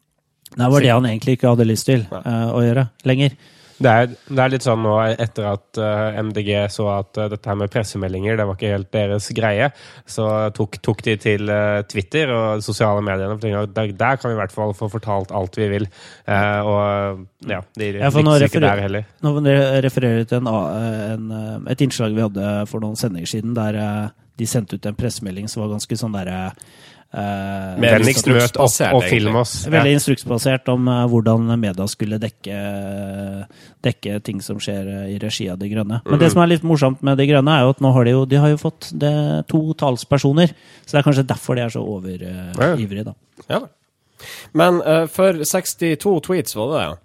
Det 0.52 0.68
var 0.74 0.82
det 0.84 0.90
han 0.92 1.06
egentlig 1.08 1.38
ikke 1.38 1.52
hadde 1.54 1.68
lyst 1.70 1.86
til 1.88 2.02
Nei. 2.12 2.22
eh, 2.26 2.48
å 2.52 2.64
gjøre 2.66 2.88
lenger. 3.08 3.36
Det 3.82 3.92
er, 3.92 4.12
det 4.12 4.44
er 4.44 4.54
litt 4.54 4.66
sånn 4.66 4.84
nå 4.86 4.94
etter 5.10 5.48
at 5.50 5.80
eh, 5.82 6.20
MDG 6.22 6.52
så 6.74 6.88
at 6.94 7.18
eh, 7.18 7.30
dette 7.34 7.50
her 7.50 7.58
med 7.60 7.72
pressemeldinger 7.74 8.38
det 8.40 8.46
var 8.48 8.58
ikke 8.60 8.74
helt 8.76 8.92
deres 8.94 9.30
greie, 9.36 9.72
så 10.10 10.28
tok, 10.56 10.78
tok 10.86 11.04
de 11.08 11.18
til 11.22 11.52
eh, 11.52 11.82
Twitter 11.90 12.32
og 12.36 12.64
sosiale 12.66 13.04
medier. 13.06 13.34
For 13.42 13.74
Der, 13.76 13.94
der 13.98 14.22
kan 14.22 14.32
vi 14.32 14.38
i 14.38 14.42
hvert 14.42 14.56
fall 14.56 14.76
få 14.78 14.90
fortalt 14.92 15.34
alt 15.36 15.58
vi 15.58 15.70
vil. 15.72 15.88
Og 16.28 17.26
ja, 17.50 17.62
de 17.78 17.92
Ja, 17.98 18.10
nå 18.12 18.38
ikke 18.46 18.62
der 18.64 18.84
heller. 18.86 19.08
Nå 19.26 19.34
refererer 19.84 20.22
jeg 20.22 20.32
til 20.32 20.42
en, 20.42 20.50
en, 20.52 21.68
et 21.72 21.84
innslag 21.84 22.16
vi 22.16 22.24
hadde 22.26 22.52
for 22.70 22.84
noen 22.84 23.00
sendinger 23.00 23.30
siden, 23.30 23.56
der 23.58 23.80
de 24.40 24.48
sendte 24.50 24.78
ut 24.78 24.86
en 24.90 24.98
pressemelding 24.98 25.50
som 25.52 25.64
var 25.64 25.74
ganske 25.76 25.98
sånn 26.00 26.16
derre 26.16 26.52
eh, 27.14 27.80
Mer 27.82 27.98
Vennligst 27.98 28.28
møt 28.28 28.42
instruksbasert, 28.42 28.96
og 28.96 29.04
film 29.10 29.36
oss. 29.42 29.54
Veldig 29.72 29.94
instruksbasert 29.98 30.72
om 30.74 30.88
uh, 30.88 31.04
hvordan 31.12 31.50
media 31.60 31.88
skulle 31.92 32.20
dekke, 32.22 32.62
dekke 33.84 34.20
ting 34.26 34.42
som 34.46 34.60
skjer 34.62 34.88
eh, 34.88 35.12
i 35.16 35.20
regi 35.22 35.50
av 35.52 35.60
De 35.62 35.70
grønne. 35.72 36.02
Men 36.08 36.22
det 36.22 36.32
som 36.34 36.44
er 36.44 36.54
litt 36.54 36.66
morsomt 36.68 37.04
med 37.06 37.20
De 37.22 37.28
grønne, 37.30 37.58
er 37.58 37.68
jo 37.68 37.76
at 37.76 37.84
nå 37.84 37.92
har 37.96 38.08
de 38.08 38.16
jo, 38.16 38.24
de 38.30 38.42
har 38.42 38.54
jo 38.54 38.62
fått 38.62 38.92
det, 38.94 39.14
to 39.52 39.62
talspersoner. 39.80 40.54
Så 40.86 40.96
det 40.96 41.02
er 41.02 41.08
kanskje 41.10 41.28
derfor 41.30 41.60
de 41.60 41.66
er 41.68 41.74
så 41.74 41.82
Ja. 41.82 41.88
overivrige, 41.92 43.06
da. 43.12 43.16
Ja. 43.50 43.62
Men 44.54 44.82
eh, 44.86 45.08
for 45.12 45.44
62 45.44 46.20
tweets 46.28 46.56
var 46.56 46.76
det, 46.76 46.84
ja. 46.90 46.98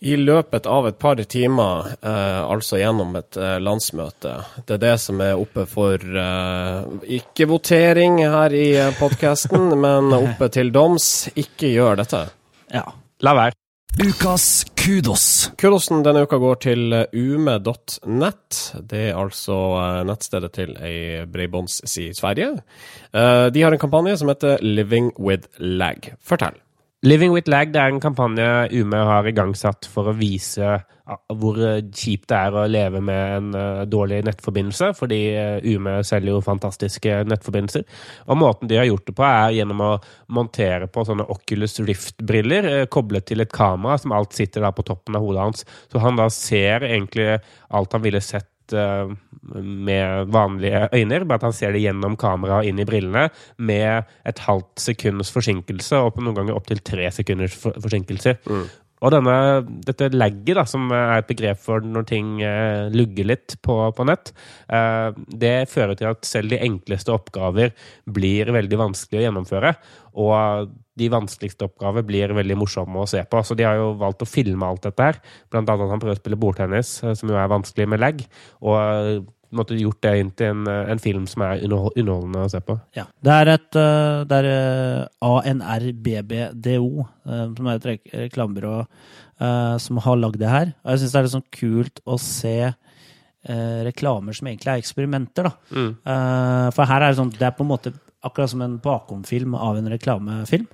I 0.00 0.14
løpet 0.16 0.66
av 0.70 0.86
et 0.86 0.98
par 0.98 1.18
timer, 1.26 1.88
eh, 2.02 2.40
altså 2.46 2.78
gjennom 2.78 3.16
et 3.18 3.36
eh, 3.36 3.56
landsmøte. 3.58 4.34
Det 4.64 4.76
er 4.76 4.82
det 4.84 4.94
som 5.02 5.18
er 5.24 5.34
oppe 5.40 5.64
for 5.66 5.98
eh, 5.98 6.84
ikke 7.18 7.48
votering 7.50 8.20
her 8.22 8.54
i 8.54 8.68
uh, 8.78 8.92
podkasten, 8.98 9.72
men 9.84 10.14
oppe 10.14 10.50
til 10.54 10.70
doms. 10.74 11.28
Ikke 11.34 11.72
gjør 11.74 11.98
dette. 12.04 12.28
Ja. 12.70 12.84
La 13.26 13.34
være. 13.34 13.58
Ukas 13.98 14.62
kudos. 14.78 15.50
Kudosen 15.58 16.04
denne 16.06 16.22
uka 16.22 16.38
går 16.38 16.60
til 16.62 16.94
ume.net, 16.94 17.96
ume.nett. 18.06 18.58
Det 18.86 19.00
er 19.08 19.18
altså 19.18 19.56
eh, 19.80 20.04
nettstedet 20.06 20.52
til 20.54 20.76
ei 20.78 21.24
bredbåndsside 21.26 22.12
i 22.12 22.14
Sverige. 22.14 22.52
Eh, 23.10 23.48
De 23.50 23.66
har 23.66 23.74
en 23.74 23.82
kampanje 23.82 24.14
som 24.20 24.30
heter 24.30 24.62
Living 24.62 25.10
with 25.18 25.50
lag. 25.58 26.12
Fortell. 26.22 26.54
Living 27.06 27.30
with 27.30 27.46
lag 27.46 27.70
det 27.70 27.78
er 27.78 27.92
en 27.92 28.00
kampanje 28.02 28.44
Ume 28.74 28.98
har 29.06 29.26
igangsatt 29.30 29.86
for 29.86 30.10
å 30.10 30.14
vise 30.18 30.66
ah, 30.66 31.20
hvor 31.38 31.60
eh, 31.62 31.84
kjipt 31.94 32.26
det 32.32 32.38
er 32.40 32.56
å 32.58 32.64
leve 32.66 32.98
med 32.98 33.34
en 33.36 33.52
eh, 33.54 33.82
dårlig 33.86 34.18
nettforbindelse, 34.26 34.88
fordi 34.98 35.20
eh, 35.30 35.68
Ume 35.76 36.00
selger 36.02 36.34
jo 36.34 36.42
fantastiske 36.42 37.20
nettforbindelser. 37.30 37.86
Og 38.26 38.40
måten 38.42 38.66
de 38.66 38.80
har 38.80 38.88
gjort 38.90 39.06
det 39.06 39.14
på, 39.14 39.28
er 39.28 39.54
gjennom 39.60 39.84
å 39.86 39.92
montere 40.34 40.90
på 40.90 41.06
sånne 41.06 41.28
Oculus 41.30 41.78
Rift-briller 41.86 42.88
koblet 42.90 43.30
til 43.30 43.46
et 43.46 43.54
kamera, 43.54 43.94
som 44.02 44.18
alt 44.18 44.34
sitter 44.34 44.66
da 44.66 44.74
på 44.74 44.88
toppen 44.90 45.14
av 45.14 45.22
hodet 45.22 45.46
hans. 45.46 45.66
Så 45.86 46.02
han 46.02 46.18
da 46.18 46.26
ser 46.34 46.82
egentlig 46.90 47.36
alt 47.70 47.94
han 47.94 48.08
ville 48.08 48.26
sett 48.26 48.50
eh, 48.76 49.14
med 49.58 50.32
vanlige 50.34 50.88
øyne, 50.92 51.22
bare 51.24 51.40
at 51.40 51.48
han 51.48 51.56
ser 51.56 51.72
det 51.72 51.82
gjennom 51.84 52.16
kameraet 52.20 52.64
og 52.64 52.70
inn 52.70 52.82
i 52.82 52.88
brillene 52.88 53.28
med 53.58 54.08
et 54.28 54.42
halvt 54.46 54.84
sekunds 54.88 55.32
forsinkelse, 55.34 56.02
og 56.02 56.14
på 56.16 56.24
noen 56.24 56.36
ganger 56.36 56.58
opptil 56.58 56.82
tre 56.84 57.10
sekunders 57.14 57.56
forsinkelse 57.56 57.98
forsinkelser. 57.98 58.38
Og 59.04 59.12
denne, 59.14 59.36
dette 59.86 60.10
lagget, 60.14 60.56
da, 60.58 60.64
som 60.68 60.88
er 60.94 61.18
et 61.18 61.28
begrep 61.28 61.60
for 61.62 61.84
når 61.84 62.08
ting 62.08 62.34
eh, 62.44 62.88
lugger 62.94 63.30
litt 63.30 63.56
på, 63.64 63.76
på 63.94 64.08
nett, 64.08 64.32
eh, 64.72 65.14
det 65.28 65.54
fører 65.70 65.98
til 65.98 66.10
at 66.10 66.26
selv 66.26 66.54
de 66.54 66.60
enkleste 66.66 67.14
oppgaver 67.14 67.74
blir 68.10 68.50
veldig 68.54 68.82
vanskelig 68.82 69.22
å 69.22 69.24
gjennomføre. 69.28 69.74
Og 70.18 70.74
de 70.98 71.08
vanskeligste 71.12 71.68
oppgaver 71.68 72.06
blir 72.06 72.34
veldig 72.34 72.56
morsomme 72.58 73.02
å 73.02 73.08
se 73.08 73.22
på. 73.22 73.42
Så 73.46 73.54
de 73.58 73.66
har 73.66 73.78
jo 73.78 73.92
valgt 74.00 74.24
å 74.24 74.28
filme 74.28 74.66
alt 74.66 74.86
dette 74.88 75.10
her. 75.10 75.20
Blant 75.52 75.68
annet 75.70 75.86
at 75.86 75.94
han 75.94 76.02
prøver 76.02 76.18
å 76.18 76.22
spille 76.22 76.40
bordtennis, 76.40 76.96
eh, 77.04 77.14
som 77.18 77.30
jo 77.30 77.38
er 77.38 77.52
vanskelig 77.52 77.88
med 77.92 78.02
lag. 78.02 78.24
Og 78.64 78.78
eh, 78.78 79.18
måtte 79.54 79.76
gjort 79.78 80.00
det 80.04 80.12
inn 80.20 80.30
til 80.36 80.50
en, 80.52 80.66
eh, 80.68 80.90
en 80.92 80.98
film 81.00 81.26
som 81.30 81.42
er 81.46 81.62
underholdende 81.64 82.42
å 82.44 82.50
se 82.52 82.60
på. 82.60 82.78
Ja. 82.98 83.04
Det 83.24 83.32
er 83.32 83.50
et 83.54 83.78
eh, 83.80 84.24
det 84.28 84.40
er 84.42 84.48
eh, 84.52 85.06
ANRBBDO, 85.24 87.06
som 87.56 87.66
er 87.70 87.78
et 87.78 87.88
rek- 87.92 88.12
reklamebyrå 88.26 88.76
som 89.78 90.00
har 90.02 90.16
lagd 90.18 90.40
det 90.40 90.48
her. 90.50 90.72
Og 90.82 90.90
jeg 90.90 90.98
syns 91.04 91.12
det 91.14 91.18
er 91.20 91.26
litt 91.28 91.34
sånn 91.36 91.50
kult 91.54 92.00
å 92.10 92.16
se 92.18 92.54
reklamer 93.86 94.34
som 94.34 94.48
egentlig 94.50 94.72
er 94.72 94.80
eksperimenter, 94.82 95.46
da. 95.46 95.52
Eh, 95.78 96.70
for 96.74 96.90
her 96.90 97.04
er 97.06 97.12
det 97.12 97.20
sånn 97.20 97.30
Det 97.32 97.46
er 97.46 97.54
på 97.54 97.62
en 97.64 97.70
måte 97.70 97.92
akkurat 98.26 98.50
som 98.50 98.62
en 98.66 98.74
bakomfilm 98.82 99.54
av 99.54 99.78
en 99.78 99.86
reklamefilm. 99.92 100.66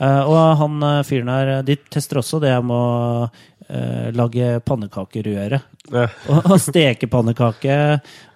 Og 0.00 0.36
han 0.60 0.80
fyren 1.04 1.28
her, 1.28 1.48
de 1.64 1.74
tester 1.92 2.20
også 2.20 2.38
det 2.40 2.52
med 2.64 2.72
å 2.76 3.30
eh, 3.70 4.08
lage 4.16 4.58
pannekakerøre. 4.66 5.60
Ja. 5.90 6.06
Og, 6.50 6.56
steke 6.62 7.08
pannekake, 7.10 7.76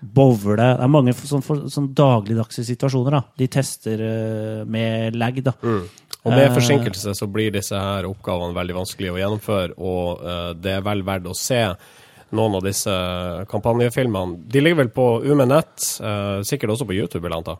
bowle 0.00 0.56
Det 0.58 0.70
er 0.72 0.90
mange 0.90 1.14
sånn, 1.16 1.44
for, 1.44 1.66
sånn 1.72 1.90
dagligdagse 1.96 2.64
situasjoner. 2.66 3.18
da. 3.18 3.22
De 3.42 3.50
tester 3.52 4.06
eh, 4.06 4.62
med 4.66 5.18
lag, 5.18 5.42
da. 5.44 5.54
Og 6.24 6.32
med 6.32 6.46
Eh, 6.46 6.54
forsinkelse 6.54 7.14
så 7.18 7.28
blir 7.28 7.52
disse 7.52 7.76
her 7.76 8.08
oppgavene 8.08 8.56
veldig 8.56 8.78
vanskelig 8.78 9.12
å 9.12 9.20
gjennomføre, 9.20 9.76
og 9.76 10.24
eh, 10.24 10.50
det 10.56 10.78
er 10.78 10.86
vel 10.86 11.04
verdt 11.04 11.28
å 11.28 11.36
se 11.36 11.60
noen 12.34 12.56
av 12.58 12.64
disse 12.64 12.94
kampanjefilmene. 13.50 14.40
De 14.50 14.62
ligger 14.62 14.82
vel 14.82 14.90
på 14.94 15.04
UMNett, 15.22 15.84
uh, 16.02 16.40
sikkert 16.42 16.72
også 16.74 16.86
på 16.88 16.96
YouTube, 16.96 17.22
vil 17.22 17.30
jeg 17.30 17.44
anta. 17.44 17.54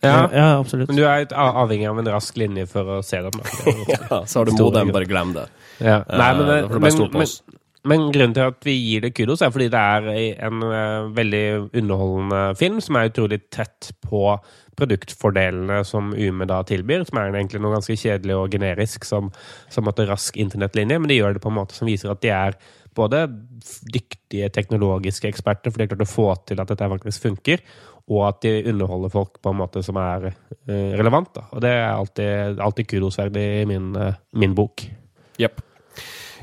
Ja. 0.00 0.28
ja, 0.32 0.48
absolutt. 0.60 0.88
Men 0.92 0.98
du 1.00 1.04
er 1.08 1.26
avhengig 1.34 1.88
av 1.90 1.98
en 1.98 2.10
rask 2.12 2.36
linje 2.38 2.68
for 2.70 2.98
å 2.98 3.02
se 3.06 3.22
dem. 3.24 3.40
Ja, 3.88 4.22
så 4.26 4.40
har 4.40 4.48
du 4.48 4.54
modem, 4.58 4.92
bare 4.94 5.08
glem 5.10 5.34
det. 5.34 5.48
Ja. 5.82 6.02
Nei, 6.06 6.28
men, 6.38 6.52
uh, 6.68 6.76
men, 6.78 7.00
men, 7.14 7.58
men 7.88 8.06
grunnen 8.14 8.36
til 8.36 8.52
at 8.52 8.62
vi 8.66 8.76
gir 8.76 9.02
det 9.04 9.12
kudos, 9.16 9.42
er 9.42 9.50
fordi 9.54 9.68
det 9.74 9.82
er 9.82 10.08
en 10.46 10.62
uh, 10.62 11.10
veldig 11.16 11.44
underholdende 11.80 12.44
film 12.60 12.80
som 12.84 12.98
er 13.00 13.10
utrolig 13.10 13.42
tett 13.54 13.90
på 14.06 14.22
produktfordelene 14.78 15.82
som 15.86 16.12
Ume 16.14 16.46
da 16.46 16.60
tilbyr, 16.66 17.02
som 17.08 17.18
er 17.18 17.34
egentlig 17.34 17.62
noe 17.64 17.74
ganske 17.74 17.98
kjedelig 17.98 18.36
og 18.38 18.54
generisk, 18.54 19.06
som, 19.08 19.32
som 19.72 19.90
at 19.90 19.98
det 19.98 20.06
er 20.06 20.12
rask 20.14 20.38
internettlinje, 20.38 21.00
men 21.02 21.10
de 21.10 21.18
gjør 21.18 21.34
det 21.36 21.42
på 21.42 21.50
en 21.50 21.58
måte 21.58 21.74
som 21.74 21.90
viser 21.90 22.12
at 22.12 22.22
de 22.22 22.30
er 22.34 22.58
både 22.98 23.24
dyktige 23.94 24.48
teknologiske 24.54 25.30
eksperter, 25.30 25.70
for 25.70 25.78
de 25.78 25.86
har 25.86 25.92
klart 25.92 26.06
å 26.06 26.10
få 26.10 26.28
til 26.48 26.62
at 26.62 26.70
dette 26.70 26.90
faktisk 26.94 27.26
funker, 27.26 27.62
og 28.08 28.24
at 28.28 28.40
de 28.44 28.54
underholder 28.72 29.12
folk 29.12 29.38
på 29.42 29.52
en 29.52 29.60
måte 29.60 29.82
som 29.84 29.98
er 30.00 30.30
eh, 30.30 30.96
relevant. 30.98 31.30
Da. 31.36 31.46
Og 31.52 31.62
det 31.64 31.72
er 31.74 31.88
alltid, 31.92 32.60
alltid 32.64 32.90
kudosverdig 32.94 33.46
i 33.60 33.64
min, 33.68 33.92
eh, 33.96 34.18
min 34.32 34.56
bok. 34.56 34.86
Jepp. 35.38 35.60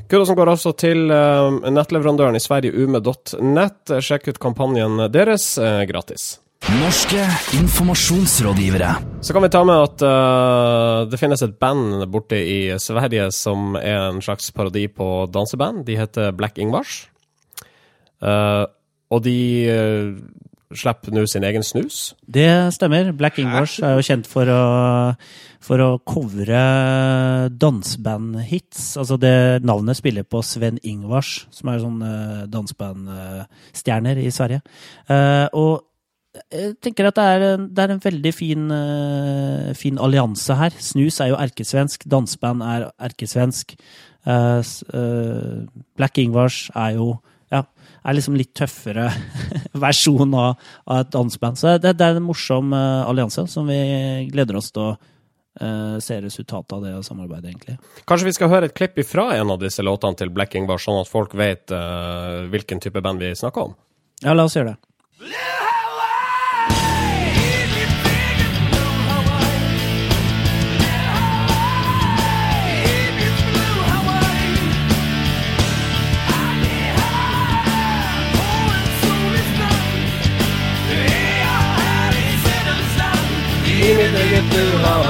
Kudosen 0.06 0.38
går 0.38 0.52
altså 0.52 0.72
til 0.78 1.10
eh, 1.10 1.70
nettleverandøren 1.74 2.38
i 2.38 2.42
Sverige, 2.42 2.74
ume.nett. 2.86 3.96
Sjekk 3.98 4.30
ut 4.30 4.42
kampanjen 4.42 5.08
deres 5.10 5.54
gratis. 5.90 6.36
Norske 6.66 7.20
informasjonsrådgivere. 7.54 8.88
Så 9.20 9.34
kan 9.34 9.44
vi 9.44 9.50
ta 9.52 9.60
med 9.66 9.82
at 9.84 10.02
uh, 10.02 11.04
det 11.06 11.18
finnes 11.20 11.42
et 11.44 11.58
band 11.62 12.06
borte 12.10 12.38
i 12.40 12.72
Sverige 12.82 13.28
som 13.34 13.76
er 13.78 14.08
en 14.08 14.22
slags 14.24 14.48
parodi 14.56 14.86
på 14.90 15.28
danseband. 15.30 15.84
De 15.86 15.98
heter 15.98 16.32
Black 16.34 16.58
Ingvars. 16.58 17.04
Uh, 18.18 18.66
og 19.12 19.22
de 19.22 19.36
uh, 19.70 20.16
slipper 20.78 21.12
nå 21.16 21.24
sin 21.28 21.44
egen 21.48 21.64
snus. 21.66 22.14
Det 22.28 22.46
stemmer. 22.76 23.12
Black 23.16 23.38
Ingvars 23.42 23.78
er 23.82 23.96
jo 23.98 24.04
kjent 24.06 24.26
for 24.30 24.48
å, 24.52 24.60
for 25.64 25.82
å 25.82 25.88
covre 26.06 26.60
dansebandhits. 27.56 28.96
Altså 29.00 29.18
det 29.20 29.34
navnet 29.66 29.98
spiller 29.98 30.26
på 30.28 30.42
Sven 30.46 30.78
Ingvars, 30.86 31.46
som 31.54 31.70
er 31.72 31.82
sånn 31.82 32.00
uh, 32.04 32.46
dansebandstjerner 32.52 34.20
i 34.22 34.30
Sverige. 34.34 34.62
Eh, 35.10 35.46
og 35.56 35.82
jeg 36.52 36.74
tenker 36.84 37.08
at 37.08 37.16
det 37.16 37.24
er, 37.32 37.44
en- 37.54 37.68
det 37.72 37.84
er 37.86 37.92
en 37.94 38.02
veldig 38.04 38.32
fin, 38.36 38.66
eh, 38.70 39.70
fin 39.78 39.96
allianse 39.98 40.54
her. 40.58 40.74
Snus 40.84 41.20
er 41.24 41.30
jo 41.32 41.38
erkesvensk, 41.40 42.04
danseband 42.12 42.60
er 42.62 42.90
erkesvensk. 43.08 43.72
Eh, 44.26 44.60
eh, 44.92 45.64
Black 45.96 46.18
Ingvars 46.20 46.66
er 46.76 46.98
jo 46.98 47.14
er 48.06 48.16
liksom 48.16 48.38
litt 48.38 48.54
tøffere 48.56 49.08
versjon 49.86 50.34
av, 50.38 50.62
av 50.86 51.02
et 51.02 51.12
danseband. 51.14 51.58
Så 51.58 51.76
det, 51.82 51.96
det 51.98 52.06
er 52.06 52.20
en 52.20 52.26
morsom 52.26 52.72
eh, 52.76 53.02
allianse 53.08 53.46
som 53.50 53.68
vi 53.70 53.80
gleder 54.30 54.60
oss 54.60 54.70
til 54.74 54.84
å 54.84 54.94
uh, 54.96 55.98
se 56.02 56.20
resultatet 56.22 56.76
av 56.76 56.84
det 56.84 56.94
samarbeidet, 57.06 57.50
egentlig. 57.50 57.76
Kanskje 58.08 58.30
vi 58.30 58.36
skal 58.38 58.52
høre 58.52 58.70
et 58.70 58.76
klipp 58.76 58.98
ifra 59.02 59.30
en 59.36 59.52
av 59.54 59.62
disse 59.62 59.84
låtene 59.84 60.18
til 60.18 60.32
Black 60.34 60.54
bare 60.56 60.82
sånn 60.82 61.02
at 61.02 61.10
folk 61.10 61.34
vet 61.38 61.74
uh, 61.74 62.46
hvilken 62.52 62.82
type 62.82 63.02
band 63.02 63.22
vi 63.22 63.34
snakker 63.36 63.70
om? 63.70 63.78
Ja, 64.22 64.36
la 64.36 64.46
oss 64.48 64.56
gjøre 64.56 64.76
det. 64.76 65.65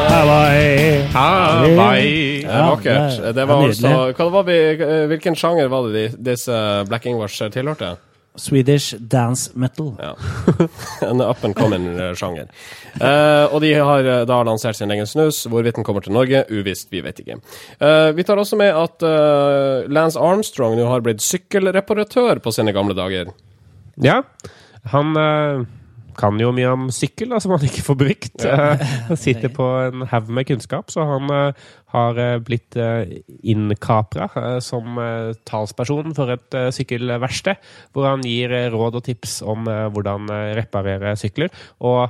Hawaii. 0.09 1.03
Hawaii! 1.12 2.45
Er 2.45 2.62
vakkert. 2.70 3.35
det 3.35 3.45
var 3.49 3.62
altså, 3.64 4.29
var 4.31 4.43
vi, 4.43 4.59
hvilken 5.09 5.37
sjanger 5.37 5.70
var 5.72 5.89
det 5.93 6.11
disse 6.20 6.53
Black 6.89 7.07
English 7.07 7.41
tilhørte? 7.53 7.95
Swedish 8.37 8.95
dance 9.01 9.51
metal. 9.55 9.95
Ja. 9.99 10.12
en 11.09 11.20
up 11.20 11.45
and 11.45 11.57
coming-sjanger. 11.57 12.51
Eh, 13.01 13.55
og 13.55 13.62
de 13.64 13.72
har 13.74 14.05
eh, 14.05 14.24
da 14.29 14.43
lansert 14.45 14.77
sin 14.77 14.93
egen 14.93 15.09
snus. 15.09 15.47
Hvorvidt 15.49 15.79
den 15.79 15.87
kommer 15.87 16.05
til 16.05 16.12
Norge, 16.12 16.45
uvisst, 16.53 16.91
vi 16.93 17.01
vet 17.01 17.22
ikke. 17.24 17.39
Eh, 17.81 18.11
vi 18.16 18.27
tar 18.29 18.37
også 18.37 18.61
med 18.61 18.77
at 18.77 19.09
eh, 19.09 19.89
Lance 19.89 20.20
Armstrong 20.20 20.77
nå 20.77 20.85
har 20.91 21.05
blitt 21.07 21.24
sykkelreparatør 21.24 22.45
på 22.45 22.53
sine 22.53 22.77
gamle 22.77 22.97
dager. 22.99 23.33
Ja, 24.05 24.20
han 24.93 25.16
eh, 25.16 25.64
kan 26.19 26.41
jo 26.41 26.53
mye 26.55 26.73
om 26.73 26.87
sykkel, 26.95 27.31
da, 27.33 27.41
som 27.43 27.55
han 27.55 27.67
ikke 27.67 27.85
får 27.87 27.99
brukt. 28.01 28.45
Eh, 28.45 28.85
han 29.11 29.21
sitter 29.21 29.53
på 29.53 29.67
en 29.87 30.07
haug 30.11 30.31
med 30.33 30.49
kunnskap, 30.49 30.93
så 30.93 31.07
han 31.09 31.33
eh, 31.33 31.67
har 31.95 32.21
eh, 32.21 32.37
blitt 32.45 32.77
uh, 32.77 33.07
innkapra 33.47 34.29
eh, 34.37 34.59
som 34.64 34.99
eh, 35.01 35.33
talsperson 35.49 36.14
for 36.17 36.35
et 36.35 36.57
sykkelverksted, 36.75 37.61
hvor 37.95 38.11
han 38.11 38.25
gir 38.27 38.53
eh, 38.55 38.71
råd 38.73 39.01
og 39.01 39.07
tips 39.07 39.41
om 39.47 39.69
eh, 39.71 39.87
hvordan 39.95 40.31
eh, 40.33 40.55
reparere 40.59 41.14
sykler. 41.19 41.53
Og 41.87 42.09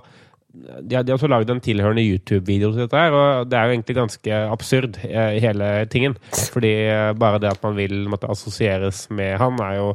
de 0.56 0.96
har, 0.96 1.08
også 1.12 1.28
lagd 1.30 1.50
en 1.52 1.60
tilhørende 1.62 2.04
YouTube-video 2.04 2.70
til 2.72 2.84
dette, 2.84 3.00
her, 3.00 3.14
og 3.14 3.50
det 3.50 3.58
er 3.58 3.68
jo 3.68 3.74
egentlig 3.76 3.96
ganske 3.98 4.38
absurd, 4.52 4.98
eh, 5.04 5.36
hele 5.42 5.68
tingen. 5.92 6.16
Fordi 6.52 6.72
eh, 6.86 7.12
bare 7.18 7.40
det 7.42 7.50
at 7.52 7.62
man 7.64 7.76
vil 7.78 8.06
måtte 8.12 8.30
assosieres 8.32 9.06
med 9.10 9.36
han, 9.42 9.60
er 9.62 9.76
jo 9.80 9.90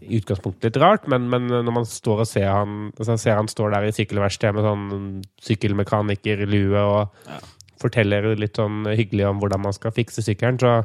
i 0.00 0.18
utgangspunktet 0.18 0.70
litt 0.70 0.80
rart, 0.82 1.06
men, 1.10 1.28
men 1.30 1.46
når 1.50 1.76
man 1.80 1.88
står 1.88 2.24
og 2.24 2.28
ser 2.28 2.48
han, 2.48 2.90
altså 2.96 3.18
ser 3.20 3.38
han 3.38 3.50
står 3.50 3.74
der 3.76 3.88
i 3.88 3.94
sykkelverkstedet 3.94 4.56
med 4.56 4.66
sånn 4.66 5.22
sykkelmekanikerlue 5.46 6.84
og 6.84 7.32
forteller 7.80 8.32
litt 8.36 8.58
sånn 8.60 8.84
hyggelig 8.88 9.28
om 9.28 9.40
hvordan 9.40 9.64
man 9.68 9.76
skal 9.76 9.94
fikse 9.96 10.24
sykkelen, 10.24 10.60
så 10.60 10.80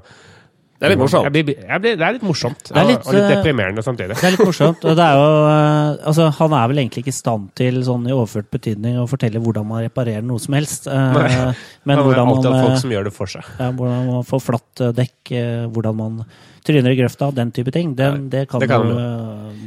Det 0.76 0.88
er 0.88 0.91
litt 0.91 0.99
morsomt. 0.99 1.28
Jeg 1.30 1.45
blir, 1.47 1.59
jeg 1.63 1.82
blir, 1.84 1.93
det 1.95 2.05
er 2.05 2.15
litt 2.17 2.23
morsomt. 2.28 2.65
Det 2.67 2.80
er 2.82 2.88
litt, 2.89 3.05
og, 3.05 3.07
og 3.07 3.15
litt 3.15 3.23
eh, 3.23 3.34
deprimerende 3.38 3.84
samtidig. 3.86 4.17
Det 4.19 4.28
er 4.28 4.34
litt 4.36 4.43
morsomt. 4.43 4.82
og 4.84 4.97
det 4.99 5.05
er 5.05 5.19
jo, 5.21 5.30
eh, 5.51 6.07
altså, 6.11 6.26
han 6.41 6.55
er 6.59 6.71
vel 6.71 6.82
egentlig 6.84 7.05
ikke 7.05 7.13
i 7.13 7.19
stand 7.19 7.45
til 7.55 7.80
sånn 7.88 8.09
i 8.09 8.15
overført 8.15 8.49
betydning 8.51 8.97
å 8.99 9.05
fortelle 9.07 9.39
hvordan 9.43 9.69
man 9.69 9.86
reparerer 9.86 10.26
noe 10.28 10.43
som 10.43 10.57
helst. 10.59 10.89
eh, 10.91 11.15
Nei. 11.15 11.53
Men 11.88 12.03
hvordan 12.03 12.28
man, 12.28 12.43
folk 12.67 12.82
som 12.84 12.91
gjør 12.91 13.07
det 13.07 13.15
for 13.15 13.32
seg. 13.32 13.47
ja, 13.55 13.71
hvordan 13.71 14.11
man 14.11 14.28
får 14.28 14.43
flatt 14.43 14.84
dekk, 14.99 15.32
hvordan 15.71 15.95
man 16.01 16.19
tryner 16.65 16.91
i 16.91 16.97
grøfta, 16.97 17.30
den 17.32 17.51
type 17.53 17.71
ting. 17.71 17.93
Den, 17.95 18.30
det 18.30 18.47
kan 18.49 18.63
det 18.63 18.69
kan 18.71 18.88
du. 18.89 18.95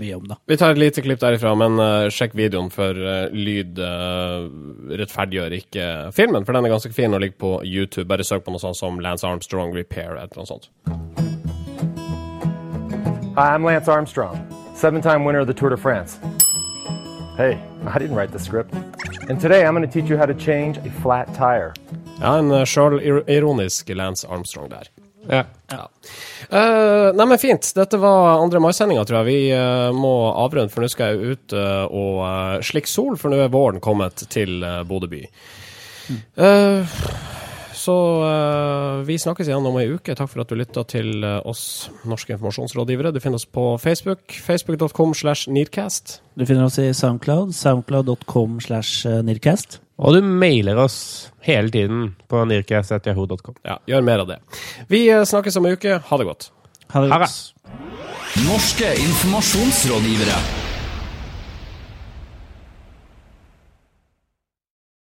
mye 0.00 0.16
om, 0.18 0.26
da. 0.28 0.38
Vi 0.50 0.58
tar 0.58 0.74
et 0.74 0.80
lite 0.82 1.04
klipp 1.04 1.20
derifra, 1.22 1.54
men 1.58 1.78
uh, 1.78 2.08
sjekk 2.12 2.34
videoen, 2.38 2.72
for 2.74 2.98
uh, 2.98 3.28
lyd 3.34 3.78
uh, 3.78 4.48
rettferdiggjør 4.98 5.58
ikke 5.60 5.88
filmen. 6.16 6.46
For 6.46 6.58
den 6.58 6.66
er 6.66 6.74
ganske 6.74 6.94
fin 6.94 7.14
og 7.14 7.22
ligger 7.22 7.38
på 7.44 7.52
YouTube. 7.66 8.08
Bare 8.10 8.26
søk 8.26 8.46
på 8.46 8.54
noe 8.54 8.62
sånt 8.62 8.78
som 8.80 8.98
Lance 9.04 9.26
Armstrong 9.28 9.74
Repair 9.76 10.16
eller 10.16 10.34
noe 10.40 10.50
sånt. 10.50 10.70
Hi, 13.38 13.54
I'm 13.54 13.62
Lance 13.62 13.86
Armstrong, 13.86 14.36
seven 14.74 15.00
time 15.00 15.24
winner 15.24 15.38
of 15.38 15.46
the 15.46 15.54
Tour 15.54 15.70
de 15.70 15.76
France. 15.76 16.18
Hey, 17.36 17.62
I 17.86 17.96
didn't 18.00 18.16
write 18.16 18.32
the 18.32 18.38
script. 18.40 18.74
And 19.28 19.40
today 19.40 19.64
I'm 19.64 19.76
going 19.76 19.88
to 19.88 19.92
teach 20.00 20.10
you 20.10 20.16
how 20.18 20.26
to 20.26 20.34
change 20.34 20.76
a 20.78 20.90
flat 20.90 21.32
tire. 21.34 21.72
Ja, 22.20 22.38
en 22.38 22.50
uh, 22.50 22.64
sjølironisk 22.64 23.94
Lance 23.94 24.26
Armstrong 24.26 24.72
der. 24.72 24.90
Ja. 25.30 25.44
Uh, 26.50 27.14
nei, 27.14 27.28
men 27.30 27.38
fint. 27.38 27.70
Dette 27.78 28.02
var 28.02 28.42
andre 28.42 28.58
mai-sendinga, 28.58 29.06
tror 29.06 29.20
jeg. 29.20 29.30
Vi 29.30 29.54
uh, 29.54 29.94
må 29.94 30.16
avrunde, 30.32 30.74
for 30.74 30.82
nå 30.82 30.90
skal 30.90 31.14
jeg 31.14 31.36
ut 31.38 31.54
uh, 31.54 31.86
og 31.86 32.18
uh, 32.24 32.58
slikke 32.58 32.90
sol, 32.90 33.14
for 33.22 33.30
nå 33.30 33.38
er 33.44 33.54
våren 33.54 33.78
kommet 33.78 34.26
til 34.34 34.66
uh, 34.66 34.82
Bodø 34.82 35.14
by. 35.14 35.22
Eh, 36.42 36.98
så 37.88 37.94
eh, 38.28 38.98
vi 39.08 39.16
snakkes 39.20 39.48
igjen 39.48 39.64
om 39.66 39.76
ei 39.80 39.86
uke. 39.94 40.12
Takk 40.18 40.28
for 40.28 40.42
at 40.44 40.50
du 40.52 40.58
lytta 40.60 40.84
til 40.88 41.24
eh, 41.24 41.38
oss 41.48 41.88
norske 42.08 42.34
informasjonsrådgivere. 42.36 43.14
Du 43.16 43.20
finner 43.24 43.40
oss 43.40 43.48
på 43.48 43.64
Facebook. 43.80 44.36
Facebook.com 44.44 45.14
slash 45.16 45.48
Nearcast. 45.48 46.18
Du 46.36 46.44
finner 46.48 46.68
oss 46.68 46.76
i 46.82 46.90
Soundcloud, 46.94 47.54
soundcloud.com 47.56 48.60
slash 48.64 49.08
eh, 49.08 49.22
Nearcast. 49.24 49.80
Og 49.98 50.14
du 50.14 50.20
mailer 50.22 50.78
oss 50.78 50.98
hele 51.48 51.72
tiden 51.74 52.12
på 52.30 52.44
nirkes.yahoo.com. 52.46 53.56
Ja, 53.66 53.80
gjør 53.90 54.04
mer 54.06 54.22
av 54.22 54.30
det. 54.30 54.38
Vi 54.92 55.06
snakkes 55.32 55.58
om 55.58 55.66
ei 55.66 55.74
uke. 55.78 55.98
Ha 56.10 56.20
det 56.22 56.28
godt. 56.28 56.50
Ha 56.94 57.02
det 57.02 57.10
Ha 57.10 57.18
det. 57.24 57.26
godt. 57.26 57.74
Norske 58.46 58.94
informasjonsrådgivere. 59.08 60.57